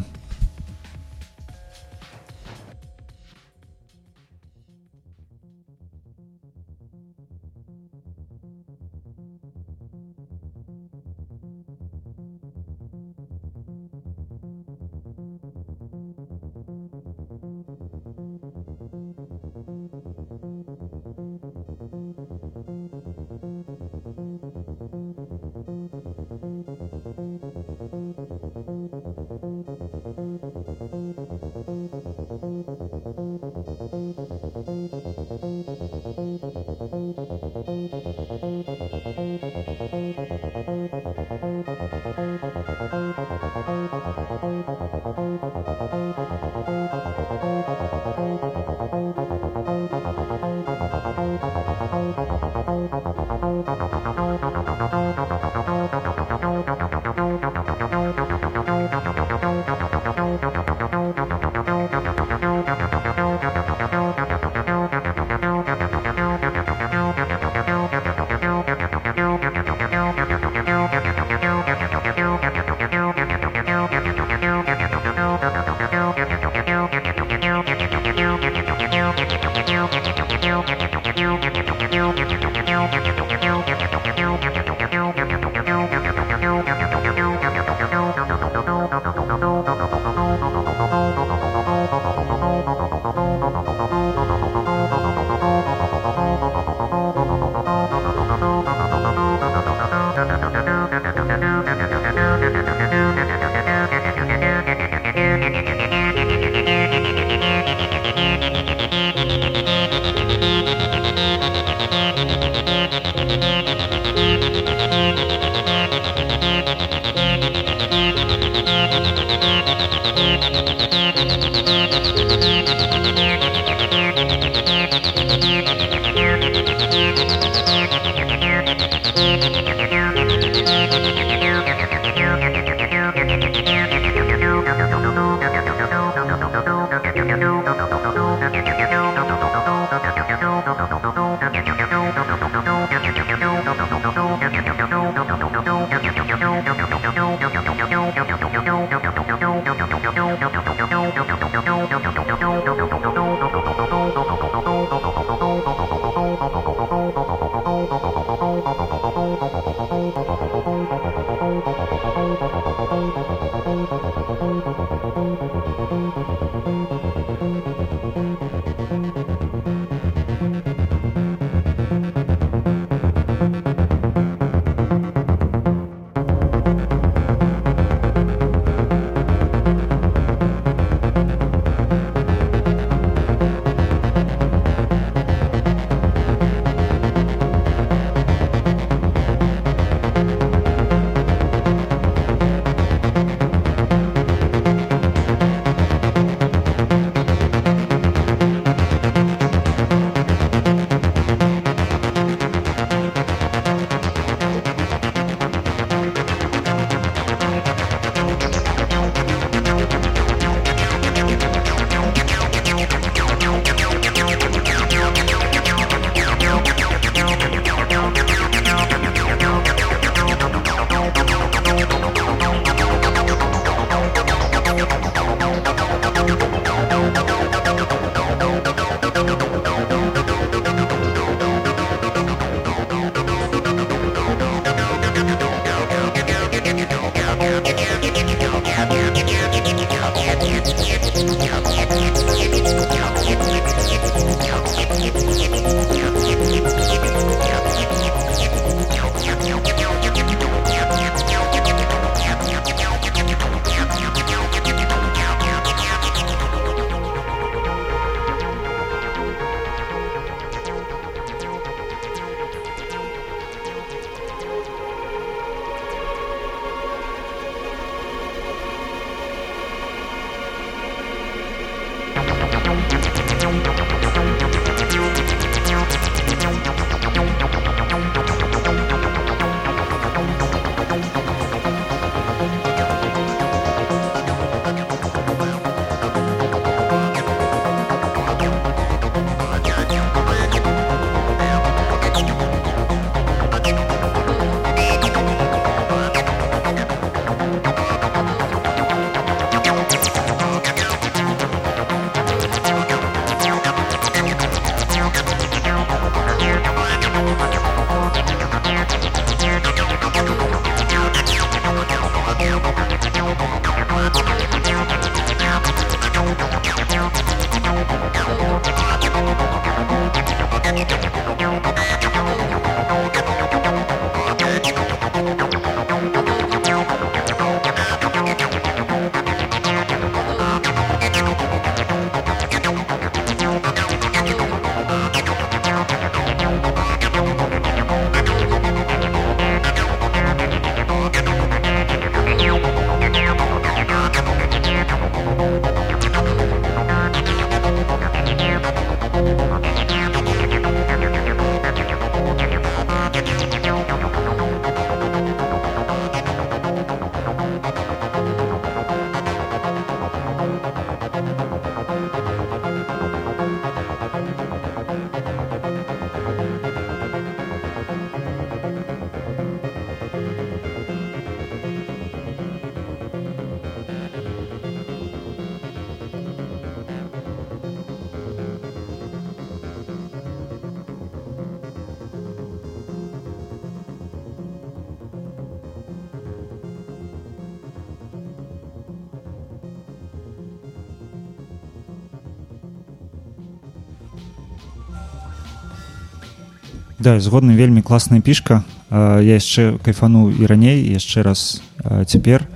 да 397.04 397.18
згодны 397.20 397.56
вельмі 397.56 397.82
класная 397.82 398.20
пішка 398.20 398.64
я 398.90 399.38
яшчэ 399.40 399.78
кайфану 399.84 400.30
і 400.30 400.46
раней 400.46 400.84
яшчэ 400.92 401.22
раз 401.22 401.62
цяпер 402.06 402.46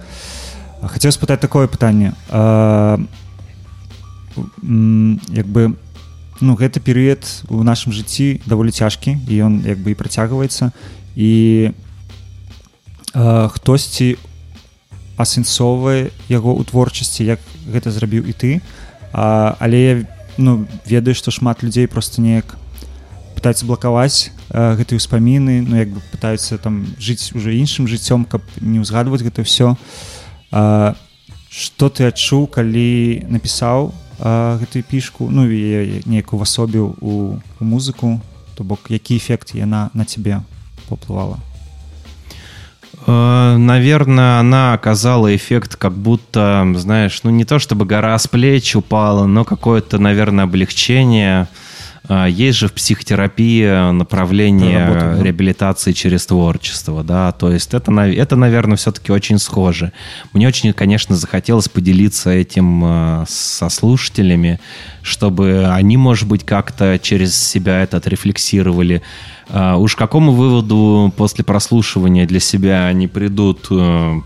хацеў 0.83 1.12
спытаць 1.12 1.41
такое 1.41 1.66
пытанне 1.66 2.12
як 5.33 5.47
бы 5.49 5.77
ну 6.41 6.57
гэты 6.59 6.81
перыяд 6.81 7.25
у 7.49 7.62
нашым 7.62 7.93
жыцці 7.93 8.43
даволі 8.47 8.75
цяжкі 8.75 9.16
і 9.29 9.35
ён 9.49 9.62
як 9.64 9.79
бы 9.79 9.95
і 9.95 9.99
працягваецца 9.99 10.75
і 11.16 11.72
хтосьці 13.14 14.18
асэнсоўвае 15.16 16.11
яго 16.29 16.51
ў 16.59 16.62
творчасці 16.66 17.22
як 17.25 17.41
гэта 17.70 17.95
зрабіў 17.95 18.27
і 18.27 18.35
ты 18.35 18.51
а, 19.14 19.55
але 19.62 19.79
я 19.79 19.95
ну 20.37 20.66
ведаю 20.87 21.14
што 21.14 21.31
шмат 21.31 21.62
людзей 21.62 21.87
просто 21.87 22.20
неяк 22.20 22.59
пытаюцца 23.45 23.66
блакаваць 23.68 24.33
гэтыя 24.49 24.97
ўспаміны 24.97 25.61
ну 25.68 25.77
як 25.77 25.93
бы 25.93 26.01
пытаюцца 26.09 26.57
там 26.57 26.87
жыць 26.97 27.37
уже 27.37 27.53
іншым 27.53 27.85
жыццём 27.85 28.25
каб 28.25 28.41
не 28.61 28.81
ўзгадваць 28.81 29.20
гэта 29.20 29.45
ўсё 29.45 29.77
что 30.49 31.85
ты 31.93 32.09
адчуў 32.09 32.49
калі 32.49 33.27
напісаў 33.29 33.93
гэтую 34.64 34.83
пішку 34.89 35.29
ну 35.29 35.45
і 35.45 36.01
неяк 36.07 36.33
увасобіў 36.33 36.97
у, 37.05 37.12
у 37.37 37.62
музыку 37.64 38.20
то 38.57 38.64
бок 38.64 38.89
які 38.89 39.18
эфект 39.20 39.53
яна 39.53 39.91
на 39.93 40.05
цябе 40.05 40.41
поплывала 40.89 41.39
э, 43.07 43.57
Наверное, 43.59 44.39
она 44.39 44.75
оказала 44.75 45.35
эффект, 45.35 45.77
как 45.77 45.93
будто, 45.93 46.66
знаешь, 46.77 47.20
ну 47.25 47.31
не 47.31 47.45
то 47.45 47.59
чтобы 47.59 47.85
гора 47.85 48.18
с 48.18 48.27
плеч 48.27 48.77
упала, 48.77 49.27
но 49.27 49.45
какое-то, 49.45 49.99
наверное, 49.99 50.45
облегчение. 50.45 51.43
А, 51.43 51.49
есть 52.10 52.57
же 52.57 52.68
в 52.68 52.74
психотерапии 52.74 53.91
направление 53.91 54.88
работа, 54.88 55.16
да. 55.18 55.24
реабилитации 55.24 55.91
через 55.91 56.26
творчество, 56.26 57.03
да, 57.03 57.32
то 57.34 57.51
есть 57.51 57.76
это, 57.76 57.91
это 58.01 58.36
наверное, 58.36 58.78
все-таки 58.78 59.12
очень 59.12 59.38
схоже. 59.38 59.93
Мне 60.34 60.47
очень, 60.47 60.74
конечно, 60.74 61.16
захотелось 61.16 61.70
поделиться 61.70 62.32
этим 62.32 62.82
а, 62.84 63.26
со 63.28 63.70
слушателями, 63.70 64.60
чтобы 65.03 65.68
они, 65.72 65.97
может 65.97 66.28
быть, 66.28 66.43
как-то 66.43 66.97
через 66.97 67.38
себя 67.38 67.84
это 67.84 67.97
отрефлексировали. 67.97 69.03
А, 69.49 69.78
уж 69.78 69.95
к 69.95 69.99
какому 69.99 70.32
выводу 70.32 71.14
после 71.16 71.45
прослушивания 71.45 72.26
для 72.26 72.39
себя 72.39 72.88
они 72.88 73.07
придут, 73.07 73.68
э, 73.70 74.22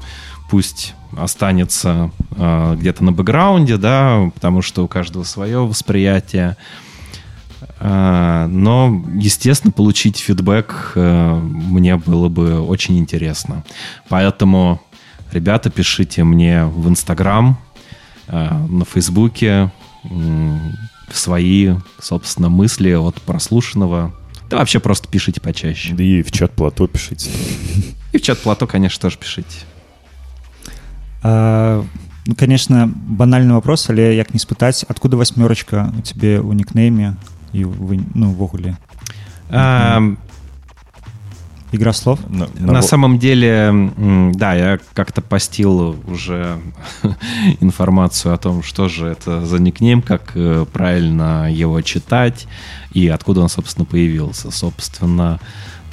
пусть 0.50 0.94
останется 1.16 2.10
где-то 2.32 3.04
на 3.04 3.12
бэкграунде, 3.12 3.78
да, 3.78 4.32
потому 4.34 4.64
что 4.64 4.84
у 4.84 4.88
каждого 4.88 5.24
свое 5.24 5.60
восприятие. 5.60 6.58
А, 7.86 8.48
но, 8.48 9.04
естественно, 9.14 9.74
получить 9.74 10.18
фидбэк 10.18 10.94
э, 10.96 11.36
мне 11.36 11.98
было 11.98 12.30
бы 12.30 12.62
очень 12.62 12.98
интересно. 12.98 13.66
Поэтому, 14.08 14.82
ребята, 15.34 15.70
пишите 15.70 16.24
мне 16.24 16.64
в 16.64 16.88
Инстаграм, 16.88 17.58
э, 18.30 18.50
на 18.70 18.86
Фейсбуке 18.86 19.70
свои, 21.12 21.74
собственно, 22.00 22.48
мысли 22.48 22.94
от 22.94 23.22
прослушанного. 23.22 24.16
Да 24.50 24.58
вообще 24.58 24.80
просто 24.80 25.10
пишите 25.10 25.42
почаще. 25.42 25.94
Да 25.94 26.04
и 26.04 26.24
в 26.24 26.32
чат 26.32 26.54
плато 26.54 26.88
пишите. 26.88 27.30
И 28.14 28.18
в 28.18 28.22
чат 28.22 28.40
плато, 28.40 28.66
конечно, 28.66 29.02
тоже 29.02 29.18
пишите. 29.18 29.58
А, 31.22 31.84
ну, 32.26 32.36
конечно, 32.36 32.88
банальный 32.88 33.56
вопрос, 33.56 33.90
але 33.90 34.16
як 34.16 34.34
не 34.34 34.40
спытаць 34.40 34.86
откуда 34.88 35.18
восьмерочка 35.18 35.94
у 35.98 36.02
тебе 36.02 36.40
у 36.40 36.54
никнейме 36.54 37.18
и 37.54 37.64
вы, 37.64 38.02
ну, 38.14 38.32
вогуле? 38.32 38.78
А, 39.50 40.02
Игра 41.74 41.92
слов? 41.92 42.20
На, 42.30 42.48
на, 42.60 42.74
на 42.74 42.82
самом 42.84 43.18
деле, 43.18 43.92
да, 44.36 44.54
я 44.54 44.80
как-то 44.94 45.24
постил 45.24 45.98
уже 46.06 46.60
информацию 47.62 48.36
о 48.36 48.38
том, 48.38 48.62
что 48.62 48.90
же 48.90 49.08
это 49.08 49.44
за 49.44 49.60
никнейм, 49.60 50.04
как 50.04 50.34
э, 50.36 50.68
правильно 50.72 51.52
его 51.52 51.82
читать 51.82 52.48
и 52.92 53.08
откуда 53.08 53.42
он, 53.42 53.50
собственно, 53.50 53.86
появился. 53.86 54.52
Собственно, 54.52 55.40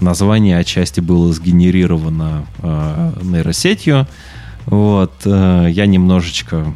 название 0.01 0.59
отчасти 0.59 1.01
было 1.01 1.33
сгенерировано 1.33 2.45
э, 2.59 3.13
нейросетью. 3.23 4.07
Вот, 4.67 5.13
э, 5.25 5.69
я 5.71 5.87
немножечко 5.87 6.75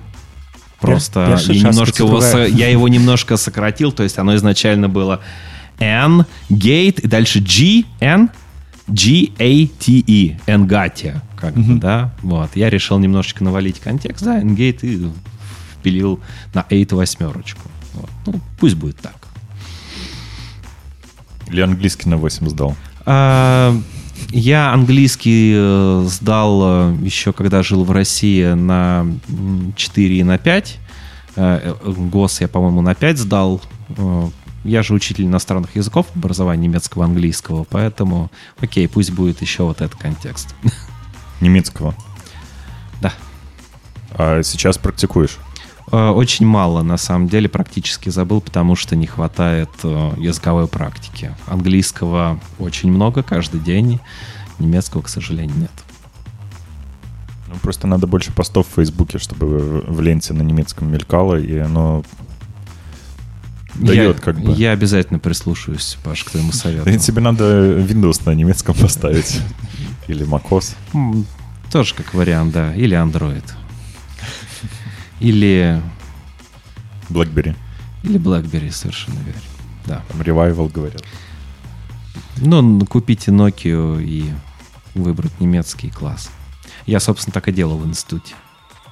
Просто 0.87 1.39
я 1.49 1.55
немножко 1.55 2.03
его, 2.03 2.21
я 2.47 2.69
его 2.69 2.89
немножко 2.89 3.37
сократил, 3.37 3.93
то 3.93 4.03
есть 4.03 4.19
оно 4.19 4.35
изначально 4.37 4.89
было 4.89 5.21
N, 5.79 6.27
Gate, 6.49 7.01
и 7.01 7.07
дальше 7.07 7.41
G, 7.41 7.85
N, 8.01 8.31
G-A-T-E, 8.87 10.39
Ngate, 10.47 11.21
как 11.37 11.55
бы, 11.55 11.75
да, 11.81 12.13
вот. 12.23 12.51
Я 12.55 12.71
решил 12.71 12.99
немножечко 12.99 13.43
навалить 13.43 13.81
контекст, 13.81 14.25
да, 14.25 14.41
Ngate 14.41 14.81
и 14.83 15.11
впилил 15.75 16.21
на 16.53 16.65
8 16.71 16.97
восьмерочку. 16.97 17.63
Вот. 17.95 18.11
Ну, 18.27 18.41
пусть 18.59 18.77
будет 18.77 18.97
так. 18.99 19.17
Или 21.49 21.61
английский 21.61 22.09
на 22.09 22.17
8 22.17 22.49
сдал? 22.49 22.77
А, 23.07 23.77
я 24.35 24.73
английский 24.73 25.55
э, 25.57 26.05
сдал 26.09 26.61
э, 26.65 26.97
еще, 27.03 27.33
когда 27.33 27.63
жил 27.63 27.85
в 27.85 27.93
России, 27.93 28.53
на 28.53 29.07
4 29.77 30.19
и 30.19 30.25
на 30.25 30.39
5. 30.39 30.79
Э, 31.37 31.75
ГОС 31.87 32.41
я, 32.41 32.49
по-моему, 32.49 32.83
на 32.83 32.97
5 32.97 33.19
сдал. 33.19 33.63
Я 34.65 34.83
же 34.83 34.95
учитель 34.95 35.27
иностранных 35.27 35.77
языков, 35.77 36.07
образования 36.17 36.67
немецкого, 36.67 37.05
английского, 37.05 37.65
поэтому, 37.65 38.31
окей, 38.61 38.89
пусть 38.89 39.13
будет 39.13 39.41
еще 39.41 39.63
вот 39.63 39.81
этот 39.81 39.95
контекст. 39.95 40.55
Немецкого? 41.41 41.95
Да. 43.01 43.13
А 44.11 44.43
сейчас 44.43 44.79
практикуешь? 44.79 45.39
Э, 45.95 46.11
очень 46.11 46.45
мало, 46.45 46.83
на 46.83 46.97
самом 46.97 47.29
деле, 47.29 47.49
практически 47.49 48.09
забыл, 48.09 48.41
потому 48.41 48.75
что 48.75 48.97
не 48.97 49.07
хватает 49.07 49.71
э, 49.85 50.13
языковой 50.19 50.67
практики. 50.67 51.33
Английского 51.47 52.41
очень 52.59 52.91
много 52.91 53.23
каждый 53.23 53.61
день, 53.61 54.01
немецкого, 54.59 55.03
к 55.03 55.09
сожалению, 55.09 55.57
нет. 55.57 55.71
Ну, 57.47 57.55
просто 57.63 57.87
надо 57.87 58.09
больше 58.09 58.33
постов 58.33 58.67
в 58.67 58.75
Фейсбуке, 58.75 59.19
чтобы 59.19 59.85
в 59.87 60.01
ленте 60.01 60.33
на 60.35 60.43
немецком 60.43 60.91
мелькало, 60.91 61.37
и 61.37 61.57
оно 61.59 62.03
дает 63.77 64.17
я, 64.17 64.21
как 64.21 64.41
бы. 64.41 64.51
Я 64.51 64.73
обязательно 64.73 65.21
прислушаюсь, 65.21 65.97
Паш, 66.03 66.25
к 66.25 66.31
твоему 66.33 66.51
совету. 66.53 66.91
И 66.91 66.99
тебе 66.99 67.21
надо 67.21 67.79
Windows 67.79 68.23
на 68.27 68.33
немецком 68.33 68.75
поставить. 68.81 69.41
Или 70.09 70.27
macOS. 70.27 70.75
Тоже 71.71 71.95
как 71.95 72.15
вариант, 72.15 72.53
да. 72.53 72.75
Или 72.75 72.97
Android. 72.97 73.45
Или... 75.21 75.81
BlackBerry. 77.09 77.55
Или 78.03 78.19
BlackBerry, 78.19 78.71
совершенно 78.71 79.19
верно. 79.19 79.41
Да. 79.87 80.03
Там 80.09 80.21
Revival 80.21 80.71
говорят. 80.73 81.03
Ну, 82.37 82.85
купите 82.87 83.31
Nokia 83.31 84.03
и 84.03 84.33
выбрать 84.95 85.41
немецкий 85.41 85.91
класс. 85.91 86.31
Я, 86.87 87.01
собственно, 87.01 87.33
так 87.33 87.49
и 87.49 87.53
делал 87.53 87.79
в 87.79 87.87
институте. 87.87 88.35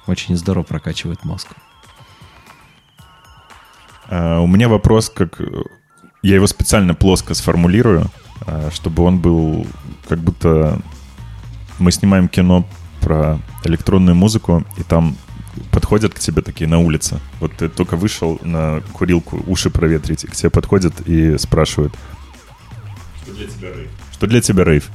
Очень 0.07 0.37
здорово 0.37 0.63
прокачивает 0.63 1.23
мозг. 1.23 1.49
Uh, 4.09 4.41
у 4.41 4.47
меня 4.47 4.67
вопрос, 4.67 5.09
как 5.09 5.39
я 6.21 6.35
его 6.35 6.45
специально 6.47 6.93
плоско 6.93 7.33
сформулирую, 7.33 8.07
uh, 8.41 8.73
чтобы 8.73 9.03
он 9.03 9.19
был 9.19 9.65
как 10.07 10.19
будто 10.19 10.81
мы 11.79 11.91
снимаем 11.91 12.27
кино 12.27 12.67
про 13.01 13.39
электронную 13.63 14.15
музыку, 14.15 14.65
и 14.77 14.83
там 14.83 15.15
подходят 15.83 16.13
к 16.13 16.19
тебе 16.19 16.41
такие 16.41 16.69
на 16.69 16.79
улице. 16.79 17.19
Вот 17.41 17.51
ты 17.57 17.67
только 17.67 17.97
вышел 17.97 18.39
на 18.41 18.81
курилку, 18.93 19.43
уши 19.47 19.69
проветрить, 19.69 20.23
и 20.23 20.27
к 20.27 20.31
тебе 20.31 20.49
подходят 20.49 20.93
и 21.05 21.37
спрашивают, 21.37 21.93
что 23.21 23.33
для 23.33 23.47
тебя 23.47 23.73
рейв? 23.73 23.89
Что 24.13 24.27
для 24.27 24.41
тебя 24.41 24.63
рейв? 24.63 24.89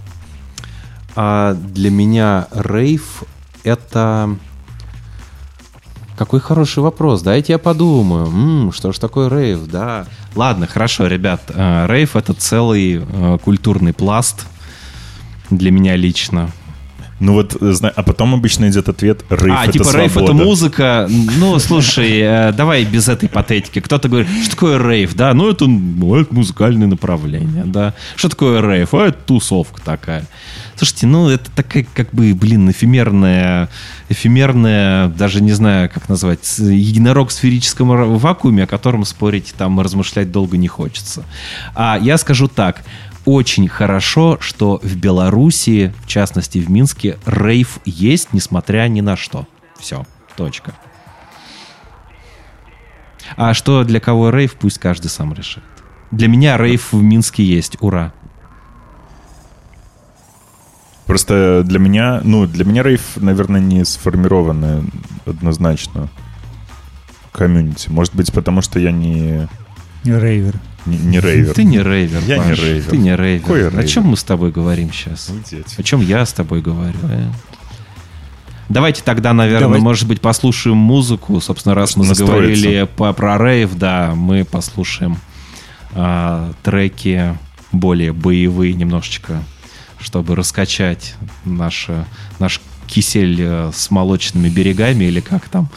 А 1.14 1.52
для 1.52 1.90
меня 1.90 2.48
рейв— 2.52 3.22
это... 3.64 4.34
Какой 6.16 6.40
хороший 6.40 6.82
вопрос. 6.82 7.22
Дайте 7.22 7.52
я 7.52 7.58
подумаю. 7.58 8.26
М-м, 8.26 8.72
что 8.72 8.90
ж 8.90 8.98
такое 8.98 9.28
рейв, 9.28 9.66
да? 9.66 10.06
Ладно, 10.34 10.66
хорошо, 10.66 11.06
ребят. 11.06 11.42
Э, 11.48 11.86
рейв— 11.86 12.16
это 12.16 12.32
целый 12.32 13.02
э, 13.02 13.38
культурный 13.44 13.92
пласт 13.92 14.46
для 15.50 15.70
меня 15.70 15.96
лично. 15.96 16.50
Ну 17.20 17.32
вот, 17.32 17.56
зна- 17.60 17.92
а 17.94 18.02
потом 18.02 18.34
обычно 18.34 18.68
идет 18.68 18.88
ответ 18.88 19.24
рейв 19.28 19.54
а, 19.56 19.64
это 19.64 19.72
типа 19.72 19.90
рейв 19.92 20.12
это 20.12 20.26
свобода». 20.26 20.34
музыка. 20.34 21.08
Ну, 21.10 21.58
слушай, 21.58 22.20
э, 22.20 22.52
давай 22.52 22.84
без 22.84 23.08
этой 23.08 23.28
патетики. 23.28 23.80
Кто-то 23.80 24.08
говорит, 24.08 24.28
что 24.44 24.50
такое 24.52 24.78
рейв? 24.78 25.14
Да, 25.14 25.34
ну 25.34 25.50
это, 25.50 25.66
ну, 25.66 26.14
это 26.14 26.32
музыкальное 26.32 26.86
направление, 26.86 27.64
да. 27.64 27.94
Что 28.14 28.28
такое 28.28 28.60
рейв? 28.60 28.94
А 28.94 29.06
это 29.08 29.18
тусовка 29.26 29.80
такая. 29.82 30.26
Слушайте, 30.76 31.08
ну 31.08 31.28
это 31.28 31.50
такая, 31.56 31.84
как 31.92 32.10
бы, 32.12 32.32
блин, 32.34 32.70
эфемерная, 32.70 33.68
эфемерная, 34.08 35.08
даже 35.08 35.42
не 35.42 35.50
знаю, 35.50 35.90
как 35.92 36.08
назвать, 36.08 36.58
единорог 36.58 37.30
в 37.30 37.32
сферическом 37.32 37.88
вакууме, 38.16 38.62
о 38.62 38.66
котором 38.68 39.04
спорить, 39.04 39.54
там, 39.58 39.80
размышлять 39.80 40.30
долго 40.30 40.56
не 40.56 40.68
хочется. 40.68 41.24
А 41.74 41.98
я 42.00 42.16
скажу 42.16 42.46
так, 42.46 42.84
очень 43.28 43.68
хорошо, 43.68 44.38
что 44.40 44.80
в 44.82 44.96
Белоруссии, 44.96 45.92
в 46.02 46.06
частности 46.06 46.58
в 46.60 46.70
Минске, 46.70 47.18
рейв 47.26 47.78
есть, 47.84 48.32
несмотря 48.32 48.88
ни 48.88 49.02
на 49.02 49.16
что. 49.16 49.46
Все, 49.78 50.06
точка. 50.34 50.72
А 53.36 53.52
что 53.52 53.84
для 53.84 54.00
кого 54.00 54.30
рейв, 54.30 54.54
пусть 54.54 54.78
каждый 54.78 55.08
сам 55.08 55.34
решит. 55.34 55.62
Для 56.10 56.26
меня 56.26 56.56
рейв 56.56 56.90
в 56.92 57.02
Минске 57.02 57.44
есть, 57.44 57.76
ура. 57.80 58.14
Просто 61.04 61.62
для 61.66 61.78
меня, 61.78 62.22
ну, 62.24 62.46
для 62.46 62.64
меня 62.64 62.82
рейв, 62.82 63.02
наверное, 63.16 63.60
не 63.60 63.84
сформированное 63.84 64.82
однозначно 65.26 66.08
комьюнити. 67.32 67.90
Может 67.90 68.14
быть, 68.14 68.32
потому 68.32 68.62
что 68.62 68.80
я 68.80 68.90
не, 68.90 69.48
Рейвер. 70.04 70.54
не, 70.86 70.96
не 70.96 71.20
рейвер. 71.20 71.54
Ты 71.54 71.64
не 71.64 71.78
рейвер, 71.82 72.22
Я 72.26 72.38
не 72.38 72.50
Паш, 72.50 72.58
рейвер. 72.60 72.90
Ты 72.90 72.96
не 72.96 73.16
рейвер. 73.16 73.40
Какой 73.42 73.60
я 73.60 73.66
О 73.66 73.70
рейвер? 73.70 73.88
чем 73.88 74.04
мы 74.04 74.16
с 74.16 74.24
тобой 74.24 74.50
говорим 74.50 74.92
сейчас? 74.92 75.30
Отсюда. 75.30 75.64
О 75.76 75.82
чем 75.82 76.00
я 76.00 76.24
с 76.24 76.32
тобой 76.32 76.62
говорю? 76.62 76.98
э? 77.04 77.30
Давайте 78.68 79.02
тогда, 79.02 79.32
наверное, 79.32 79.68
Давай. 79.68 79.80
может 79.80 80.06
быть, 80.06 80.20
послушаем 80.20 80.76
музыку. 80.76 81.40
Собственно, 81.40 81.74
раз 81.74 81.96
мы 81.96 82.04
заговорили 82.04 82.86
по, 82.96 83.12
про 83.14 83.38
рейв, 83.38 83.74
да, 83.76 84.12
мы 84.14 84.44
послушаем 84.44 85.16
а, 85.94 86.52
треки 86.62 87.34
более 87.72 88.12
боевые 88.12 88.74
немножечко, 88.74 89.42
чтобы 89.98 90.36
раскачать 90.36 91.14
наш, 91.44 91.86
э, 91.88 92.04
наш 92.38 92.60
кисель 92.86 93.38
э, 93.40 93.70
с 93.74 93.90
молочными 93.90 94.48
берегами 94.48 95.04
или 95.04 95.20
как 95.20 95.48
там. 95.48 95.68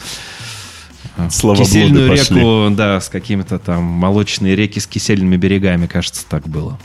Кисельную 1.64 2.12
реку, 2.12 2.74
да, 2.74 3.00
с 3.00 3.08
какими-то 3.08 3.58
там 3.58 3.82
молочные 3.82 4.56
реки 4.56 4.78
с 4.78 4.86
кисельными 4.86 5.36
берегами, 5.36 5.86
кажется, 5.86 6.24
так 6.28 6.48
было. 6.48 6.78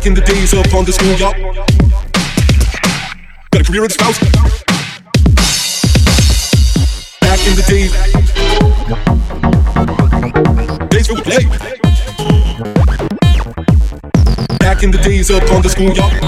Back 0.00 0.06
in 0.06 0.14
the 0.14 0.22
days 0.22 0.54
up 0.54 0.72
on 0.72 0.86
the 0.86 0.92
schoolyard. 0.92 1.36
Got 3.50 3.60
a 3.60 3.64
career 3.64 3.82
and 3.82 3.90
a 3.90 3.94
spouse. 3.94 4.18
Back 7.20 7.46
in 7.46 7.54
the 7.54 7.62
days. 7.68 7.92
Days 10.88 11.06
full 11.06 11.18
of 11.18 11.24
play. 11.24 11.44
Back 14.58 14.82
in 14.82 14.90
the 14.90 14.96
days 15.04 15.30
up 15.30 15.42
on 15.52 15.60
the 15.60 15.68
schoolyard. 15.68 16.18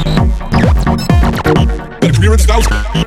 Got 2.03 2.11
a 2.11 2.13
career 2.13 2.33
and 2.33 2.41
a 2.41 2.43
spouse. 2.43 3.02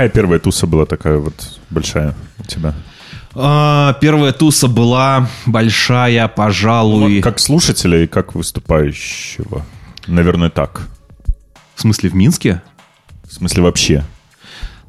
Какая 0.00 0.08
первая 0.08 0.40
туса 0.40 0.66
была 0.66 0.86
такая 0.86 1.18
вот 1.18 1.34
большая 1.68 2.14
у 2.38 2.44
тебя? 2.44 2.72
А, 3.34 3.92
первая 4.00 4.32
туса 4.32 4.66
была 4.66 5.28
большая, 5.44 6.26
пожалуй... 6.26 7.16
Вот 7.16 7.24
как 7.24 7.38
слушателя 7.38 8.02
и 8.02 8.06
как 8.06 8.34
выступающего. 8.34 9.66
Наверное, 10.06 10.48
так. 10.48 10.88
В 11.74 11.82
смысле, 11.82 12.08
в 12.08 12.14
Минске? 12.14 12.62
В 13.28 13.34
смысле, 13.34 13.62
вообще. 13.62 14.04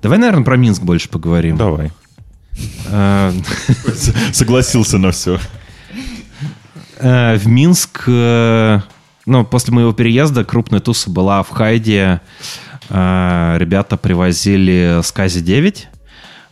Давай, 0.01 0.17
наверное, 0.17 0.45
про 0.45 0.55
Минск 0.55 0.81
больше 0.81 1.09
поговорим. 1.09 1.57
Давай. 1.57 1.91
А, 2.87 3.33
Согласился 4.31 4.97
на 4.97 5.11
все. 5.11 5.39
э, 6.99 7.35
В 7.35 7.47
Минск, 7.47 8.03
э, 8.07 8.79
ну, 9.25 9.43
после 9.43 9.73
моего 9.73 9.91
переезда 9.91 10.45
крупная 10.45 10.79
туса 10.79 11.09
была 11.09 11.43
в 11.43 11.49
Хайде. 11.49 12.21
Э, 12.91 13.55
Ребята 13.57 13.97
привозили 13.97 14.99
Скази 15.03 15.41
9. 15.41 15.87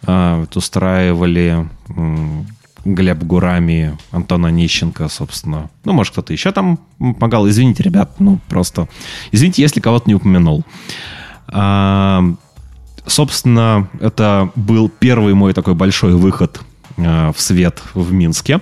э, 0.07 0.45
Устраивали 0.55 1.67
Глеб 2.85 3.23
Гурами, 3.23 3.97
Антон 4.11 4.45
Онищенко, 4.45 5.09
собственно. 5.09 5.69
Ну, 5.83 5.93
может, 5.93 6.13
кто-то 6.13 6.33
еще 6.33 6.51
там 6.51 6.79
помогал. 6.97 7.47
Извините, 7.47 7.83
ребят, 7.83 8.15
ну, 8.19 8.39
просто... 8.47 8.87
Извините, 9.31 9.61
если 9.61 9.81
кого-то 9.81 10.09
не 10.09 10.15
упомянул. 10.15 10.63
А, 11.47 12.23
Собственно, 13.05 13.89
это 13.99 14.51
был 14.55 14.87
первый 14.87 15.33
мой 15.33 15.53
такой 15.53 15.73
большой 15.73 16.13
выход 16.13 16.61
э, 16.97 17.31
в 17.35 17.41
свет 17.41 17.81
в 17.95 18.13
Минске. 18.13 18.61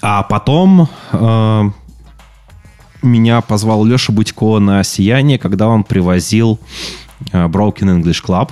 А 0.00 0.22
потом 0.22 0.88
э, 1.12 1.70
меня 3.02 3.40
позвал 3.40 3.84
Леша 3.84 4.12
Будько 4.12 4.58
на 4.58 4.82
«Сияние», 4.84 5.38
когда 5.38 5.68
он 5.68 5.84
привозил 5.84 6.58
э, 7.32 7.46
Broken 7.46 8.02
English 8.02 8.24
Club. 8.24 8.50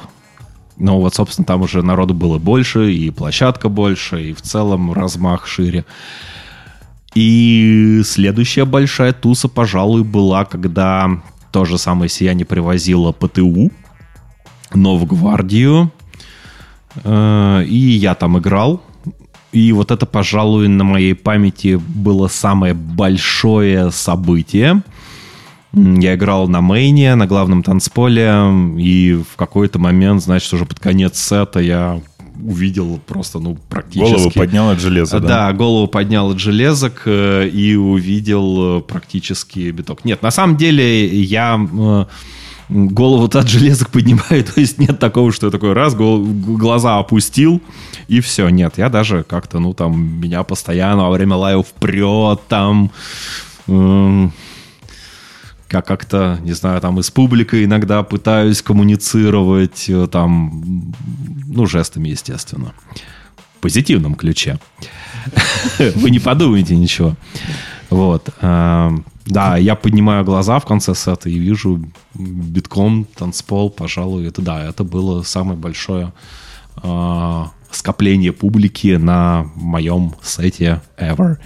Ну 0.76 0.98
вот, 0.98 1.14
собственно, 1.14 1.44
там 1.44 1.62
уже 1.62 1.82
народу 1.82 2.14
было 2.14 2.38
больше, 2.38 2.92
и 2.92 3.10
площадка 3.10 3.68
больше, 3.68 4.30
и 4.30 4.32
в 4.32 4.40
целом 4.40 4.92
размах 4.92 5.46
шире. 5.46 5.84
И 7.14 8.02
следующая 8.04 8.64
большая 8.64 9.12
туса, 9.12 9.48
пожалуй, 9.48 10.04
была, 10.04 10.44
когда 10.44 11.20
то 11.52 11.64
же 11.64 11.78
самое 11.78 12.08
«Сияние» 12.08 12.46
привозило 12.46 13.12
ПТУ, 13.12 13.70
Новгвардию, 14.72 15.92
э, 17.04 17.64
и 17.66 17.76
я 17.76 18.14
там 18.14 18.38
играл. 18.38 18.82
И 19.52 19.72
вот 19.72 19.90
это, 19.90 20.06
пожалуй, 20.06 20.68
на 20.68 20.84
моей 20.84 21.14
памяти 21.14 21.74
было 21.76 22.28
самое 22.28 22.74
большое 22.74 23.90
событие. 23.90 24.82
Я 25.72 26.14
играл 26.16 26.48
на 26.48 26.60
мейне, 26.60 27.14
на 27.14 27.26
главном 27.26 27.62
танцполе, 27.62 28.32
и 28.78 29.22
в 29.28 29.36
какой-то 29.36 29.78
момент, 29.78 30.22
значит, 30.22 30.52
уже 30.52 30.66
под 30.66 30.80
конец 30.80 31.18
сета 31.18 31.60
я 31.60 32.00
увидел 32.42 32.98
просто, 33.06 33.38
ну, 33.38 33.56
практически... 33.68 34.12
Голову 34.12 34.30
поднял 34.30 34.70
от 34.70 34.80
железа, 34.80 35.20
да? 35.20 35.28
да? 35.28 35.52
голову 35.52 35.86
поднял 35.86 36.30
от 36.30 36.38
железок 36.38 37.02
э, 37.04 37.48
и 37.48 37.74
увидел 37.76 38.78
э, 38.78 38.80
практически 38.80 39.70
биток. 39.70 40.04
Нет, 40.04 40.22
на 40.22 40.30
самом 40.30 40.56
деле 40.56 41.06
я 41.06 41.60
э, 41.60 42.04
голову-то 42.70 43.40
от 43.40 43.48
железок 43.48 43.90
поднимаю, 43.90 44.44
то 44.54 44.60
есть 44.60 44.78
нет 44.78 44.98
такого, 44.98 45.32
что 45.32 45.46
я 45.46 45.50
такой 45.50 45.72
раз 45.72 45.94
глаза 45.94 46.98
опустил 46.98 47.60
и 48.08 48.20
все. 48.20 48.48
Нет, 48.48 48.74
я 48.78 48.88
даже 48.88 49.22
как-то, 49.22 49.58
ну, 49.58 49.74
там, 49.74 50.20
меня 50.20 50.42
постоянно 50.42 51.04
во 51.04 51.10
время 51.10 51.36
live 51.36 51.66
прет, 51.78 52.40
там... 52.48 52.90
эм, 53.66 54.32
как 55.68 55.86
как-то, 55.86 56.38
не 56.42 56.52
знаю, 56.52 56.80
там 56.80 56.98
и 56.98 57.02
с 57.02 57.10
публикой 57.12 57.64
иногда 57.64 58.02
пытаюсь 58.02 58.60
коммуницировать, 58.60 59.88
э, 59.88 60.08
там, 60.10 60.92
ну, 61.46 61.66
жестами, 61.66 62.08
естественно. 62.08 62.74
В 63.56 63.60
позитивном 63.60 64.16
ключе. 64.16 64.58
Вы 65.78 66.10
не 66.10 66.18
подумайте 66.18 66.76
ничего. 66.76 67.16
Вот. 67.90 68.28
эм, 68.40 69.04
Да, 69.26 69.56
я 69.56 69.74
поднимаю 69.74 70.24
глаза 70.24 70.58
в 70.58 70.64
конце 70.66 70.94
сета 70.94 71.28
и 71.28 71.38
вижу 71.38 71.80
битком 72.14 73.04
танцпол, 73.16 73.70
пожалуй, 73.70 74.26
это 74.26 74.42
да, 74.42 74.64
это 74.64 74.84
было 74.84 75.22
самое 75.22 75.56
большое 75.58 76.12
э, 76.82 77.44
скопление 77.70 78.32
публики 78.32 78.96
на 78.96 79.46
моем 79.54 80.14
сете 80.22 80.80
ever. 80.96 81.36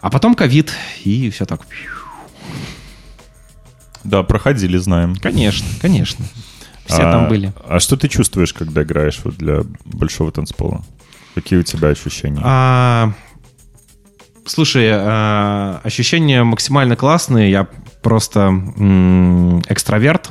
А 0.00 0.10
потом 0.10 0.34
ковид, 0.34 0.72
и 1.04 1.30
все 1.30 1.44
так. 1.46 1.60
Да, 4.04 4.22
проходили, 4.22 4.76
знаем. 4.78 5.16
Конечно, 5.16 5.66
конечно. 5.80 6.24
Все 6.86 7.02
А- 7.02 7.12
там 7.12 7.28
были. 7.28 7.52
А 7.68 7.80
что 7.80 7.96
ты 7.96 8.08
чувствуешь, 8.08 8.52
когда 8.52 8.82
играешь 8.84 9.20
вот 9.24 9.36
для 9.36 9.62
большого 9.84 10.30
танцпола? 10.30 10.84
Какие 11.36 11.58
у 11.58 11.62
тебя 11.62 11.88
ощущения? 11.88 12.40
А, 12.42 13.12
слушай, 14.46 14.88
а, 14.90 15.82
ощущения 15.84 16.42
максимально 16.44 16.96
классные. 16.96 17.50
Я 17.50 17.68
просто 18.02 18.40
м, 18.40 19.60
экстраверт. 19.68 20.30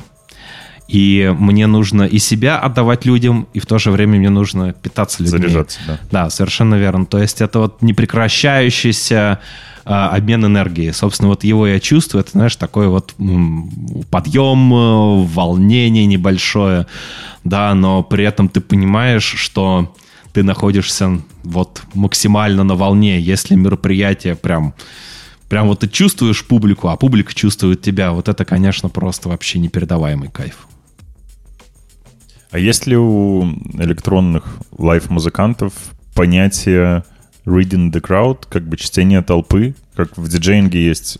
И 0.88 1.32
мне 1.38 1.68
нужно 1.68 2.02
и 2.02 2.18
себя 2.18 2.58
отдавать 2.58 3.04
людям, 3.04 3.46
и 3.54 3.60
в 3.60 3.66
то 3.66 3.78
же 3.78 3.92
время 3.92 4.18
мне 4.18 4.30
нужно 4.30 4.72
питаться 4.72 5.22
людьми. 5.22 5.38
Заряжаться, 5.38 5.78
да. 5.86 5.98
Да, 6.10 6.30
совершенно 6.30 6.74
верно. 6.74 7.06
То 7.06 7.18
есть 7.18 7.40
это 7.40 7.60
вот 7.60 7.82
непрекращающийся 7.82 9.38
а, 9.84 10.08
обмен 10.08 10.44
энергией. 10.44 10.92
Собственно, 10.92 11.28
вот 11.28 11.44
его 11.44 11.68
я 11.68 11.78
чувствую. 11.78 12.22
Это, 12.22 12.32
знаешь, 12.32 12.56
такой 12.56 12.88
вот 12.88 13.14
м, 13.20 13.70
подъем, 14.10 14.74
э, 14.74 15.24
волнение 15.26 16.04
небольшое, 16.06 16.88
да, 17.44 17.72
но 17.74 18.02
при 18.02 18.24
этом 18.24 18.48
ты 18.48 18.60
понимаешь, 18.60 19.22
что 19.36 19.94
ты 20.36 20.42
находишься 20.42 21.22
вот 21.44 21.82
максимально 21.94 22.62
на 22.62 22.74
волне. 22.74 23.18
Если 23.18 23.54
мероприятие 23.54 24.34
прям 24.34 24.74
Прям 25.48 25.68
вот 25.68 25.78
ты 25.78 25.88
чувствуешь 25.88 26.44
публику, 26.44 26.88
а 26.88 26.96
публика 26.96 27.32
чувствует 27.32 27.80
тебя. 27.80 28.10
Вот 28.10 28.28
это, 28.28 28.44
конечно, 28.44 28.88
просто 28.90 29.28
вообще 29.28 29.60
непередаваемый 29.60 30.28
кайф. 30.28 30.66
А 32.50 32.58
есть 32.58 32.86
ли 32.86 32.96
у 32.96 33.44
электронных 33.78 34.42
live-музыкантов 34.76 35.72
понятие 36.14 37.04
reading 37.46 37.90
the 37.92 38.00
crowd, 38.00 38.44
как 38.48 38.68
бы 38.68 38.76
чтение 38.76 39.22
толпы, 39.22 39.74
как 39.96 40.16
в 40.16 40.28
диджеинге 40.28 40.84
есть? 40.84 41.18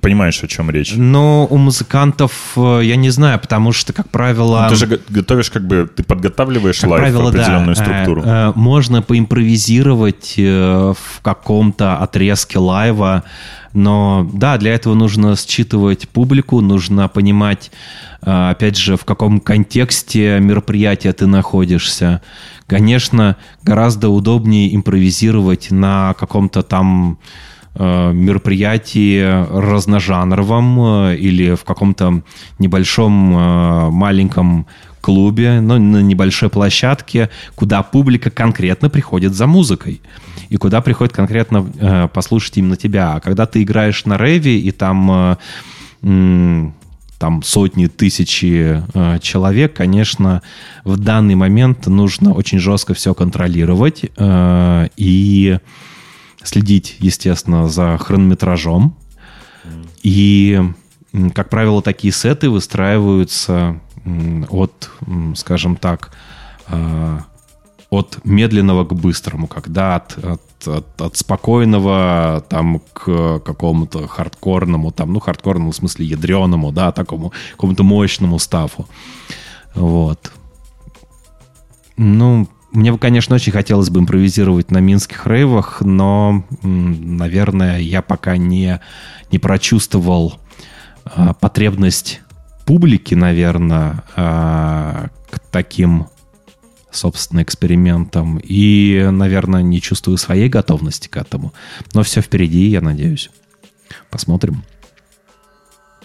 Понимаешь, 0.00 0.42
о 0.44 0.46
чем 0.46 0.70
речь? 0.70 0.92
Но 0.94 1.46
у 1.46 1.56
музыкантов 1.56 2.52
э, 2.56 2.80
я 2.84 2.96
не 2.96 3.10
знаю, 3.10 3.38
потому 3.40 3.72
что, 3.72 3.92
как 3.92 4.10
правило... 4.10 4.64
Ну, 4.64 4.68
ты 4.68 4.76
же 4.76 4.86
го- 4.86 4.98
готовишь, 5.08 5.50
как 5.50 5.66
бы, 5.66 5.88
ты 5.94 6.02
подготавливаешь 6.02 6.80
как 6.80 6.90
live 6.90 7.02
правило, 7.02 7.30
определенную 7.30 7.74
да, 7.74 7.82
э, 7.82 7.84
структуру. 7.84 8.22
э, 8.24 8.52
можно 8.54 9.00
поимпровизировать 9.02 10.34
в 10.36 10.96
каком-то 11.22 11.96
отрезке 11.96 12.58
live'а, 12.58 13.24
но 13.72 14.28
да, 14.34 14.58
для 14.58 14.74
этого 14.74 14.94
нужно 14.94 15.34
считывать 15.34 16.08
публику, 16.08 16.60
нужно 16.60 17.08
понимать, 17.08 17.70
опять 18.20 18.76
же, 18.76 18.98
в 18.98 19.04
каком 19.06 19.40
контексте 19.40 20.38
мероприятия 20.40 21.12
ты 21.14 21.26
находишься. 21.26 22.20
Конечно, 22.66 23.36
гораздо 23.62 24.10
удобнее 24.10 24.74
импровизировать 24.74 25.70
на 25.70 26.14
каком-то 26.18 26.62
там 26.62 27.18
мероприятии 27.74 29.22
разножанровом 29.50 30.80
э, 30.80 31.16
или 31.16 31.54
в 31.54 31.64
каком-то 31.64 32.22
небольшом 32.58 33.36
э, 33.36 33.90
маленьком 33.90 34.66
клубе, 35.00 35.60
но 35.60 35.78
на 35.78 36.00
небольшой 36.00 36.48
площадке, 36.48 37.28
куда 37.54 37.82
публика 37.82 38.30
конкретно 38.30 38.88
приходит 38.88 39.34
за 39.34 39.46
музыкой 39.46 40.00
и 40.48 40.56
куда 40.56 40.80
приходит 40.80 41.12
конкретно 41.12 41.66
э, 41.78 42.08
послушать 42.08 42.58
именно 42.58 42.76
тебя. 42.76 43.14
А 43.14 43.20
когда 43.20 43.46
ты 43.46 43.62
играешь 43.62 44.04
на 44.04 44.16
рейве 44.16 44.58
и 44.58 44.70
там 44.70 45.36
э, 46.02 46.70
там 47.18 47.42
сотни, 47.44 47.86
тысячи 47.86 48.82
э, 48.94 49.18
человек, 49.20 49.74
конечно, 49.74 50.42
в 50.84 50.96
данный 50.98 51.36
момент 51.36 51.86
нужно 51.86 52.32
очень 52.32 52.58
жестко 52.58 52.94
все 52.94 53.14
контролировать 53.14 54.04
э, 54.16 54.88
и 54.96 55.58
следить, 56.44 56.96
естественно, 57.00 57.68
за 57.68 57.96
хронометражом. 57.98 58.96
И, 60.02 60.60
как 61.34 61.48
правило, 61.48 61.82
такие 61.82 62.12
сеты 62.12 62.50
выстраиваются 62.50 63.80
от, 64.48 64.90
скажем 65.36 65.76
так, 65.76 66.12
э, 66.68 67.18
от 67.90 68.18
медленного 68.24 68.84
к 68.84 68.94
быстрому, 68.94 69.46
когда 69.46 69.96
от, 69.96 70.18
от, 70.24 70.66
от- 70.66 71.00
от 71.00 71.16
спокойного 71.16 72.42
там 72.48 72.80
к 72.94 73.38
какому-то 73.40 74.08
хардкорному, 74.08 74.90
там, 74.90 75.12
ну, 75.12 75.20
хардкорному 75.20 75.70
в 75.70 75.76
смысле 75.76 76.06
ядреному, 76.06 76.72
да, 76.72 76.90
такому 76.90 77.32
какому-то 77.52 77.84
мощному 77.84 78.38
стафу. 78.38 78.88
Вот. 79.74 80.32
Ну, 81.96 82.48
мне 82.71 82.91
бы, 82.91 82.97
конечно, 82.97 83.35
очень 83.35 83.51
хотелось 83.51 83.89
бы 83.89 83.99
импровизировать 83.99 84.71
на 84.71 84.79
минских 84.79 85.25
рейвах, 85.25 85.81
но, 85.81 86.45
м, 86.63 87.17
наверное, 87.17 87.79
я 87.79 88.01
пока 88.01 88.37
не, 88.37 88.81
не 89.31 89.39
прочувствовал 89.39 90.39
а, 91.05 91.33
потребность 91.33 92.21
публики, 92.65 93.15
наверное, 93.15 94.03
а, 94.15 95.07
к 95.31 95.39
таким, 95.39 96.07
собственно, 96.91 97.41
экспериментам. 97.41 98.39
И, 98.43 99.07
наверное, 99.11 99.61
не 99.61 99.81
чувствую 99.81 100.17
своей 100.17 100.49
готовности 100.49 101.07
к 101.07 101.17
этому. 101.17 101.53
Но 101.93 102.03
все 102.03 102.21
впереди, 102.21 102.67
я 102.67 102.81
надеюсь. 102.81 103.29
Посмотрим. 104.09 104.63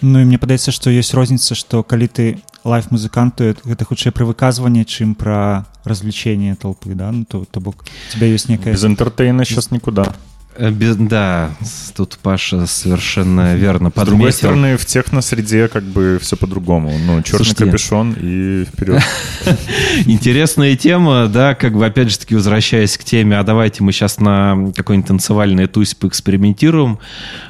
Ну 0.01 0.19
і 0.19 0.25
мне 0.27 0.35
падаецца 0.35 0.73
што 0.75 0.91
ёсць 0.91 1.15
розніца 1.15 1.55
што 1.55 1.79
калі 1.79 2.11
ты 2.11 2.25
лайф 2.64 2.90
музыканту 2.90 3.54
гэта 3.64 3.84
хутчэй 3.84 4.12
пра 4.12 4.24
выказванне 4.26 4.84
чым 4.84 5.14
пра 5.14 5.66
развлечение 5.84 6.54
толпы 6.54 6.94
да 6.94 7.10
ну 7.12 7.24
то 7.24 7.44
то 7.50 7.60
бок 7.60 7.84
у 7.84 8.12
тебя 8.14 8.26
ёсць 8.26 8.48
некая 8.48 8.72
Без 8.74 8.84
энтертейна 8.84 9.44
сейчас 9.44 9.70
никуда. 9.70 10.12
Э, 10.60 10.70
без- 10.72 10.96
да, 10.96 11.50
тут 11.94 12.18
Паша 12.20 12.66
совершенно 12.66 13.54
верно 13.54 13.90
С 13.90 13.92
другой 13.94 14.06
подметил. 14.16 14.32
стороны, 14.38 14.76
в 14.76 14.84
техно-среде 14.86 15.68
как 15.68 15.84
бы 15.84 16.18
все 16.20 16.36
по-другому. 16.36 16.90
Ну, 16.98 17.22
черный 17.22 17.44
Слушайте. 17.44 17.64
капюшон 17.66 18.16
и 18.20 18.64
вперед. 18.64 19.00
Интересная 20.06 20.74
тема, 20.74 21.28
да, 21.28 21.54
как 21.54 21.74
бы 21.76 21.86
опять 21.86 22.10
же 22.10 22.18
таки 22.18 22.34
возвращаясь 22.34 22.98
к 22.98 23.04
теме, 23.04 23.38
а 23.38 23.44
давайте 23.44 23.84
мы 23.84 23.92
сейчас 23.92 24.18
на 24.18 24.72
какой-нибудь 24.74 25.06
танцевальный 25.06 25.68
тусь 25.68 25.94
поэкспериментируем. 25.94 26.98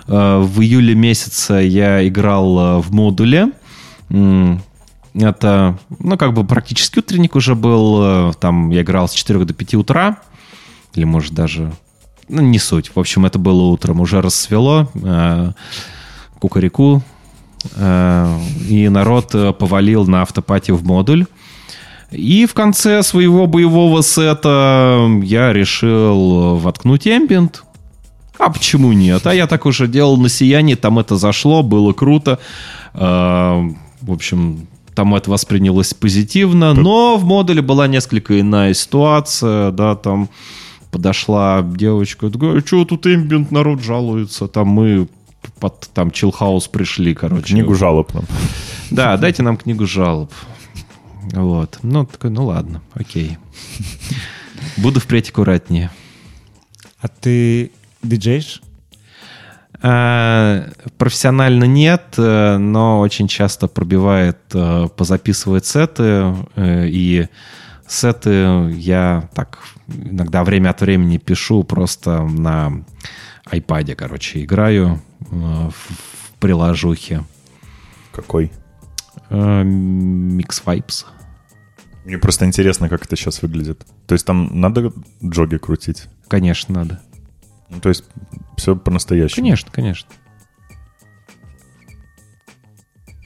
Э, 0.06 0.40
В 0.42 0.60
июле 0.60 0.94
месяце 0.94 1.54
я 1.66 2.06
играл 2.06 2.58
э, 2.58 2.82
в 2.82 2.92
модуле. 2.92 3.52
Это, 5.20 5.78
ну, 5.98 6.16
как 6.16 6.32
бы 6.32 6.44
практически 6.44 6.98
утренник 7.00 7.34
уже 7.36 7.54
был. 7.54 8.30
Э, 8.30 8.32
Там 8.38 8.70
я 8.70 8.82
играл 8.82 9.08
с 9.08 9.12
4 9.12 9.44
до 9.44 9.54
5 9.54 9.74
утра. 9.74 10.18
Или, 10.94 11.04
может, 11.04 11.32
даже... 11.34 11.72
Ну, 12.28 12.42
не 12.42 12.58
суть. 12.58 12.90
В 12.94 13.00
общем, 13.00 13.24
это 13.26 13.38
было 13.38 13.62
утром. 13.62 14.00
Уже 14.00 14.20
рассвело. 14.20 14.88
э, 14.94 15.52
Кукареку. 16.40 17.02
Э, 17.76 18.38
И 18.68 18.88
народ 18.88 19.34
повалил 19.58 20.06
на 20.06 20.22
автопати 20.22 20.70
в 20.72 20.84
модуль. 20.84 21.26
И 22.10 22.46
в 22.46 22.54
конце 22.54 23.02
своего 23.02 23.46
боевого 23.46 24.02
сета 24.02 25.06
я 25.24 25.52
решил 25.52 26.56
воткнуть 26.56 27.06
эмбиент. 27.06 27.64
А 28.38 28.50
почему 28.50 28.92
нет? 28.92 29.26
А 29.26 29.34
я 29.34 29.46
так 29.46 29.66
уже 29.66 29.88
делал 29.88 30.16
на 30.16 30.28
сиянии, 30.28 30.74
там 30.76 30.98
это 31.00 31.16
зашло, 31.16 31.62
было 31.62 31.92
круто. 31.92 32.38
В 32.94 33.74
общем, 34.06 34.67
там 34.98 35.14
это 35.14 35.30
воспринялось 35.30 35.94
позитивно, 35.94 36.74
но 36.74 37.18
в 37.18 37.24
модуле 37.24 37.62
была 37.62 37.86
несколько 37.86 38.40
иная 38.40 38.74
ситуация, 38.74 39.70
да, 39.70 39.94
там 39.94 40.28
подошла 40.90 41.62
девочка, 41.62 42.28
такая, 42.28 42.60
что 42.66 42.84
тут 42.84 43.06
эмбиент 43.06 43.52
народ 43.52 43.80
жалуется, 43.80 44.48
там 44.48 44.66
мы 44.66 45.06
под 45.60 45.88
там 45.94 46.10
чилхаус 46.10 46.66
пришли, 46.66 47.14
короче. 47.14 47.44
Книгу 47.52 47.76
жалоб 47.76 48.12
нам. 48.12 48.24
Да, 48.90 49.16
дайте 49.16 49.44
нам 49.44 49.56
книгу 49.56 49.86
жалоб. 49.86 50.32
Вот. 51.30 51.78
Ну, 51.84 52.04
такой, 52.04 52.30
ну 52.30 52.46
ладно, 52.46 52.82
окей. 52.94 53.38
Буду 54.78 54.98
впредь 54.98 55.30
аккуратнее. 55.30 55.92
а 57.00 57.06
ты 57.06 57.70
диджеешь 58.02 58.62
Профессионально 59.80 61.64
нет, 61.64 62.14
э, 62.16 62.56
но 62.58 63.00
очень 63.00 63.28
часто 63.28 63.68
пробивает 63.68 64.38
э, 64.52 64.88
позаписывать 64.96 65.66
сеты. 65.66 66.34
э, 66.56 66.88
И 66.88 67.28
сеты 67.86 68.70
я 68.76 69.28
так 69.34 69.58
иногда 69.86 70.42
время 70.42 70.70
от 70.70 70.80
времени 70.80 71.18
пишу 71.18 71.62
просто 71.62 72.22
на 72.24 72.84
айпаде, 73.50 73.94
короче, 73.94 74.42
играю 74.44 75.00
э, 75.20 75.24
в 75.30 76.32
приложухе. 76.40 77.24
Какой? 78.12 78.50
Э, 79.30 79.62
Mix 79.62 80.62
Vibes. 80.64 81.04
Мне 82.04 82.18
просто 82.18 82.46
интересно, 82.46 82.88
как 82.88 83.04
это 83.04 83.16
сейчас 83.16 83.42
выглядит. 83.42 83.86
То 84.06 84.14
есть 84.14 84.26
там 84.26 84.60
надо 84.60 84.92
джоги 85.24 85.58
крутить? 85.58 86.08
Конечно, 86.26 86.74
надо. 86.74 87.00
Ну, 87.69 87.79
то 87.79 87.89
есть 87.89 88.03
все 88.57 88.75
по-настоящему. 88.75 89.43
Конечно, 89.43 89.71
конечно. 89.71 90.09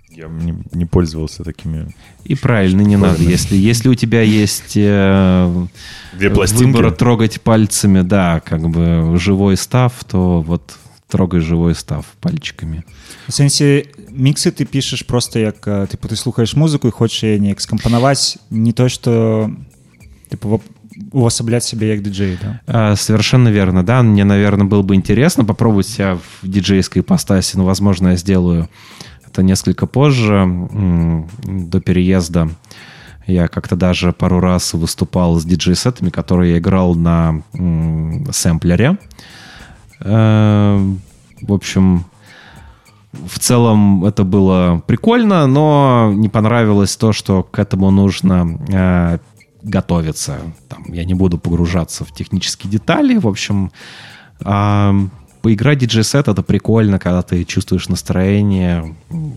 Я 0.09 0.27
не, 0.27 0.57
не 0.71 0.85
пользовался 0.85 1.43
такими. 1.43 1.93
И 2.23 2.33
правильно, 2.35 2.81
не 2.81 2.97
надо. 2.97 3.21
Если, 3.21 3.55
если 3.55 3.87
у 3.89 3.93
тебя 3.93 4.21
есть 4.21 4.73
э, 4.75 5.67
Две 6.13 6.29
пластинки. 6.31 6.63
выбор 6.63 6.91
трогать 6.91 7.39
пальцами, 7.41 8.01
да, 8.01 8.39
как 8.39 8.67
бы 8.67 9.15
живой 9.19 9.57
став, 9.57 9.93
то 10.05 10.41
вот 10.41 10.75
трогай 11.07 11.39
живой 11.41 11.75
став 11.75 12.05
пальчиками. 12.19 12.83
у 13.27 13.31
сэнсе 13.31 13.91
міксы 14.11 14.51
ты 14.51 14.65
пішаш 14.65 15.03
просто 15.03 15.39
як 15.39 15.67
э, 15.67 15.87
тыпу 15.87 16.07
ты 16.07 16.15
слухаеш 16.15 16.55
музыку 16.55 16.87
і 16.87 16.91
хочаш 16.91 17.23
яе 17.23 17.39
неяк 17.39 17.59
скампанаваць 17.61 18.37
не 18.49 18.71
то 18.71 18.89
что 18.89 19.51
тыпу 20.29 20.61
увасабляць 21.12 21.64
сябе 21.64 21.88
як 21.88 22.02
диджей 22.02 22.38
да? 22.42 22.60
А, 22.66 22.96
Совершенно 22.96 23.48
верно, 23.48 23.82
да. 23.82 24.02
Мне, 24.02 24.24
наверное, 24.24 24.66
было 24.66 24.82
бы 24.82 24.94
интересно 24.94 25.44
попробовать 25.44 25.88
себя 25.88 26.16
в 26.16 26.48
диджейской 26.48 27.02
ипостаси, 27.02 27.56
но, 27.56 27.64
возможно, 27.64 28.08
я 28.08 28.16
сделаю 28.16 28.68
это 29.26 29.42
несколько 29.42 29.86
позже, 29.86 30.68
до 31.44 31.80
переезда. 31.80 32.50
Я 33.26 33.48
как-то 33.48 33.76
даже 33.76 34.12
пару 34.12 34.40
раз 34.40 34.74
выступал 34.74 35.40
с 35.40 35.44
диджей-сетами, 35.44 36.10
которые 36.10 36.52
я 36.52 36.58
играл 36.58 36.94
на 36.94 37.42
сэмплере. 38.30 38.98
Э, 40.00 40.94
В 41.42 41.52
общем, 41.52 42.04
в 43.12 43.38
целом 43.38 44.04
это 44.04 44.24
было 44.24 44.82
прикольно, 44.86 45.46
но 45.46 46.12
не 46.14 46.28
понравилось 46.28 46.96
то, 46.96 47.12
что 47.12 47.42
к 47.42 47.58
этому 47.58 47.90
нужно 47.90 49.20
э, 49.62 49.68
готовиться. 49.68 50.40
Там, 50.68 50.84
я 50.92 51.04
не 51.04 51.14
буду 51.14 51.38
погружаться 51.38 52.04
в 52.04 52.12
технические 52.12 52.70
детали. 52.70 53.16
В 53.16 53.26
общем, 53.28 53.70
а, 54.44 54.94
поиграть 55.42 55.78
диджей-сет 55.78 56.28
это 56.28 56.42
прикольно, 56.42 56.98
когда 56.98 57.22
ты 57.22 57.44
чувствуешь 57.44 57.88
настроение. 57.88 58.94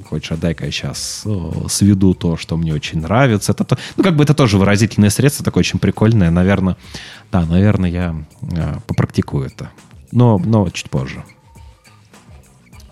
Хочешь, 0.10 0.32
а 0.32 0.38
дай-ка 0.38 0.66
я 0.66 0.72
сейчас 0.72 1.26
сведу 1.68 2.14
то, 2.14 2.38
что 2.38 2.58
мне 2.58 2.74
очень 2.74 3.02
нравится. 3.02 3.52
Это, 3.52 3.64
то- 3.64 3.78
ну, 3.98 4.04
как 4.04 4.16
бы 4.16 4.24
это 4.24 4.34
тоже 4.34 4.58
выразительное 4.58 5.10
средство, 5.10 5.44
такое 5.44 5.62
очень 5.62 5.80
прикольное. 5.80 6.30
Наверное, 6.32 6.78
да, 7.32 7.46
наверное, 7.46 7.90
я 7.90 8.16
э, 8.42 8.76
попрактикую 8.88 9.48
это. 9.48 9.72
Но, 10.12 10.38
но 10.38 10.70
чуть 10.70 10.90
позже. 10.90 11.24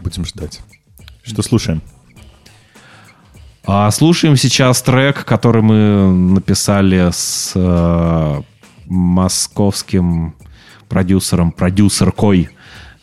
Будем 0.02 0.26
ждать. 0.26 0.62
Что 1.24 1.42
слушаем? 1.42 1.82
А 3.66 3.90
слушаем 3.92 4.36
сейчас 4.36 4.82
трек, 4.82 5.24
который 5.24 5.62
мы 5.62 6.12
написали 6.12 7.10
с 7.12 7.54
э, 7.56 8.42
московским 8.88 10.36
продюсером, 10.90 11.54
продюсеркой 11.54 12.50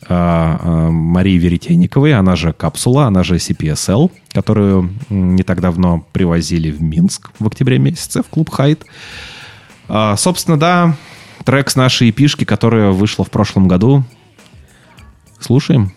э, 0.03 0.05
э, 0.09 0.89
Марией 0.91 1.39
Веретенниковой, 1.39 2.13
она 2.13 2.37
же 2.37 2.53
Капсула, 2.53 3.07
она 3.07 3.23
же 3.23 3.37
CPSL, 3.37 4.11
которую 4.33 4.91
не 5.09 5.45
так 5.45 5.63
давно 5.63 6.05
привозили 6.13 6.71
в 6.71 6.83
Минск 6.83 7.31
в 7.39 7.47
октябре 7.47 7.79
месяце 7.79 8.23
в 8.23 8.27
клуб 8.27 8.51
Хайт. 8.51 8.85
А, 9.89 10.15
собственно, 10.19 10.59
да, 10.59 10.95
трек 11.47 11.71
с 11.71 11.77
нашей 11.77 12.11
эпишки, 12.11 12.45
которая 12.45 12.91
вышла 12.91 13.25
в 13.25 13.31
прошлом 13.31 13.67
году. 13.67 14.05
Слушаем. 15.41 15.93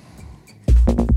And 0.88 1.13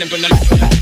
Ну, 0.00 0.79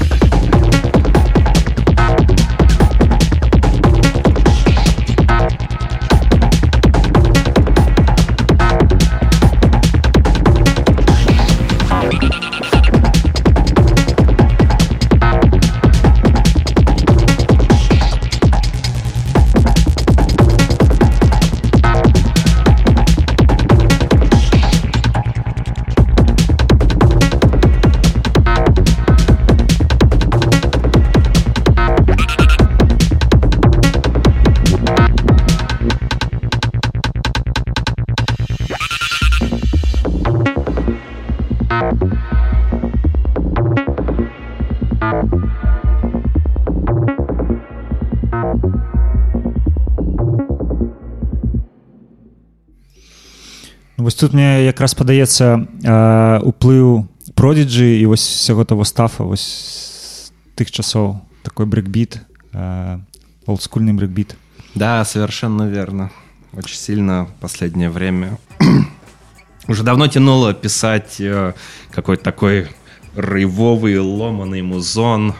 тут 54.17 54.33
мне 54.33 54.65
якраз 54.65 54.95
падаецца 54.95 55.67
э, 55.83 56.39
уплыў 56.41 57.07
продиджы 57.35 57.99
і 58.01 58.05
вось 58.05 58.25
усяго 58.25 58.65
того 58.65 58.83
стафа 58.83 59.23
вось 59.23 59.45
з 59.45 60.31
тых 60.55 60.71
часоў 60.71 61.21
такой 61.43 61.65
брекбіт 61.65 62.21
э, 62.53 62.99
олдскульны 63.45 63.93
брекбіт 63.93 64.37
Да, 64.75 65.05
совершенно 65.05 65.69
верно. 65.69 66.09
Очень 66.51 66.77
сильно 66.77 67.25
в 67.25 67.33
последнее 67.39 67.89
время 67.91 68.39
уже 69.67 69.83
давно 69.83 70.07
тянуло 70.07 70.53
писать 70.53 71.17
э, 71.19 71.53
какой-то 71.91 72.23
такой 72.23 72.67
рейвовый, 73.15 73.99
ломаный 73.99 74.61
музон. 74.61 75.35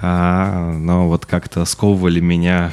А, 0.00 0.72
но 0.72 1.08
вот 1.08 1.26
как-то 1.26 1.64
сковывали 1.64 2.20
меня 2.20 2.72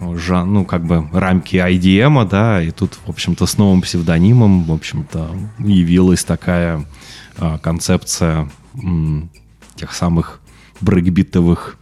жан- 0.00 0.52
ну, 0.52 0.64
как 0.64 0.84
бы 0.84 1.08
рамки 1.12 1.56
IDM, 1.56 2.28
да, 2.28 2.62
и 2.62 2.70
тут, 2.70 2.98
в 3.06 3.10
общем-то, 3.10 3.46
с 3.46 3.58
новым 3.58 3.82
псевдонимом, 3.82 4.64
в 4.64 4.72
общем-то, 4.72 5.30
явилась 5.58 6.24
такая 6.24 6.84
а, 7.36 7.58
концепция 7.58 8.48
м, 8.74 9.30
тех 9.76 9.92
самых 9.92 10.40
брейкбитовых 10.80 11.78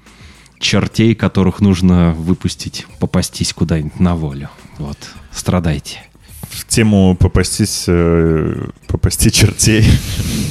чертей, 0.59 1.15
которых 1.15 1.61
нужно 1.61 2.13
выпустить, 2.13 2.87
попастись 3.01 3.53
куда-нибудь 3.53 3.99
на 4.01 4.15
волю. 4.15 4.49
Вот, 4.79 4.99
страдайте. 5.33 6.03
В 6.49 6.67
тему 6.67 7.17
попастись, 7.19 7.85
э, 7.89 8.69
попасти 8.87 9.31
чертей. 9.31 9.85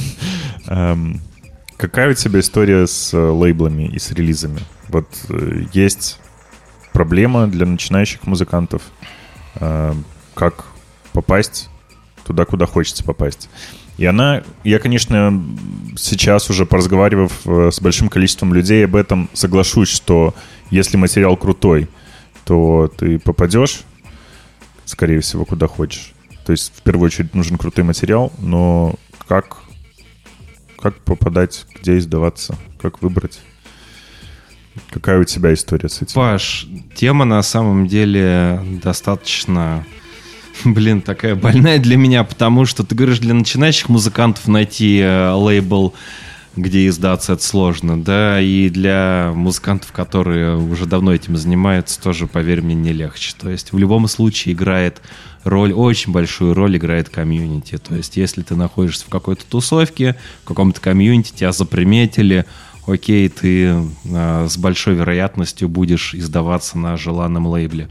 Эм, 0.66 1.20
Какая 1.76 2.10
у 2.12 2.14
тебя 2.14 2.38
история 2.40 2.86
с 2.86 3.12
э, 3.12 3.18
лейблами 3.18 3.88
и 3.88 3.98
с 3.98 4.12
релизами? 4.12 4.60
Вот 4.88 5.08
э, 5.30 5.64
есть 5.72 6.20
проблема 6.92 7.46
для 7.46 7.66
начинающих 7.66 8.26
музыкантов. 8.26 8.82
э, 9.56 9.94
Как 10.34 10.64
попасть 11.12 11.68
туда, 12.24 12.44
куда 12.44 12.66
хочется 12.66 13.04
попасть. 13.04 13.48
И 13.98 14.06
она, 14.06 14.42
я, 14.64 14.78
конечно, 14.78 15.44
сейчас 15.96 16.48
уже 16.48 16.64
поразговаривав 16.64 17.32
э, 17.44 17.70
с 17.70 17.80
большим 17.80 18.08
количеством 18.08 18.54
людей 18.54 18.84
об 18.84 18.96
этом, 18.96 19.28
соглашусь, 19.34 19.88
что 19.90 20.34
если 20.70 20.96
материал 20.96 21.36
крутой, 21.36 21.88
то 22.44 22.90
ты 22.96 23.18
попадешь, 23.18 23.82
скорее 24.86 25.20
всего, 25.20 25.44
куда 25.44 25.66
хочешь. 25.66 26.14
То 26.46 26.52
есть, 26.52 26.72
в 26.74 26.82
первую 26.82 27.06
очередь, 27.06 27.34
нужен 27.34 27.58
крутой 27.58 27.84
материал, 27.84 28.32
но 28.38 28.94
как, 29.28 29.58
как 30.80 30.96
попадать, 31.00 31.66
где 31.80 31.98
издаваться, 31.98 32.56
как 32.80 33.02
выбрать? 33.02 33.40
Какая 34.90 35.20
у 35.20 35.24
тебя 35.24 35.52
история 35.54 35.88
с 35.88 36.02
этим? 36.02 36.14
Паш, 36.14 36.66
тема 36.94 37.24
на 37.24 37.42
самом 37.42 37.86
деле 37.86 38.60
достаточно, 38.82 39.84
блин, 40.64 41.02
такая 41.02 41.34
больная 41.34 41.78
для 41.78 41.96
меня, 41.96 42.24
потому 42.24 42.64
что 42.64 42.84
ты 42.84 42.94
говоришь, 42.94 43.18
для 43.18 43.34
начинающих 43.34 43.88
музыкантов 43.88 44.48
найти 44.48 45.00
э, 45.00 45.32
лейбл, 45.32 45.94
где 46.56 46.86
издаться, 46.86 47.32
это 47.32 47.42
сложно, 47.42 48.02
да, 48.02 48.40
и 48.40 48.68
для 48.68 49.32
музыкантов, 49.34 49.92
которые 49.92 50.56
уже 50.56 50.84
давно 50.86 51.14
этим 51.14 51.36
занимаются, 51.36 52.00
тоже, 52.00 52.26
поверь 52.26 52.60
мне, 52.60 52.74
не 52.74 52.92
легче. 52.92 53.34
То 53.38 53.48
есть 53.48 53.72
в 53.72 53.78
любом 53.78 54.06
случае 54.06 54.54
играет 54.54 55.00
роль, 55.44 55.72
очень 55.72 56.12
большую 56.12 56.54
роль 56.54 56.76
играет 56.76 57.08
комьюнити. 57.08 57.78
То 57.78 57.94
есть 57.94 58.16
если 58.16 58.42
ты 58.42 58.54
находишься 58.54 59.06
в 59.06 59.08
какой-то 59.08 59.44
тусовке, 59.46 60.16
в 60.44 60.48
каком-то 60.48 60.80
комьюнити, 60.80 61.32
тебя 61.32 61.52
заприметили, 61.52 62.44
окей, 62.86 63.28
ты 63.28 63.84
а, 64.12 64.46
с 64.48 64.56
большой 64.58 64.94
вероятностью 64.94 65.68
будешь 65.68 66.14
издаваться 66.14 66.78
на 66.78 66.96
желанном 66.96 67.46
лейбле. 67.46 67.88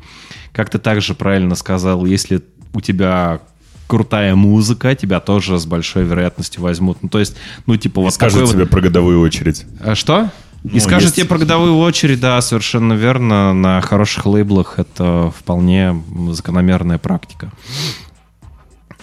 Как 0.53 0.69
ты 0.69 0.79
также 0.79 1.13
правильно 1.15 1.55
сказал, 1.55 2.05
если 2.05 2.41
у 2.73 2.81
тебя 2.81 3.39
крутая 3.87 4.35
музыка, 4.35 4.95
тебя 4.95 5.19
тоже 5.19 5.59
с 5.59 5.65
большой 5.65 6.03
вероятностью 6.05 6.61
возьмут. 6.63 6.99
Ну, 7.01 7.09
то 7.09 7.19
есть, 7.19 7.35
ну, 7.65 7.75
типа, 7.75 7.99
И 7.99 8.03
вот 8.03 8.13
скажут 8.13 8.39
такой 8.39 8.45
вот- 8.47 8.53
тебе 8.53 8.65
про 8.65 8.81
годовую 8.81 9.19
очередь. 9.19 9.65
а 9.81 9.95
что? 9.95 10.29
И 10.63 10.69
Ну, 10.75 10.79
скажет 10.79 11.03
есть- 11.07 11.15
тебе 11.15 11.25
про 11.25 11.39
годовую 11.39 11.75
очередь, 11.77 12.19
да, 12.19 12.39
совершенно 12.41 12.93
верно. 12.93 13.51
На 13.53 13.81
хороших 13.81 14.25
лейблах 14.27 14.77
это 14.77 15.33
вполне 15.37 16.01
закономерная 16.29 16.99
практика. 16.99 17.51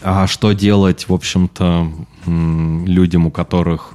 А 0.03 0.27
что 0.29 0.53
делать, 0.53 1.09
в 1.09 1.13
общем-то, 1.13 1.91
людям, 2.27 3.27
у 3.27 3.31
которых 3.33 3.95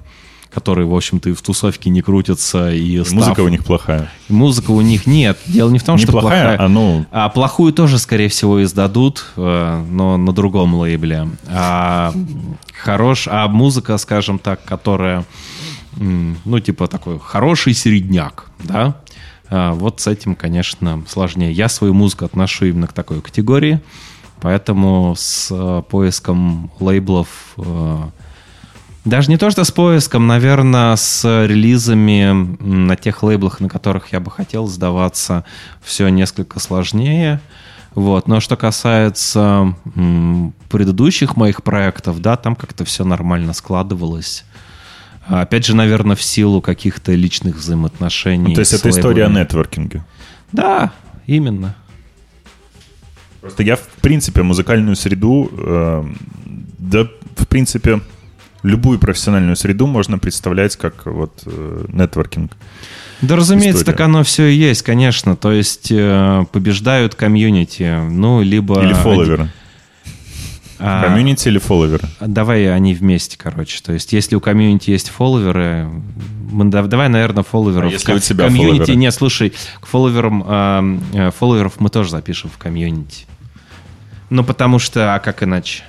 которые, 0.54 0.88
в 0.88 0.96
общем-то, 0.96 1.30
и 1.30 1.34
в 1.34 1.42
тусовке 1.42 1.90
не 1.90 2.02
крутятся, 2.02 2.72
и, 2.72 3.00
И 3.00 3.04
став- 3.04 3.14
Музыка 3.14 3.42
у 3.42 3.48
них 3.48 3.64
плохая. 3.64 4.10
и 4.30 4.34
музыка 4.34 4.72
у 4.72 4.82
них 4.82 5.08
нет. 5.08 5.38
Дело 5.48 5.70
не 5.70 5.80
в 5.80 5.84
том, 5.84 5.98
что 5.98 6.08
Неплохая, 6.08 6.58
а 6.60 6.68
ну, 6.68 7.06
а 7.12 7.30
плохую 7.30 7.74
тоже, 7.74 7.98
скорее 8.00 8.30
всего, 8.30 8.64
издадут, 8.64 9.26
э, 9.36 9.86
но 9.90 10.18
на 10.18 10.32
другом 10.34 10.74
лейбле. 10.76 11.30
А 11.48 12.14
хорош, 12.74 13.28
а 13.30 13.48
музыка, 13.48 13.98
скажем 13.98 14.40
так, 14.40 14.64
которая, 14.64 15.26
ну, 15.98 16.60
типа 16.60 16.88
такой 16.88 17.20
хороший 17.20 17.74
середняк, 17.74 18.50
да, 18.60 18.96
а, 19.50 19.74
вот 19.74 20.00
с 20.02 20.08
этим, 20.08 20.36
конечно, 20.36 21.04
сложнее. 21.08 21.52
Я 21.52 21.70
свою 21.70 21.94
музыку 21.94 22.26
отношу 22.26 22.66
именно 22.66 22.88
к 22.88 22.94
такой 22.94 23.22
категории, 23.22 23.80
поэтому 24.42 25.14
с 25.18 25.50
э, 25.52 25.84
поиском 25.90 26.72
лейблов 26.80 27.28
э, 27.58 27.98
даже 29.06 29.30
не 29.30 29.38
то, 29.38 29.50
что 29.52 29.64
с 29.64 29.72
поиском, 29.72 30.28
наверное, 30.28 30.96
с 30.96 31.24
релизами 31.46 32.32
на 32.64 32.96
тех 32.96 33.22
лейблах, 33.24 33.60
на 33.60 33.68
которых 33.70 34.14
я 34.14 34.20
бы 34.20 34.32
хотел 34.32 34.68
сдаваться, 34.68 35.44
все 35.82 36.08
несколько 36.08 36.60
сложнее. 36.60 37.42
Вот. 37.96 38.28
Но 38.28 38.40
что 38.40 38.56
касается 38.58 39.76
м, 39.96 40.54
предыдущих 40.70 41.36
моих 41.36 41.64
проектов, 41.64 42.22
да, 42.22 42.38
там 42.38 42.56
как-то 42.56 42.86
все 42.86 43.04
нормально 43.04 43.54
складывалось. 43.54 44.46
А, 45.28 45.42
Опять 45.42 45.66
же, 45.66 45.76
наверное, 45.76 46.16
в 46.16 46.24
силу 46.24 46.62
каких-то 46.62 47.14
личных 47.14 47.58
взаимоотношений. 47.58 48.50
ну, 48.50 48.54
то 48.56 48.62
есть 48.62 48.74
это 48.74 48.90
история 48.90 49.26
о 49.26 49.30
нетворкинге. 49.30 50.04
Да, 50.52 50.92
именно. 51.28 51.76
Просто 53.42 53.64
я, 53.64 53.76
в 53.76 53.86
принципе, 54.02 54.42
музыкальную 54.42 54.96
среду, 54.96 55.52
э, 55.52 56.06
да, 56.80 57.08
в 57.36 57.46
принципе, 57.48 58.00
любую 58.64 58.98
профессиональную 58.98 59.56
среду 59.56 59.88
можно 59.88 60.18
представлять 60.18 60.76
как 60.76 61.06
вот 61.06 61.44
э, 61.46 61.86
нетворкинг. 61.90 62.52
Да, 63.22 63.36
разумеется, 63.36 63.82
история. 63.82 63.98
так 63.98 64.06
оно 64.06 64.24
все 64.24 64.48
и 64.48 64.56
есть, 64.56 64.82
конечно. 64.82 65.36
То 65.36 65.52
есть 65.52 65.90
э, 65.92 66.46
побеждают 66.52 67.16
комьюнити, 67.16 68.00
ну, 68.10 68.42
либо... 68.42 68.84
Или 68.84 68.94
фолловеры. 68.94 69.50
А, 70.80 71.04
Комьюнити 71.04 71.48
или 71.48 71.60
фолловеры? 71.60 72.06
Давай 72.20 72.74
они 72.74 72.94
вместе, 72.94 73.38
короче. 73.38 73.82
То 73.82 73.94
есть, 73.94 74.12
если 74.12 74.36
у 74.36 74.42
комьюнити 74.42 74.90
есть 74.90 75.10
фолловеры, 75.10 75.90
мы, 76.52 76.66
да- 76.66 76.84
давай, 76.84 77.08
наверное, 77.08 77.44
фолловеров. 77.44 77.90
А 77.90 77.94
если 77.94 78.14
у 78.14 78.20
тебя 78.20 78.46
комьюнити, 78.46 78.78
фолловеры? 78.78 78.96
нет, 78.96 79.14
слушай, 79.14 79.54
к 79.80 79.86
фолловерам, 79.86 80.44
а, 80.46 80.84
э, 81.14 81.32
фолловеров 81.32 81.80
мы 81.80 81.90
тоже 81.90 82.10
запишем 82.10 82.50
в 82.50 82.58
комьюнити. 82.58 83.26
Ну, 84.30 84.44
потому 84.44 84.80
что, 84.80 85.16
а 85.16 85.20
как 85.20 85.44
иначе? 85.44 85.84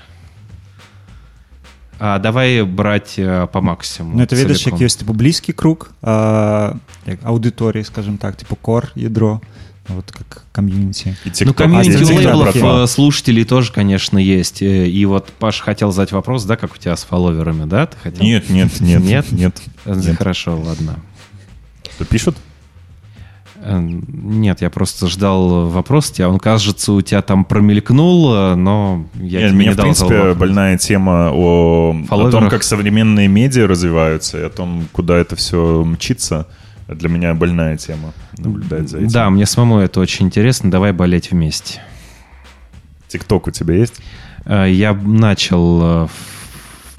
А, 2.02 2.20
давай 2.20 2.64
брать 2.64 3.16
э, 3.18 3.48
по 3.48 3.62
максимуму. 3.62 4.18
Ну, 4.18 4.24
это 4.24 4.36
видиш, 4.36 4.58
целиком. 4.64 4.82
як 4.82 4.92
є 4.92 4.98
типу 4.98 5.14
близький 5.14 5.54
круг 5.56 5.92
а, 6.02 6.74
як 7.08 7.20
аудиторії, 7.24 7.84
скажімо 7.84 8.18
так, 8.22 8.36
типу 8.36 8.56
кор, 8.62 8.88
ядро, 8.96 9.42
вот 9.96 10.12
как 10.12 10.44
комьюнити. 10.52 11.10
И 11.10 11.14
Ну, 11.26 11.32
TikTok. 11.32 11.54
комьюнити 11.54 11.96
А, 11.96 12.00
у 12.00 12.02
TikTok, 12.04 12.16
лейблов 12.16 12.48
окей. 12.50 12.62
э, 12.64 12.88
слушателей 12.88 13.44
тоже, 13.46 13.74
конечно, 13.74 14.18
есть. 14.20 14.62
Э, 14.62 14.88
И 14.88 15.06
вот 15.06 15.26
Паш 15.40 15.60
хотел 15.62 15.92
задать 15.92 16.12
вопрос, 16.12 16.46
да, 16.46 16.56
как 16.56 16.74
у 16.74 16.78
тебя 16.78 16.96
с 16.96 17.04
фолловерами, 17.04 17.66
да? 17.66 17.86
Ты 17.86 17.96
хотел? 18.04 18.24
Нет, 18.26 18.50
нет, 18.50 18.80
нет, 18.82 19.04
Нет? 19.04 19.32
нет. 19.32 19.62
Э, 19.86 19.96
нет. 19.96 20.18
Хорошо, 20.18 20.58
ладно. 20.60 20.96
Что 21.96 22.06
пишут? 22.06 22.36
Э, 23.67 23.81
Нет, 23.81 24.61
я 24.61 24.69
просто 24.71 25.07
ждал 25.09 25.69
вопрос 25.71 26.11
тебя. 26.11 26.29
Он, 26.29 26.39
кажется, 26.39 26.93
у 26.93 27.01
тебя 27.01 27.23
там 27.23 27.45
промелькнул, 27.47 28.35
э, 28.35 28.55
но 28.57 29.07
я 29.15 29.41
Нет, 29.41 29.49
тебе 29.51 29.59
меня, 29.59 29.69
не 29.71 29.73
в 29.75 29.77
дал 29.77 29.85
принципе, 29.87 30.15
залог. 30.23 30.37
больная 30.37 30.77
тема 30.77 31.31
о, 31.33 31.97
о 32.11 32.31
том, 32.31 32.49
как 32.51 32.63
современные 32.63 33.27
медиа 33.29 33.67
развиваются, 33.67 34.39
и 34.39 34.43
о 34.43 34.51
том, 34.51 34.85
куда 34.93 35.17
это 35.17 35.35
все 35.37 35.83
мчится. 35.85 36.47
Для 36.87 37.09
меня 37.09 37.33
больная 37.33 37.79
тема 37.79 38.13
наблюдать 38.37 38.91
за 38.91 38.99
этим. 38.99 39.09
Да, 39.09 39.31
мне 39.31 39.47
самому 39.47 39.79
это 39.79 40.01
очень 40.01 40.27
интересно. 40.27 40.71
Давай 40.71 40.93
болеть 40.93 41.31
вместе. 41.31 41.81
ТикТок 43.09 43.47
у 43.47 43.51
тебя 43.51 43.75
есть? 43.75 44.01
Э, 44.45 44.67
Я 44.71 44.93
начал 44.93 46.09
в 46.09 46.11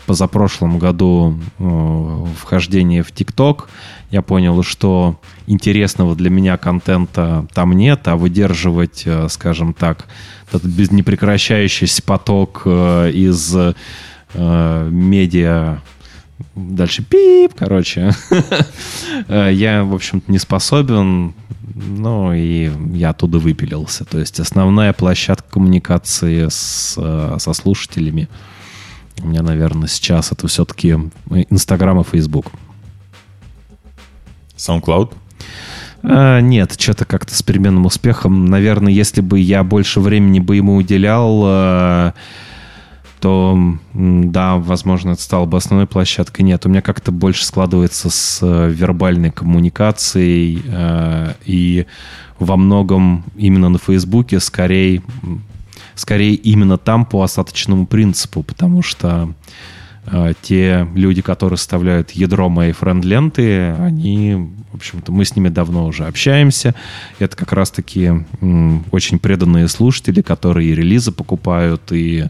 позапрошлом 0.06 0.80
году 0.80 1.38
э, 1.60 2.26
вхождение 2.40 3.04
в 3.04 3.12
ТикТок. 3.12 3.70
Я 4.12 4.22
понял, 4.22 4.62
что 4.64 5.20
интересного 5.48 6.16
для 6.16 6.30
меня 6.30 6.58
контента 6.58 7.46
там 7.54 7.74
нет, 7.74 8.08
а 8.08 8.16
выдерживать, 8.16 9.04
э, 9.06 9.28
скажем 9.30 9.74
так, 9.74 10.06
этот 10.50 10.64
без- 10.66 10.92
непрекращающийся 10.92 12.02
поток 12.04 12.62
э, 12.66 13.12
из 13.12 13.56
э, 13.56 14.90
медиа 14.92 15.80
дальше 16.56 17.04
пип, 17.04 17.54
короче. 17.58 18.12
Э, 19.28 19.50
Я, 19.52 19.84
в 19.84 19.94
общем-то, 19.96 20.30
не 20.32 20.38
способен, 20.40 21.34
ну 21.74 22.34
и 22.34 22.70
я 22.94 23.10
оттуда 23.12 23.40
выпилился. 23.40 24.04
То 24.06 24.20
есть 24.20 24.40
основная 24.40 24.92
площадка 24.94 25.50
коммуникации 25.52 26.48
с, 26.50 26.96
э, 26.98 27.38
со 27.40 27.54
слушателями 27.54 28.28
у 29.22 29.28
меня, 29.28 29.42
наверное, 29.42 29.88
сейчас 29.88 30.32
это 30.32 30.48
все-таки 30.48 30.98
Инстаграм 31.50 32.00
и 32.00 32.04
Фейсбук. 32.04 32.48
SoundCloud? 34.58 35.14
А, 36.04 36.40
нет, 36.40 36.80
что-то 36.80 37.06
как-то 37.06 37.36
с 37.36 37.42
переменным 37.42 37.86
успехом. 37.86 38.46
Наверное, 38.46 38.92
если 38.94 39.22
бы 39.22 39.40
я 39.40 39.64
больше 39.64 40.00
времени 40.00 40.40
бы 40.40 40.56
ему 40.56 40.76
уделял, 40.76 41.44
э, 41.46 42.12
то 43.20 43.58
да, 43.94 44.58
возможно, 44.58 45.12
это 45.12 45.22
стало 45.22 45.46
бы 45.46 45.58
основной 45.58 45.88
площадкой. 45.88 46.44
Нет, 46.44 46.66
у 46.66 46.70
меня 46.70 46.82
как-то 46.82 47.12
больше 47.12 47.46
складывается 47.46 48.10
с 48.10 48.40
э, 48.42 48.70
вербальной 48.70 49.32
коммуникацией 49.32 50.62
э, 50.66 51.34
и 51.46 51.86
во 52.38 52.58
многом 52.58 53.24
именно 53.36 53.70
на 53.70 53.80
Фейсбуке 53.80 54.40
скорее, 54.40 55.02
скорее 55.96 56.36
именно 56.36 56.78
там 56.78 57.06
по 57.06 57.24
остаточному 57.24 57.88
принципу, 57.88 58.44
потому 58.44 58.82
что 58.82 59.34
э, 60.06 60.34
те 60.42 60.88
люди, 60.94 61.22
которые 61.22 61.58
составляют 61.58 62.12
ядро 62.12 62.50
моей 62.50 62.74
френд-ленты, 62.74 63.72
они, 63.72 64.36
в 64.72 64.76
общем-то, 64.76 65.12
мы 65.12 65.26
с 65.26 65.36
ними 65.36 65.50
давно 65.50 65.86
уже 65.86 66.06
общаемся. 66.06 66.76
Это 67.20 67.36
как 67.38 67.54
раз-таки 67.54 68.12
м, 68.42 68.86
очень 68.92 69.20
преданные 69.20 69.68
слушатели, 69.68 70.22
которые 70.22 70.70
и 70.70 70.76
релизы 70.76 71.12
покупают, 71.12 71.92
и 71.92 72.30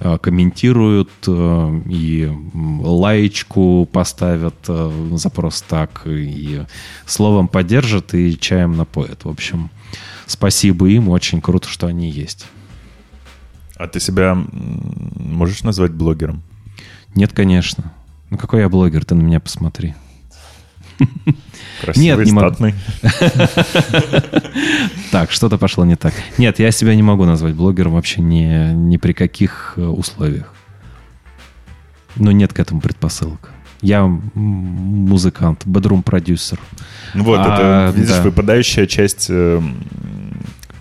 э, 0.00 0.18
комментируют, 0.18 1.10
э, 1.26 1.80
и 1.90 2.32
лаечку 2.54 3.88
поставят 3.92 4.56
э, 4.68 5.08
за 5.14 5.30
просто 5.30 5.68
так, 5.68 6.02
и 6.06 6.62
словом 7.06 7.48
поддержат, 7.48 8.14
и 8.14 8.38
чаем 8.38 8.76
напоят. 8.76 9.24
В 9.24 9.28
общем, 9.28 9.70
спасибо 10.26 10.88
им, 10.88 11.08
очень 11.08 11.40
круто, 11.40 11.68
что 11.68 11.88
они 11.88 12.08
есть. 12.08 12.46
А 13.80 13.86
ты 13.86 13.98
себя 13.98 14.34
можешь 14.34 15.62
назвать 15.62 15.92
блогером? 15.92 16.42
Нет, 17.14 17.32
конечно. 17.32 17.90
Ну 18.28 18.36
какой 18.36 18.60
я 18.60 18.68
блогер, 18.68 19.06
ты 19.06 19.14
на 19.14 19.22
меня 19.22 19.40
посмотри. 19.40 19.94
Красивый, 21.80 22.04
Нет, 22.04 22.18
не 22.26 22.30
статный. 22.30 22.74
Так, 25.10 25.30
что-то 25.30 25.56
пошло 25.56 25.86
не 25.86 25.96
так. 25.96 26.12
Нет, 26.36 26.58
я 26.58 26.70
себя 26.70 26.94
не 26.94 27.02
могу 27.02 27.24
назвать 27.24 27.54
блогером 27.54 27.94
вообще 27.94 28.20
ни, 28.20 28.70
ни 28.74 28.98
при 28.98 29.14
каких 29.14 29.72
э, 29.76 29.82
условиях. 29.82 30.52
Но 32.16 32.32
нет 32.32 32.52
к 32.52 32.60
этому 32.60 32.82
предпосылок. 32.82 33.50
Я 33.80 34.04
музыкант, 34.04 35.62
бедрум-продюсер. 35.64 36.60
Ну 37.14 37.24
вот, 37.24 37.40
А, 37.42 37.88
это, 37.88 37.98
видишь, 37.98 38.14
да. 38.14 38.22
выпадающая 38.22 38.86
часть 38.86 39.30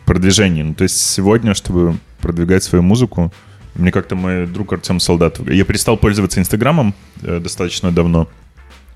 продвижения. 0.09 0.63
Ну, 0.63 0.73
то 0.73 0.83
есть 0.83 0.99
сегодня, 0.99 1.53
чтобы 1.53 1.97
продвигать 2.19 2.63
свою 2.63 2.81
музыку, 2.81 3.31
мне 3.75 3.91
как-то 3.91 4.15
мой 4.15 4.47
друг 4.47 4.73
Артем 4.73 4.99
Солдат... 4.99 5.39
Я 5.47 5.63
перестал 5.65 5.97
пользоваться 5.97 6.39
Инстаграмом 6.39 6.95
э, 7.21 7.39
достаточно 7.39 7.91
давно. 7.91 8.27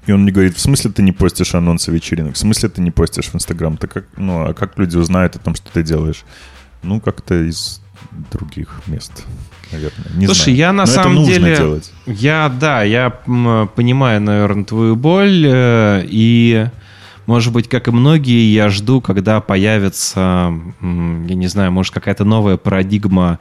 И 0.07 0.11
он 0.11 0.23
мне 0.23 0.31
говорит, 0.31 0.57
в 0.57 0.59
смысле 0.59 0.89
ты 0.91 1.03
не 1.03 1.11
постишь 1.11 1.53
анонсы 1.53 1.91
вечеринок? 1.91 2.33
В 2.33 2.37
смысле 2.37 2.69
ты 2.69 2.81
не 2.81 2.89
постишь 2.89 3.27
в 3.27 3.35
Инстаграм? 3.35 3.77
Так 3.77 3.93
как, 3.93 4.05
ну, 4.17 4.47
а 4.47 4.53
как 4.55 4.79
люди 4.79 4.97
узнают 4.97 5.35
о 5.35 5.39
том, 5.39 5.53
что 5.53 5.71
ты 5.71 5.83
делаешь? 5.83 6.23
Ну, 6.81 6.99
как-то 6.99 7.35
из 7.47 7.79
других 8.31 8.81
мест, 8.87 9.23
наверное. 9.71 10.07
Не 10.15 10.25
Слушай, 10.25 10.55
знаю. 10.55 10.57
я 10.57 10.73
на 10.73 10.77
Но 10.77 10.83
это 10.83 10.91
самом 10.93 11.15
нужно 11.15 11.33
деле... 11.33 11.55
делать. 11.55 11.91
Я, 12.07 12.49
да, 12.59 12.81
я 12.81 13.11
понимаю, 13.11 14.19
наверное, 14.19 14.65
твою 14.65 14.95
боль. 14.95 15.45
э, 15.45 16.05
И, 16.07 16.65
может 17.25 17.53
быть, 17.53 17.69
как 17.69 17.87
и 17.87 17.91
многие, 17.91 18.53
я 18.53 18.69
жду, 18.69 19.01
когда 19.01 19.39
появится, 19.41 20.53
я 20.81 21.35
не 21.35 21.47
знаю, 21.47 21.71
может, 21.71 21.93
какая-то 21.93 22.25
новая 22.25 22.57
парадигма 22.57 23.39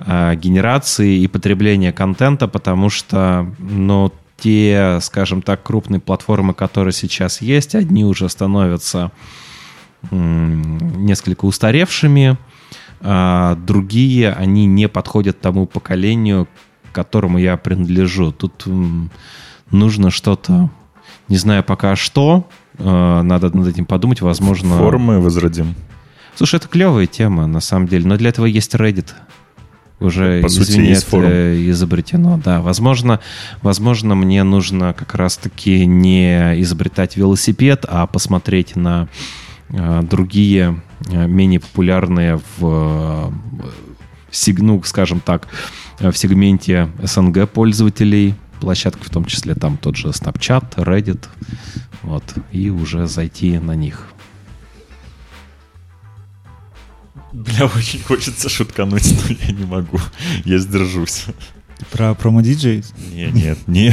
э, 0.00 0.34
генерации 0.36 1.18
и 1.18 1.26
потребления 1.26 1.92
контента, 1.92 2.48
потому 2.48 2.90
что, 2.90 3.50
ну, 3.58 4.12
те, 4.38 4.98
скажем 5.02 5.42
так, 5.42 5.62
крупные 5.62 6.00
платформы, 6.00 6.54
которые 6.54 6.92
сейчас 6.92 7.42
есть, 7.42 7.74
одни 7.74 8.04
уже 8.04 8.28
становятся 8.28 9.10
несколько 10.10 11.44
устаревшими, 11.44 12.38
а 13.00 13.56
другие, 13.56 14.32
они 14.32 14.66
не 14.66 14.88
подходят 14.88 15.40
тому 15.40 15.66
поколению, 15.66 16.48
к 16.90 16.94
которому 16.94 17.38
я 17.38 17.56
принадлежу. 17.56 18.32
Тут 18.32 18.64
нужно 19.70 20.10
что-то, 20.10 20.70
не 21.28 21.36
знаю 21.36 21.64
пока 21.64 21.96
что, 21.96 22.48
надо 22.78 23.56
над 23.56 23.66
этим 23.66 23.84
подумать, 23.86 24.20
возможно... 24.20 24.76
Формы 24.76 25.20
возродим. 25.20 25.74
Слушай, 26.36 26.56
это 26.56 26.68
клевая 26.68 27.06
тема, 27.06 27.46
на 27.46 27.60
самом 27.60 27.88
деле, 27.88 28.06
но 28.06 28.16
для 28.16 28.28
этого 28.28 28.46
есть 28.46 28.74
Reddit. 28.74 29.08
Уже, 30.00 30.40
По 30.42 30.48
сути, 30.48 30.70
извини, 30.70 30.88
есть 30.90 31.06
форум. 31.08 31.28
изобретено. 31.30 32.40
Да, 32.44 32.60
возможно, 32.60 33.18
возможно, 33.62 34.14
мне 34.14 34.44
нужно 34.44 34.92
как 34.92 35.16
раз-таки 35.16 35.84
не 35.86 36.60
изобретать 36.62 37.16
велосипед, 37.16 37.84
а 37.88 38.06
посмотреть 38.06 38.76
на 38.76 39.08
э, 39.70 40.02
другие 40.08 40.80
э, 41.10 41.26
менее 41.26 41.58
популярные 41.58 42.36
в, 42.58 42.60
э, 42.60 43.30
сег- 44.30 44.62
ну, 44.62 44.80
скажем 44.84 45.18
так, 45.18 45.48
э, 45.98 46.12
в 46.12 46.16
сегменте 46.16 46.88
СНГ 47.02 47.48
пользователей 47.48 48.36
площадки, 48.60 49.04
в 49.04 49.10
том 49.10 49.24
числе 49.24 49.56
там 49.56 49.76
тот 49.76 49.96
же 49.96 50.08
Snapchat, 50.08 50.76
Reddit, 50.76 51.24
вот, 52.02 52.24
и 52.52 52.70
уже 52.70 53.06
зайти 53.06 53.58
на 53.58 53.72
них. 53.72 54.08
Бля, 57.32 57.66
очень 57.66 58.00
хочется 58.00 58.48
шуткануть, 58.48 59.14
но 59.28 59.36
я 59.46 59.52
не 59.52 59.64
могу. 59.64 60.00
Я 60.44 60.58
сдержусь. 60.58 61.26
Про 61.92 62.14
промо-диджей? 62.14 62.84
Не, 63.12 63.26
нет, 63.26 63.58
не, 63.68 63.90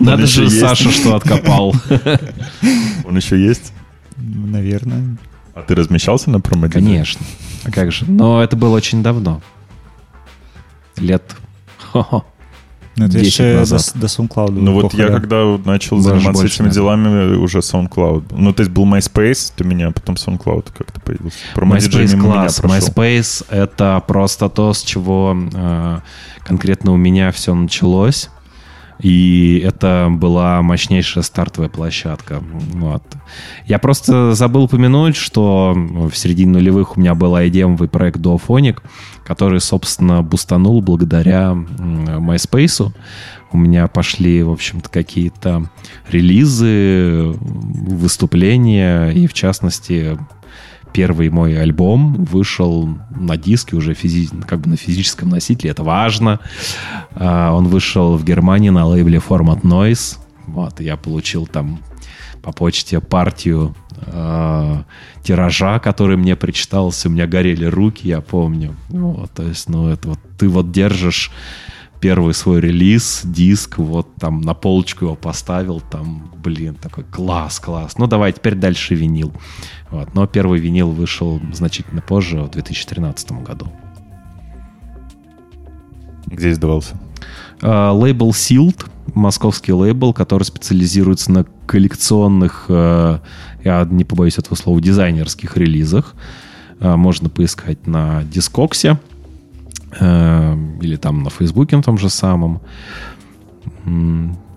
Надо 0.00 0.26
же. 0.26 0.48
Саша 0.48 0.90
что 0.90 1.16
откопал. 1.16 1.74
Он 3.04 3.16
еще 3.16 3.38
есть? 3.42 3.72
Наверное. 4.16 5.18
А 5.54 5.62
ты 5.62 5.74
размещался 5.74 6.30
на 6.30 6.40
промо 6.40 6.68
Конечно. 6.68 7.24
А 7.64 7.70
как 7.70 7.92
же? 7.92 8.04
Но 8.06 8.42
это 8.42 8.56
было 8.56 8.74
очень 8.74 9.02
давно. 9.02 9.42
Лет 10.96 11.22
хо-хо, 11.78 12.24
Ну, 12.96 13.06
это 13.06 13.18
10 13.18 13.26
еще 13.26 13.56
назад. 13.56 13.92
до, 13.94 14.00
до 14.00 14.06
SoundCloud. 14.06 14.50
Ну 14.52 14.72
вот 14.72 14.94
я 14.94 15.08
да. 15.08 15.14
когда 15.14 15.58
начал 15.64 15.96
Даже 15.96 16.08
заниматься 16.20 16.42
больше, 16.42 16.54
этими 16.54 16.66
да. 16.68 16.74
делами, 16.74 17.36
уже 17.36 17.58
SoundCloud. 17.58 18.26
Ну, 18.30 18.52
то 18.52 18.60
есть 18.62 18.72
был 18.72 18.86
MySpace 18.86 19.52
у 19.60 19.64
меня, 19.64 19.88
а 19.88 19.92
потом 19.92 20.14
SoundCloud 20.14 20.68
как-то 20.76 21.00
появился. 21.00 21.38
Промо-диджей 21.54 22.06
MySpace 22.06 22.20
класс. 22.20 22.60
MySpace— 22.60 23.46
это 23.50 24.02
просто 24.06 24.48
то, 24.48 24.72
с 24.72 24.82
чего 24.82 25.36
э, 25.52 25.98
конкретно 26.44 26.92
у 26.92 26.96
меня 26.96 27.32
все 27.32 27.54
началось. 27.54 28.30
И 29.00 29.60
это 29.64 30.08
была 30.10 30.62
мощнейшая 30.62 31.24
стартовая 31.24 31.68
площадка. 31.68 32.42
Вот. 32.74 33.02
Я 33.66 33.78
просто 33.78 34.34
забыл 34.34 34.64
упомянуть, 34.64 35.16
что 35.16 35.72
в 35.74 36.14
середине 36.14 36.52
нулевых 36.52 36.96
у 36.96 37.00
меня 37.00 37.14
был 37.14 37.36
IDM 37.36 37.88
проект 37.88 38.18
Duophonic, 38.18 38.78
который, 39.24 39.60
собственно, 39.60 40.22
бустанул 40.22 40.80
благодаря 40.80 41.52
MySpace. 41.52 42.92
У 43.52 43.56
меня 43.56 43.86
пошли, 43.88 44.42
в 44.42 44.50
общем-то, 44.50 44.88
какие-то 44.88 45.70
релизы, 46.10 47.34
выступления, 47.40 49.10
и, 49.10 49.26
в 49.26 49.32
частности, 49.32 50.18
первый 50.94 51.28
мой 51.28 51.60
альбом 51.60 52.24
вышел 52.24 52.88
на 53.10 53.36
диске 53.36 53.76
уже 53.76 53.92
физи- 53.92 54.42
как 54.46 54.60
бы 54.60 54.70
на 54.70 54.76
физическом 54.76 55.28
носителе, 55.28 55.72
это 55.72 55.82
важно. 55.82 56.38
А, 57.16 57.52
Он 57.52 57.66
вышел 57.66 58.16
в 58.16 58.24
Германии 58.24 58.70
на 58.70 58.86
лейбле 58.86 59.18
Format 59.18 59.62
Noise. 59.62 60.18
Вот, 60.46 60.80
я 60.80 60.96
получил 60.96 61.46
там 61.46 61.80
по 62.42 62.52
почте 62.52 63.00
партию 63.00 63.74
а, 64.06 64.84
тиража, 65.22 65.78
который 65.80 66.16
мне 66.16 66.36
причитался. 66.36 67.08
У 67.08 67.12
меня 67.12 67.26
горели 67.26 67.64
руки, 67.64 68.06
я 68.06 68.20
помню. 68.20 68.76
Вот, 68.88 69.32
то 69.32 69.42
есть, 69.42 69.68
ну, 69.68 69.88
это 69.88 70.08
вот 70.10 70.18
ты 70.38 70.48
вот 70.48 70.70
держишь 70.70 71.32
первый 72.04 72.34
свой 72.34 72.60
релиз, 72.60 73.22
диск, 73.24 73.78
вот 73.78 74.14
там 74.16 74.42
на 74.42 74.52
полочку 74.52 75.06
его 75.06 75.14
поставил, 75.14 75.80
там, 75.80 76.30
блин, 76.36 76.74
такой 76.74 77.02
класс, 77.04 77.58
класс. 77.58 77.96
Ну, 77.96 78.06
давай 78.06 78.30
теперь 78.34 78.54
дальше 78.54 78.94
винил. 78.94 79.32
Вот. 79.90 80.14
Но 80.14 80.26
первый 80.26 80.60
винил 80.60 80.90
вышел 80.90 81.40
значительно 81.54 82.02
позже, 82.02 82.42
в 82.42 82.50
2013 82.50 83.32
году. 83.42 83.72
Где 86.26 86.50
издавался? 86.50 87.00
А, 87.62 87.92
Лейбл 87.92 88.32
Sealed, 88.32 88.84
московский 89.14 89.72
лейбл, 89.72 90.12
который 90.12 90.42
специализируется 90.42 91.32
на 91.32 91.46
коллекционных, 91.64 92.66
э, 92.68 93.18
я 93.64 93.88
не 93.90 94.04
побоюсь 94.04 94.36
этого 94.36 94.56
слова, 94.56 94.78
дизайнерских 94.78 95.56
релизах. 95.56 96.14
А, 96.80 96.98
Можно 96.98 97.30
поискать 97.30 97.86
на 97.86 98.24
Дискоксе 98.24 98.98
или 100.00 100.96
там 100.96 101.22
на 101.22 101.30
Фейсбуке 101.30 101.76
на 101.76 101.82
том 101.82 101.98
же 101.98 102.08
самом. 102.10 102.60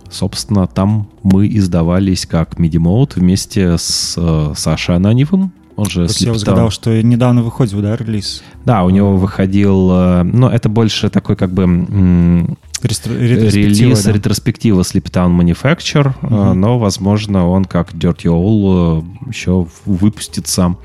Собственно, 0.09 0.67
там 0.67 1.07
мы 1.23 1.47
издавались 1.47 2.25
как 2.25 2.55
MIDI 2.59 2.79
вместе 3.15 3.77
с 3.77 4.15
э, 4.17 4.53
Сашей 4.55 4.95
Ананьевым. 4.95 5.51
Он 5.75 5.85
же 5.85 6.07
То 6.07 6.13
есть 6.13 6.21
я 6.21 6.31
угадал, 6.31 6.71
что 6.71 7.03
недавно 7.03 7.43
выходил, 7.43 7.81
да, 7.81 7.95
релиз? 7.97 8.41
Да, 8.65 8.83
у 8.83 8.89
него 8.89 9.17
выходил, 9.17 9.89
э, 9.91 10.23
ну, 10.23 10.47
это 10.47 10.69
больше 10.69 11.09
такой 11.09 11.35
как 11.35 11.51
бы 11.51 11.63
м, 11.63 12.57
Рестро- 12.81 13.17
ретроспектива, 13.19 13.89
релиз, 13.89 14.03
да. 14.03 14.11
ретроспектива 14.13 14.81
Sleeptown 14.81 15.37
Manufacture, 15.37 16.13
э, 16.21 16.25
Мгм. 16.51 16.59
но, 16.61 16.79
возможно, 16.79 17.47
он 17.47 17.65
как 17.65 17.93
Dirty 17.93 18.27
э, 18.27 19.29
еще 19.29 19.67
выпустится 19.85 20.75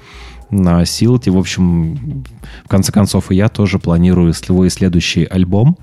на 0.53 0.85
Силте. 0.85 1.31
В 1.31 1.39
общем, 1.39 2.25
в 2.65 2.69
конце 2.69 2.93
концов, 2.93 3.33
и 3.33 3.35
я 3.35 3.49
тоже 3.49 3.79
планирую 3.79 4.33
свой 4.35 4.71
следующий 4.71 5.25
альбом 5.25 5.77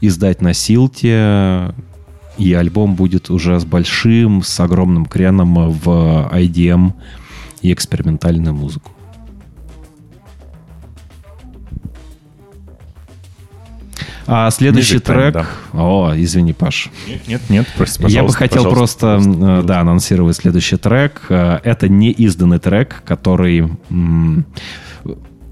издать 0.00 0.40
на 0.40 0.52
Силте, 0.52 1.74
и 2.38 2.52
альбом 2.52 2.94
будет 2.94 3.30
уже 3.30 3.58
с 3.58 3.64
большим, 3.64 4.42
с 4.42 4.60
огромным 4.60 5.06
креном 5.06 5.70
в 5.70 5.88
IDM 6.32 6.92
и 7.62 7.72
экспериментальную 7.72 8.54
музыку. 8.54 8.90
А 14.34 14.50
следующий 14.50 14.96
Music 14.96 15.02
Time, 15.02 15.30
трек... 15.30 15.34
да. 15.34 15.46
О, 15.74 16.12
извини, 16.16 16.54
Паш. 16.54 16.88
Нет, 17.06 17.28
нет, 17.28 17.42
нет, 17.50 17.66
прости, 17.76 18.02
Я 18.08 18.22
бы 18.22 18.32
хотел 18.32 18.64
просто, 18.70 19.16
пожалуйста. 19.18 19.60
э, 19.60 19.62
да, 19.62 19.80
анонсировать 19.80 20.36
следующий 20.36 20.78
трек. 20.78 21.26
Э, 21.28 21.58
Это 21.62 21.86
не 21.90 22.10
изданный 22.12 22.58
трек, 22.58 23.02
который 23.04 23.68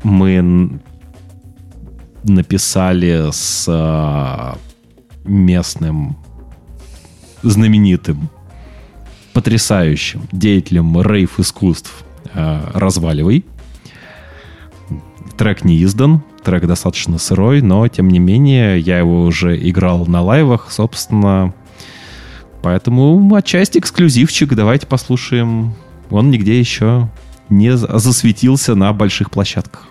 мы 0.02 0.80
написали 2.24 3.28
с 3.30 3.66
э, 3.68 4.54
местным 5.24 6.16
знаменитым, 7.42 8.30
потрясающим 9.34 10.22
деятелем 10.32 10.98
рейв-искусств 11.02 12.06
Разваливай. 12.32 13.44
Трек 15.36 15.64
не 15.64 15.82
издан, 15.84 16.22
трек 16.42 16.66
достаточно 16.66 17.18
сырой, 17.18 17.62
но 17.62 17.86
тем 17.88 18.08
не 18.08 18.18
менее 18.18 18.78
я 18.80 18.98
его 18.98 19.22
уже 19.24 19.56
играл 19.68 20.06
на 20.06 20.22
лайвах, 20.22 20.68
собственно, 20.70 21.54
поэтому 22.62 23.34
отчасти 23.34 23.78
эксклюзивчик. 23.78 24.54
Давайте 24.54 24.86
послушаем. 24.86 25.74
Он 26.10 26.30
нигде 26.30 26.58
еще 26.58 27.08
не 27.48 27.76
за- 27.76 27.98
засветился 27.98 28.74
на 28.74 28.92
больших 28.92 29.30
площадках. 29.30 29.89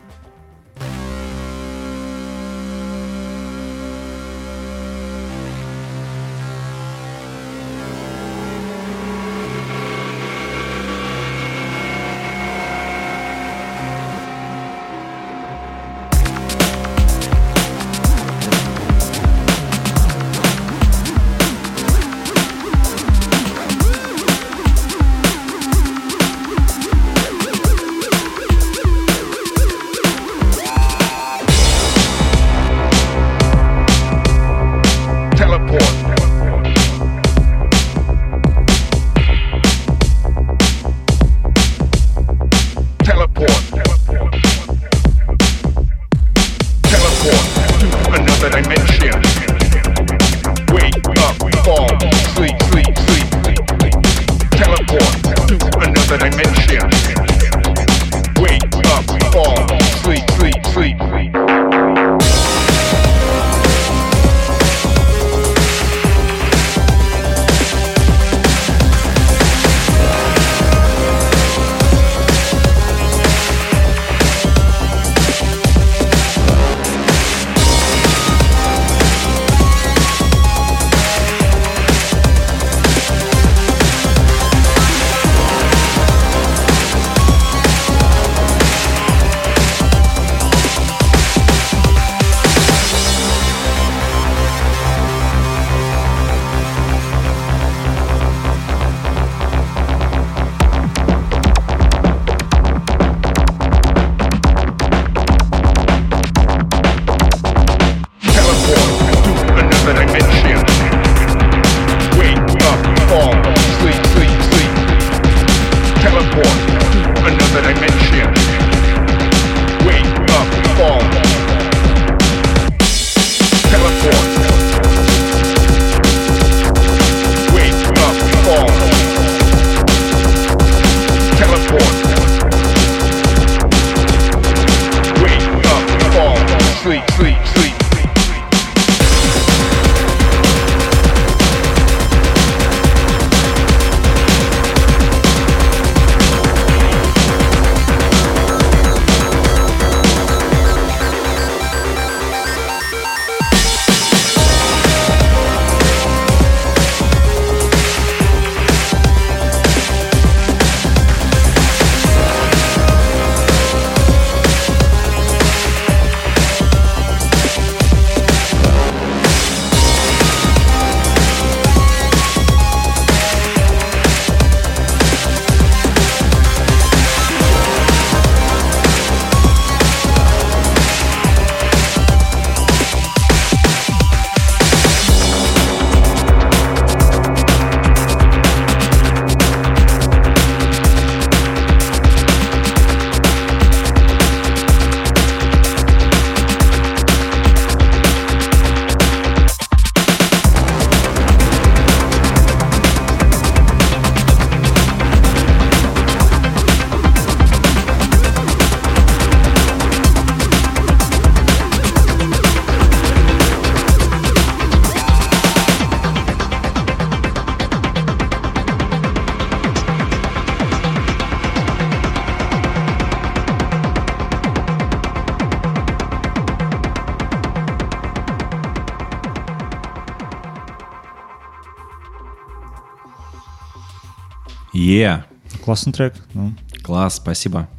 Классный 235.69 235.93
трек. 235.93 236.15
Ну, 236.33 236.55
класс, 236.81 237.17
спасибо. 237.17 237.69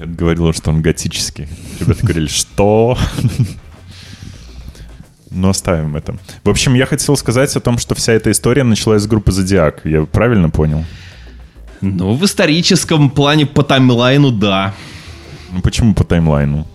Я 0.00 0.06
говорил, 0.06 0.52
что 0.52 0.70
он 0.70 0.82
готический. 0.82 1.46
Ребята 1.78 2.02
говорили, 2.02 2.26
что? 2.26 2.98
Но 5.30 5.50
оставим 5.50 5.94
это. 5.94 6.18
В 6.42 6.50
общем, 6.50 6.74
я 6.74 6.86
хотел 6.86 7.16
сказать 7.16 7.54
о 7.54 7.60
том, 7.60 7.78
что 7.78 7.94
вся 7.94 8.14
эта 8.14 8.32
история 8.32 8.64
началась 8.64 9.02
с 9.02 9.06
группы 9.06 9.30
«Зодиак». 9.30 9.82
Я 9.84 10.06
правильно 10.06 10.50
понял? 10.50 10.84
Ну, 11.82 12.14
в 12.14 12.24
историческом 12.24 13.10
плане 13.10 13.46
по 13.46 13.62
таймлайну, 13.62 14.32
да. 14.32 14.74
Ну, 15.52 15.60
почему 15.60 15.94
по 15.94 16.02
таймлайну? 16.02 16.66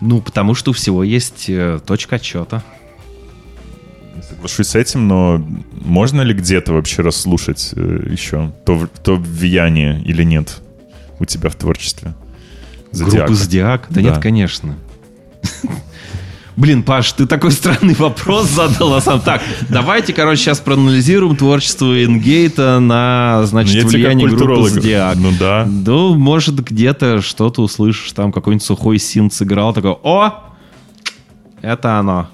Ну, 0.00 0.20
потому 0.20 0.54
что 0.54 0.70
у 0.70 0.74
всего 0.74 1.02
есть 1.02 1.46
э, 1.48 1.80
точка 1.84 2.16
отчета. 2.16 2.62
Соглашусь 4.28 4.68
с 4.68 4.76
этим, 4.76 5.08
но 5.08 5.44
можно 5.90 6.22
ли 6.22 6.32
где-то 6.32 6.72
вообще 6.72 7.02
расслушать 7.02 7.72
э, 7.76 8.06
еще 8.10 8.52
то, 8.64 8.88
то 9.02 9.16
влияние 9.16 10.00
или 10.02 10.22
нет 10.22 10.60
у 11.18 11.24
тебя 11.24 11.50
в 11.50 11.56
творчестве? 11.56 12.14
Зодиака? 12.92 13.16
Группы 13.18 13.34
Зодиак? 13.34 13.86
Да, 13.90 13.94
Да. 13.96 14.00
нет, 14.00 14.18
конечно. 14.18 14.76
Блин, 16.56 16.82
Паш, 16.82 17.12
ты 17.12 17.26
такой 17.26 17.52
странный 17.52 17.94
вопрос 17.94 18.50
задал. 18.50 18.94
а 18.94 19.00
сам 19.00 19.20
так, 19.20 19.42
давайте, 19.68 20.12
короче, 20.12 20.42
сейчас 20.42 20.60
проанализируем 20.60 21.34
творчество 21.34 22.04
Ингейта 22.04 22.80
на, 22.80 23.38
Ну, 23.40 23.46
значит, 23.46 23.82
как 23.82 23.92
влияние 23.92 24.28
группы. 24.28 24.68
Зодиак. 24.68 25.16
Ну 25.16 25.32
да. 25.38 25.66
Ну, 25.66 26.14
может, 26.16 26.62
где-то 26.62 27.22
что-то 27.22 27.62
услышишь, 27.62 28.12
там 28.12 28.30
какой-нибудь 28.30 28.64
сухой 28.64 28.98
синт 28.98 29.32
сыграл, 29.32 29.72
такой, 29.72 29.92
о, 30.02 30.34
это 31.62 31.98
оно. 31.98 32.28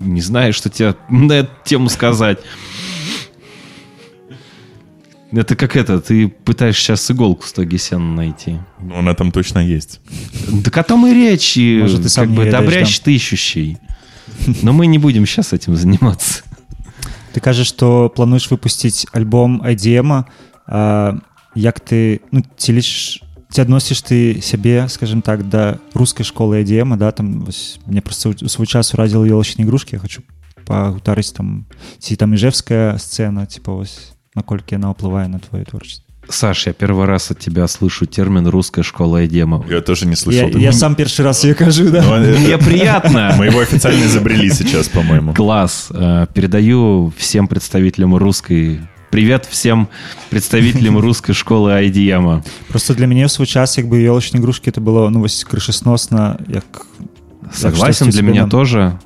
Не 0.00 0.20
знаю, 0.20 0.52
что 0.52 0.68
тебе 0.68 0.96
на 1.08 1.32
эту 1.34 1.50
тему 1.64 1.88
сказать. 1.88 2.38
Это 5.31 5.55
как 5.55 5.75
это, 5.75 5.99
ты 5.99 6.29
пытаешься 6.29 6.81
сейчас 6.81 7.11
иголку 7.11 7.43
в 7.43 7.47
стоге 7.47 7.77
сена 7.77 8.15
найти. 8.15 8.59
Ну, 8.79 8.97
она 8.97 9.13
там 9.13 9.31
точно 9.31 9.59
есть. 9.59 9.99
Так 10.63 10.77
о 10.77 10.83
том 10.83 11.05
и 11.05 11.13
речь. 11.13 11.57
и 11.57 11.79
Может, 11.81 12.03
ты 12.03 12.09
сам 12.09 12.25
как 12.25 12.31
не 12.31 12.37
бы 12.37 12.45
ведаешь, 12.45 12.65
добрящий 12.65 13.01
ты 13.03 13.15
ищущий. 13.15 13.77
Но 14.61 14.71
мы 14.71 14.87
не 14.87 14.99
будем 14.99 15.25
сейчас 15.25 15.51
этим 15.51 15.75
заниматься. 15.75 16.43
Ты 17.33 17.41
кажаш, 17.41 17.67
што 17.67 18.09
плануеш 18.09 18.49
выпусціць 18.49 19.05
альбом 19.13 19.61
IDM 19.61 20.23
а, 20.65 21.17
як 21.55 21.79
ты 21.79 22.21
ну 22.31 22.43
ці 22.57 22.73
ліш 22.73 23.21
ці 23.49 23.61
адносіш 23.61 24.01
ты 24.01 24.41
сябе 24.41 24.87
скажем 24.89 25.21
так 25.21 25.49
да 25.49 25.79
рускай 25.93 26.25
школы 26.25 26.63
IDM 26.63 26.97
да 26.97 27.11
там 27.11 27.41
вось, 27.41 27.79
мне 27.85 28.01
просто 28.01 28.33
у 28.41 28.49
свой 28.49 28.67
час 28.67 28.93
урадзіла 28.93 29.27
елачнай 29.27 29.65
ігрушкі 29.65 29.95
я 29.95 29.99
хочу 29.99 30.21
пагутарыць 30.65 31.31
там 31.31 31.65
ці 31.99 32.15
там 32.15 32.33
іжэвская 32.33 32.97
сцена 32.97 33.45
типа 33.45 33.73
вось 33.73 34.17
наколькі 34.35 34.75
яна 34.75 34.91
ўплывае 34.93 35.27
на 35.27 35.39
твоё 35.39 35.65
творчество 35.65 36.03
Саш, 36.29 36.67
я 36.67 36.73
первый 36.73 37.05
раз 37.07 37.31
от 37.31 37.39
тебя 37.39 37.65
слышу 37.69 38.05
термин 38.05 38.47
«русская 38.47 38.83
школа 38.83 39.25
Эдема». 39.25 39.63
Я 39.69 39.79
тоже 39.79 40.05
не 40.05 40.11
я, 40.11 40.17
слышал. 40.17 40.49
я 40.59 40.73
сам 40.73 40.95
першы 40.95 41.23
раз 41.23 41.45
ее 41.45 41.55
кажу 41.55 41.89
да 41.89 42.01
Ну, 42.03 42.15
это- 42.15 42.37
Мне 42.39 42.57
приятно. 42.57 43.33
Мы 43.37 43.45
его 43.45 43.61
официально 43.61 44.03
изобрели 44.03 44.49
сейчас, 44.51 44.89
по-моему. 44.89 45.33
Класс. 45.33 45.87
Э, 45.89 46.27
Передаю 46.33 47.13
всем 47.17 47.47
представителям 47.47 48.13
русской... 48.17 48.81
Привет 49.09 49.45
всем 49.49 49.87
представителям 50.29 50.97
русской 50.99 51.31
школы 51.31 51.71
IDM. 51.71 52.43
просто 52.67 52.93
для 52.93 53.07
мяне 53.07 53.23
ў 53.23 53.29
свой 53.29 53.47
час 53.47 53.77
як 53.77 53.87
бы 53.87 53.95
елачнай 54.03 54.41
ігрушкі 54.41 54.69
это 54.69 54.81
было 54.81 55.09
ну 55.09 55.21
вось 55.21 55.45
крышасносна 55.45 56.37
як 56.49 56.65
Согласен, 57.53 57.93
штось 58.11 58.15
для 58.15 58.19
тебе 58.21 58.31
меня 58.31 58.41
нам- 58.41 58.49
тоже. 58.49 58.99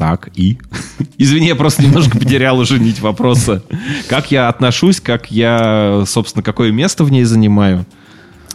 Так, 0.00 0.28
и? 0.38 0.58
Извини, 1.18 1.46
я 1.46 1.54
просто 1.56 1.82
немножко 1.82 2.18
потерял 2.18 2.58
уже 2.58 2.78
нить 2.78 3.00
вопроса. 3.00 3.62
Как 4.08 4.30
я 4.32 4.48
отношусь, 4.48 5.00
как 5.00 5.30
я, 5.30 6.04
собственно, 6.06 6.42
какое 6.42 6.70
место 6.72 7.04
в 7.04 7.10
ней 7.10 7.24
занимаю? 7.24 7.84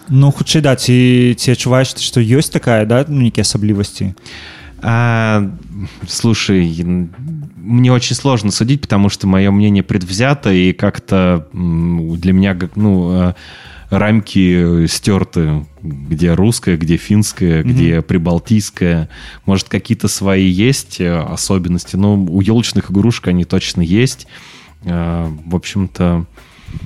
Ну 0.10 0.32
хутчэй 0.32 0.62
да 0.62 0.76
ці 0.76 1.36
ці 1.40 1.52
адчуваеш 1.56 1.94
ты 1.96 2.02
што 2.04 2.20
ёсць 2.20 2.50
такая 2.52 2.86
да 2.86 3.06
ну 3.08 3.22
нейкія 3.22 3.44
асаблівасці 3.44 4.14
А, 4.84 5.44
слушай, 6.08 6.82
м, 6.82 7.10
мне 7.56 7.92
очень 7.94 8.16
сложно 8.16 8.52
судить, 8.52 8.82
потому 8.82 9.10
что 9.10 9.28
мое 9.28 9.52
мнение 9.52 9.84
предвзято, 9.84 10.52
и 10.52 10.74
как-то 10.74 11.46
м, 11.54 12.18
для 12.18 12.34
меня, 12.34 12.56
г- 12.56 12.70
ну, 12.76 13.12
э, 13.14 13.34
рамки 13.91 14.87
стерты, 14.87 15.65
где 15.83 16.35
русская, 16.35 16.77
где 16.77 16.97
финская, 16.97 17.63
где 17.63 18.03
прибалтийская. 18.03 19.09
Может, 19.45 19.69
какие-то 19.69 20.09
свои 20.09 20.47
есть 20.49 21.01
э, 21.01 21.17
особенности, 21.19 21.97
но 21.97 22.17
у 22.17 22.41
елочных 22.41 22.91
игрушек 22.91 23.29
они 23.29 23.45
точно 23.45 23.83
есть. 23.83 24.27
Э, 24.85 25.29
В 25.47 25.55
общем-то, 25.55 26.25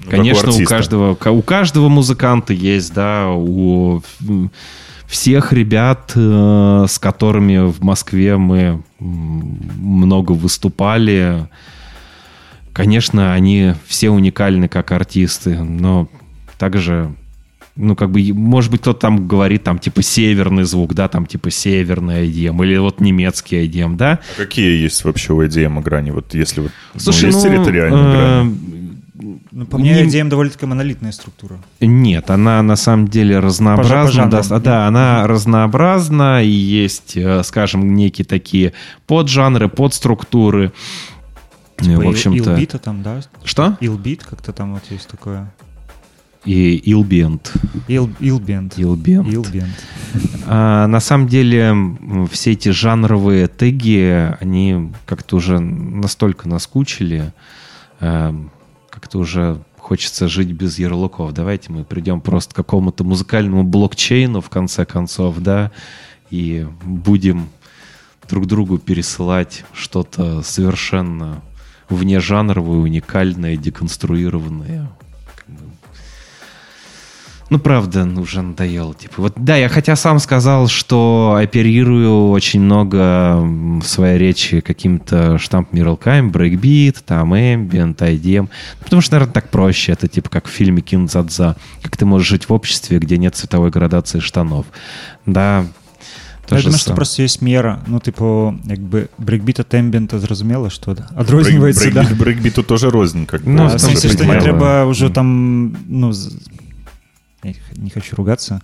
как 0.05 0.07
у 0.07 0.11
Конечно, 0.11 0.49
у, 0.49 0.53
артиста. 0.53 0.75
каждого, 0.75 1.15
ка- 1.15 1.31
у 1.33 1.43
каждого 1.43 1.89
музыканта 1.89 2.53
есть, 2.53 2.93
да, 2.93 3.29
у 3.31 4.03
всех 5.07 5.53
ребят, 5.55 6.13
э, 6.15 6.85
с 6.89 6.99
которыми 6.99 7.67
в 7.71 7.83
Москве 7.83 8.37
мы 8.37 8.83
много 8.99 10.33
выступали, 10.33 11.49
конечно, 12.73 13.33
они 13.33 13.73
все 13.87 14.11
уникальны 14.11 14.69
как 14.69 14.93
артисты, 14.93 15.59
но 15.59 16.09
также, 16.61 17.15
ну, 17.75 17.97
как 17.97 18.11
бы, 18.11 18.21
может 18.35 18.71
быть, 18.71 18.83
кто-то 18.83 19.01
там 19.01 19.27
говорит, 19.27 19.65
там, 19.65 19.79
типа, 19.79 20.03
северный 20.03 20.65
звук, 20.65 20.93
да, 20.93 21.09
там, 21.09 21.25
типа, 21.25 21.51
северный 21.51 22.29
IDM, 22.29 22.63
или 22.65 22.77
вот 22.77 23.01
немецкий 23.01 23.67
IDM, 23.67 23.97
да, 23.97 24.19
А 24.37 24.43
какие 24.43 24.83
есть 24.83 25.03
вообще 25.05 25.33
у 25.33 25.43
EDM 25.43 25.83
грани? 25.83 26.11
Вот 26.11 26.35
если 26.35 26.61
вот 26.61 26.71
ну, 26.93 27.01
Слушай, 27.01 27.31
есть 27.31 27.43
ну, 27.43 27.51
территориальные 27.51 28.05
э, 28.05 28.13
грани? 28.13 28.91
ну, 29.53 29.67
по 29.67 29.79
мне 29.79 29.95
Не- 29.95 30.03
IDM 30.05 30.29
довольно 30.29 30.53
таки 30.53 30.67
монолитная 30.67 31.13
структура 31.13 31.59
Нет, 31.81 32.31
она 32.31 32.63
на 32.63 32.77
самом 32.77 33.09
деле 33.09 33.37
По 33.37 33.47
разнообразна. 33.47 34.29
да, 34.29 34.59
да, 34.59 34.87
она 34.87 35.27
разнообразна, 35.27 36.45
и 36.45 36.51
есть, 36.51 37.17
э, 37.17 37.43
скажем, 37.43 37.95
некие 37.95 38.27
такие 38.27 38.75
поджанры, 39.07 39.71
подструктуры. 39.71 40.73
Типа 41.79 42.03
В 42.03 42.09
общем-то... 42.09 42.51
Илбита 42.53 42.79
там 42.79 43.03
да 43.03 43.23
Что? 43.45 43.79
Илбит 43.81 44.25
как-то 44.25 44.53
там 44.53 44.75
вот 44.75 44.83
есть 44.91 45.09
такое 45.09 45.51
И 46.45 46.77
Илбент. 46.91 47.53
Илбент. 47.87 48.79
Илбенд 48.79 49.29
А, 50.47 50.87
на 50.87 51.01
самом 51.01 51.29
деле 51.29 51.75
все 52.31 52.53
эти 52.53 52.71
жанровые 52.71 53.47
теги, 53.47 54.35
они 54.41 54.91
как-то 55.07 55.37
уже 55.37 55.59
настолько 55.59 56.49
наскучили, 56.49 57.33
эм, 58.01 58.51
как-то 58.89 59.19
уже 59.19 59.61
хочется 59.77 60.29
жить 60.29 60.53
без 60.53 60.79
ярлыков. 60.79 61.33
Давайте 61.33 61.73
мы 61.73 61.85
придем 61.85 62.21
просто 62.21 62.55
к 62.55 62.57
какому-то 62.57 63.05
музыкальному 63.05 63.63
блокчейну, 63.65 64.41
в 64.41 64.49
конце 64.49 64.87
концов, 64.87 65.39
да, 65.39 65.73
и 66.31 66.67
будем 66.85 67.49
друг 68.29 68.47
другу 68.47 68.79
пересылать 68.79 69.65
что-то 69.75 70.43
совершенно 70.43 71.43
внежанровое, 71.89 72.79
уникальное, 72.79 73.57
деконструированное 73.57 74.91
Как 77.50 77.52
бы 77.52 77.58
ну, 77.58 77.60
правда, 77.60 78.06
ну, 78.06 78.22
уже 78.22 78.42
надоело. 78.42 78.96
Типа, 78.96 79.14
вот, 79.22 79.34
да, 79.36 79.56
я 79.56 79.70
хотя 79.70 79.96
сам 79.96 80.18
сказал, 80.20 80.68
что 80.68 81.38
оперирую 81.40 82.32
очень 82.32 82.60
много 82.62 82.98
м, 83.38 83.82
в 83.82 83.88
своей 83.88 84.18
речи 84.18 84.62
каким-то 84.62 85.38
штампом 85.38 85.78
Миралкайм, 85.78 86.32
брейкбит, 86.32 87.04
там, 87.06 87.36
ambient, 87.36 87.98
IDM. 87.98 88.42
Ну, 88.42 88.50
Потому 88.84 89.02
что, 89.04 89.14
наверное, 89.16 89.34
так 89.34 89.50
проще. 89.50 89.92
Это 89.92 90.08
типа 90.08 90.30
как 90.32 90.48
в 90.48 90.50
фильме 90.50 90.82
Киндзадза. 90.82 91.56
Как 91.84 91.96
ты 91.98 92.06
можешь 92.06 92.28
жить 92.28 92.50
в 92.50 92.54
обществе, 92.54 92.98
где 92.98 93.18
нет 93.20 93.36
цветовой 93.36 93.70
градации 93.70 94.20
штанов. 94.22 94.66
Да, 95.28 95.66
то 96.48 96.56
Я 96.56 96.62
же 96.62 96.66
думаю, 96.66 96.78
што 96.80 96.88
самое. 96.90 96.96
просто 96.98 97.24
ёсць 97.24 97.42
мера 97.42 97.80
ну 97.88 97.98
тыпу 98.00 98.58
як 98.66 98.80
бы 98.80 99.08
брейкбіт 99.18 99.60
ат 99.62 99.74
эмбента 99.74 100.20
зразумела 100.20 100.70
што 100.70 100.96
адрозніваецца 101.16 101.92
да 101.92 102.04
Брейк- 102.04 102.16
брейкбиту 102.16 102.62
тоже 102.64 102.90
рознь, 102.92 103.26
как 103.26 103.42
бы. 103.42 103.50
Ну, 103.50 103.64
А, 103.66 103.68
в 103.70 103.76
в 103.76 103.80
смысле, 103.80 104.00
смысле, 104.00 104.10
что 104.10 104.18
што 104.18 104.24
не 104.26 104.30
понимаю. 104.30 104.42
трэба 104.44 104.86
ўжо 104.90 105.10
там 105.10 105.76
ну 105.88 106.12
з- 106.14 106.38
я 107.43 107.55
не 107.77 107.91
хочу 107.91 108.17
ругаться 108.17 108.61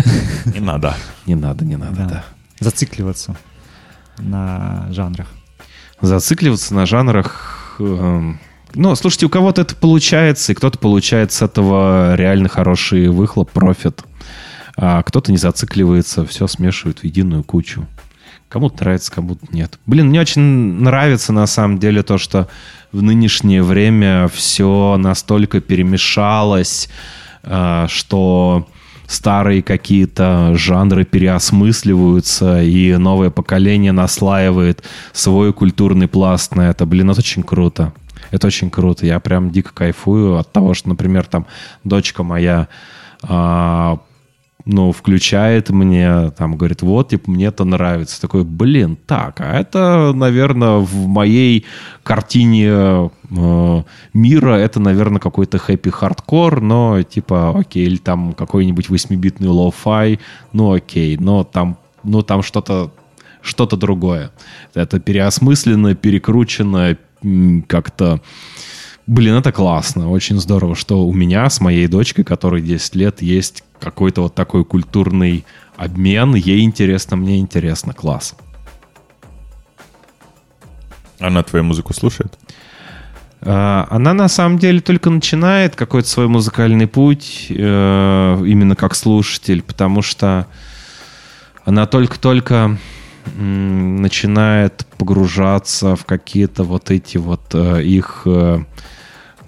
Не 0.46 0.60
надо. 0.60 0.94
Не 1.26 1.34
надо, 1.34 1.64
не 1.64 1.76
надо, 1.76 2.06
Да. 2.08 2.24
зацикливаться 2.60 3.36
на 4.18 4.86
жанрах 4.90 5.26
зацикливаться 6.00 6.74
на 6.74 6.86
жанрах. 6.86 7.76
эм, 7.78 8.38
Ну, 8.74 8.94
слушайте, 8.96 9.26
у 9.26 9.28
кого-то 9.28 9.62
это 9.62 9.74
получается, 9.76 10.52
и 10.52 10.54
кто-то 10.54 10.78
получает 10.78 11.32
с 11.32 11.40
этого 11.42 12.14
реально 12.16 12.48
хороший 12.48 13.08
выхлоп, 13.08 13.50
профит. 13.50 14.02
А 14.76 15.02
кто-то 15.02 15.30
не 15.30 15.38
зацикливается, 15.38 16.26
все 16.26 16.46
смешивает 16.48 16.98
в 17.00 17.04
единую 17.04 17.44
кучу. 17.44 17.86
Кому-то 18.48 18.82
нравится, 18.84 19.12
кому-то 19.12 19.46
нет. 19.52 19.78
Блин, 19.86 20.08
мне 20.08 20.20
очень 20.20 20.42
нравится 20.42 21.32
на 21.32 21.46
самом 21.46 21.78
деле 21.78 22.02
то, 22.02 22.18
что 22.18 22.48
в 22.92 23.00
нынешнее 23.02 23.62
время 23.62 24.28
все 24.28 24.96
настолько 24.98 25.60
перемешалось, 25.60 26.88
что 27.88 28.66
старые 29.06 29.62
какие-то 29.62 30.52
жанры 30.54 31.04
переосмысливаются, 31.04 32.62
и 32.62 32.96
новое 32.96 33.30
поколение 33.30 33.92
наслаивает 33.92 34.82
свой 35.12 35.52
культурный 35.52 36.08
пласт 36.08 36.54
на 36.54 36.70
это. 36.70 36.86
Блин, 36.86 37.10
это 37.10 37.20
очень 37.20 37.42
круто. 37.42 37.92
Это 38.30 38.46
очень 38.46 38.70
круто. 38.70 39.06
Я 39.06 39.20
прям 39.20 39.50
дико 39.50 39.72
кайфую 39.72 40.38
от 40.38 40.50
того, 40.52 40.74
что, 40.74 40.88
например, 40.88 41.26
там 41.26 41.46
дочка 41.84 42.22
моя 42.22 42.68
а, 43.22 43.98
ну, 44.64 44.92
включает 44.92 45.70
мне, 45.70 46.30
там, 46.30 46.56
говорит, 46.56 46.82
вот, 46.82 47.10
типа, 47.10 47.30
мне 47.30 47.46
это 47.46 47.64
нравится. 47.64 48.20
Такой, 48.20 48.44
блин, 48.44 48.96
так, 49.06 49.40
а 49.40 49.58
это, 49.58 50.12
наверное, 50.14 50.78
в 50.78 51.06
моей 51.06 51.66
картине 52.02 52.68
э, 52.68 53.82
мира 54.14 54.54
это, 54.54 54.80
наверное, 54.80 55.20
какой-то 55.20 55.58
happy 55.58 55.94
hardcore, 55.94 56.60
но, 56.60 57.02
типа, 57.02 57.58
окей, 57.58 57.84
или 57.84 57.96
там 57.96 58.32
какой-нибудь 58.32 58.88
8-битный 58.88 59.48
lo-fi, 59.48 60.18
ну, 60.52 60.72
окей, 60.72 61.16
но 61.18 61.44
там, 61.44 61.76
ну, 62.02 62.22
там 62.22 62.42
что-то 62.42 62.90
что-то 63.44 63.76
другое. 63.76 64.32
Это 64.72 64.98
переосмысленно, 64.98 65.94
перекручено, 65.94 66.96
как-то... 67.68 68.20
Блин, 69.06 69.34
это 69.34 69.52
классно. 69.52 70.10
Очень 70.10 70.40
здорово, 70.40 70.74
что 70.74 71.06
у 71.06 71.12
меня 71.12 71.48
с 71.50 71.60
моей 71.60 71.86
дочкой, 71.88 72.24
которой 72.24 72.62
10 72.62 72.94
лет, 72.94 73.20
есть 73.20 73.62
какой-то 73.78 74.22
вот 74.22 74.34
такой 74.34 74.64
культурный 74.64 75.44
обмен. 75.76 76.34
Ей 76.34 76.62
интересно, 76.62 77.16
мне 77.16 77.38
интересно. 77.38 77.92
Класс. 77.92 78.34
Она 81.20 81.42
твою 81.42 81.64
музыку 81.64 81.92
слушает? 81.92 82.38
А, 83.42 83.86
Она 83.90 84.14
на 84.14 84.28
самом 84.28 84.58
деле 84.58 84.80
только 84.80 85.10
начинает 85.10 85.76
какой-то 85.76 86.08
свой 86.08 86.28
музыкальный 86.28 86.86
путь, 86.86 87.46
э, 87.50 88.42
именно 88.46 88.74
как 88.74 88.94
слушатель, 88.94 89.62
потому 89.62 90.00
что 90.00 90.46
она 91.66 91.86
только-только 91.86 92.78
начинает 93.36 94.86
погружаться 94.98 95.96
в 95.96 96.04
какие-то 96.04 96.64
вот 96.64 96.90
эти 96.90 97.16
вот 97.18 97.54
э, 97.54 97.82
их 97.82 98.22
э, 98.26 98.60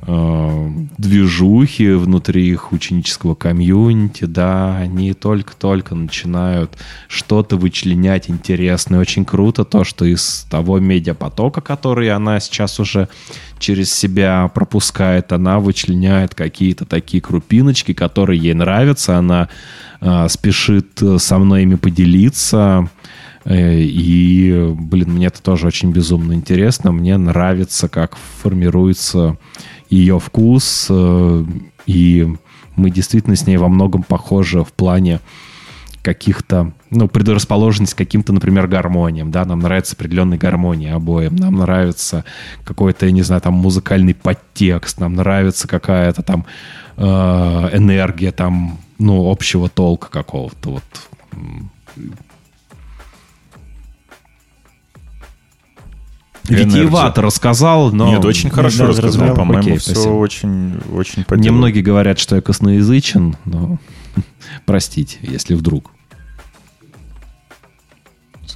э, 0.03 0.71
движухи 0.99 1.93
внутри 1.93 2.49
их 2.49 2.73
ученического 2.73 3.35
комьюнити, 3.35 4.25
да, 4.25 4.77
они 4.77 5.13
только-только 5.13 5.95
начинают 5.95 6.77
что-то 7.09 7.57
вычленять 7.57 8.31
интересное. 8.31 9.01
Очень 9.01 9.25
круто 9.25 9.65
то, 9.65 9.85
что 9.85 10.05
из 10.05 10.47
того 10.51 10.79
медиапотока, 10.79 11.61
который 11.61 12.11
она 12.11 12.41
сейчас 12.41 12.81
уже 12.81 13.09
через 13.59 13.93
себя 13.95 14.51
пропускает, 14.55 15.33
она 15.33 15.61
вычленяет 15.61 16.35
какие-то 16.35 16.85
такие 16.85 17.21
крупиночки, 17.21 17.93
которые 17.93 18.41
ей 18.41 18.55
нравятся, 18.55 19.19
она 19.19 19.49
э, 20.01 20.29
спешит 20.29 21.01
со 21.19 21.39
мной 21.39 21.63
ими 21.63 21.77
поделиться, 21.77 22.89
И, 23.49 24.75
блин, 24.77 25.13
мне 25.13 25.27
это 25.27 25.41
тоже 25.43 25.69
очень 25.69 25.93
безумно 25.93 26.33
интересно. 26.33 26.91
Мне 26.93 27.17
нравится, 27.17 27.89
как 27.89 28.17
формируется 28.43 29.39
ее 29.89 30.19
вкус. 30.19 30.89
э, 30.91 31.45
И 31.87 32.35
мы 32.75 32.91
действительно 32.91 33.37
с 33.37 33.47
ней 33.47 33.57
во 33.57 33.69
многом 33.69 34.03
похожи 34.03 34.63
в 34.65 34.73
плане 34.73 35.21
каких-то, 36.03 36.73
ну, 36.91 37.09
предрасположенность 37.09 37.95
к 37.95 37.99
каким-то, 37.99 38.33
например, 38.33 38.69
гармониям, 38.69 39.33
да, 39.33 39.45
нам 39.45 39.59
нравится 39.59 39.97
определенная 39.97 40.39
гармония 40.39 40.95
обоим, 40.95 41.35
нам 41.35 41.57
нравится 41.57 42.25
какой-то, 42.65 43.07
я 43.07 43.13
не 43.13 43.23
знаю, 43.23 43.43
там, 43.43 43.55
музыкальный 43.55 44.15
подтекст, 44.15 45.01
нам 45.01 45.15
нравится 45.15 45.67
какая-то 45.67 46.23
там 46.23 46.47
э, 46.97 47.05
энергия, 47.05 48.31
там, 48.31 48.79
ну, 49.01 49.29
общего 49.29 49.69
толка 49.69 50.09
какого-то, 50.09 50.71
вот. 50.71 50.85
Витиевато 56.49 57.23
рассказал, 57.23 57.93
но... 57.93 58.09
Нет, 58.09 58.25
очень 58.25 58.51
хорошо 58.51 58.79
да, 58.79 58.87
рассказал. 58.89 59.35
По-моему, 59.35 59.63
Окей, 59.63 59.79
все 59.79 59.93
спасибо. 59.93 60.13
очень, 60.13 60.81
очень 60.93 61.25
по 61.25 61.37
Мне 61.37 61.51
многие 61.51 61.83
говорят, 61.83 62.19
что 62.19 62.37
я 62.37 62.43
косноязычен, 62.43 63.37
но 63.45 63.79
простите, 64.67 65.19
если 65.23 65.55
вдруг. 65.55 65.91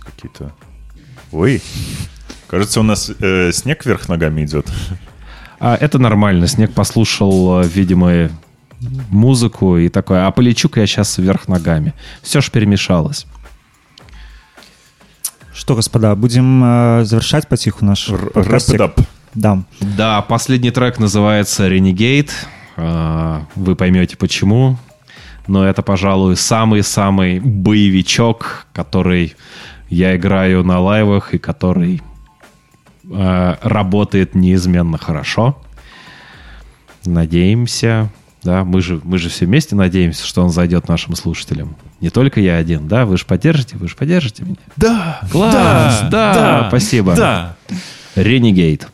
Какие-то... 0.05 0.53
Ой, 1.33 1.63
кажется, 2.47 2.81
у 2.81 2.83
нас 2.83 3.11
э, 3.21 3.53
снег 3.53 3.85
вверх 3.87 4.09
ногами 4.09 4.45
идет. 4.45 4.67
А 5.61 5.77
это 5.77 5.99
нормально. 5.99 6.47
Снег 6.47 6.73
послушал, 6.73 7.63
э, 7.63 7.67
видимо, 7.67 8.31
музыку 9.11 9.77
и 9.77 9.89
такое. 9.89 10.27
А 10.27 10.31
полечу-ка 10.31 10.81
я 10.81 10.87
сейчас 10.87 11.19
вверх 11.19 11.49
ногами. 11.49 11.95
Все 12.23 12.41
ж 12.41 12.51
перемешалось. 12.51 13.27
Что, 15.61 15.75
господа, 15.77 16.15
будем 16.15 16.65
э, 16.65 17.05
завершать 17.05 17.47
потиху 17.47 17.85
наш 17.85 18.07
подкастик? 18.33 18.81
Да. 19.35 19.63
Да, 19.81 20.23
последний 20.23 20.71
трек 20.71 20.99
называется 20.99 21.69
Renegade. 21.69 22.31
А, 22.79 23.45
Вы 23.57 23.77
поймете 23.77 24.17
почему. 24.17 24.79
Но 25.49 25.69
это, 25.69 25.83
пожалуй, 25.83 26.37
самый-самый 26.37 27.41
боевичок, 27.41 28.69
который 28.73 29.37
я 29.91 30.17
играю 30.17 30.65
на 30.65 30.81
лайвах 30.81 31.35
и 31.35 31.39
который 31.39 32.01
э, 33.11 33.57
работает 33.61 34.35
неизменно 34.35 34.97
хорошо. 34.97 35.63
Надеемся, 37.05 38.09
да, 38.44 38.64
мы 38.64 38.82
же, 38.82 39.02
мы 39.04 39.18
же 39.18 39.30
все 39.30 39.46
вместе 39.46 39.76
надеемся, 39.76 40.26
что 40.26 40.44
он 40.44 40.52
зайдет 40.52 40.88
нашим 40.88 41.16
слушателям. 41.16 41.76
Не 42.00 42.10
только 42.10 42.40
я 42.40 42.58
один, 42.58 42.88
да? 42.88 43.06
Вы 43.06 43.18
же 43.18 43.26
поддержите, 43.26 43.76
вы 43.78 43.88
же 43.88 43.96
поддержите 43.96 44.44
меня. 44.44 44.56
Да, 44.78 45.20
Класс, 45.32 46.04
да, 46.12 46.66
спасибо. 46.70 47.16
Да. 47.16 47.56
Renegade. 48.16 48.86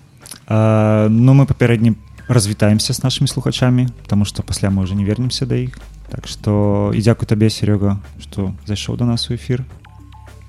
Е, 0.50 1.10
ну, 1.10 1.34
ми 1.34 1.46
попередньо 1.46 1.94
розвітаємося 2.28 2.94
з 2.94 3.04
нашими 3.04 3.28
слухачами, 3.28 3.88
тому 4.08 4.26
що 4.26 4.44
після 4.44 4.70
ми 4.70 4.84
вже 4.84 4.96
не 4.96 5.06
вернемося 5.06 5.46
до 5.46 5.56
їх. 5.56 5.80
Так 6.10 6.28
що 6.28 6.92
і 6.96 7.02
дякую 7.02 7.28
тобі, 7.28 7.50
Серега, 7.50 7.98
що 8.20 8.52
зайшов 8.68 8.98
до 8.98 9.06
нас 9.06 9.32
у 9.32 9.34
ефір. 9.34 9.64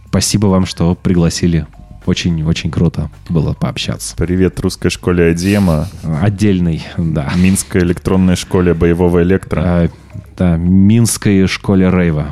Спасибо 0.09 0.49
вам, 0.49 0.67
что 0.67 0.95
пригласили. 0.95 1.67
Очень-очень 2.08 2.72
круто 2.72 3.12
было 3.28 3.52
пообщаться. 3.54 4.16
Привет 4.16 4.62
русской 4.62 4.90
школе 4.90 5.32
Адема, 5.32 5.90
Отдельный, 6.22 6.82
да. 6.98 7.34
Минской 7.36 7.82
электронной 7.82 8.38
школе 8.38 8.74
боевого 8.74 9.22
электро 9.24 9.62
А, 9.62 9.90
да, 10.38 10.56
Минской 10.56 11.46
школе 11.48 11.90
рейва 11.92 12.28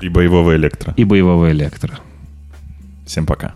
и 0.00 0.08
боевого 0.08 0.54
электро. 0.54 0.94
и 0.96 1.02
боевого 1.02 1.50
электро. 1.50 1.98
Всем 3.06 3.26
пока. 3.26 3.54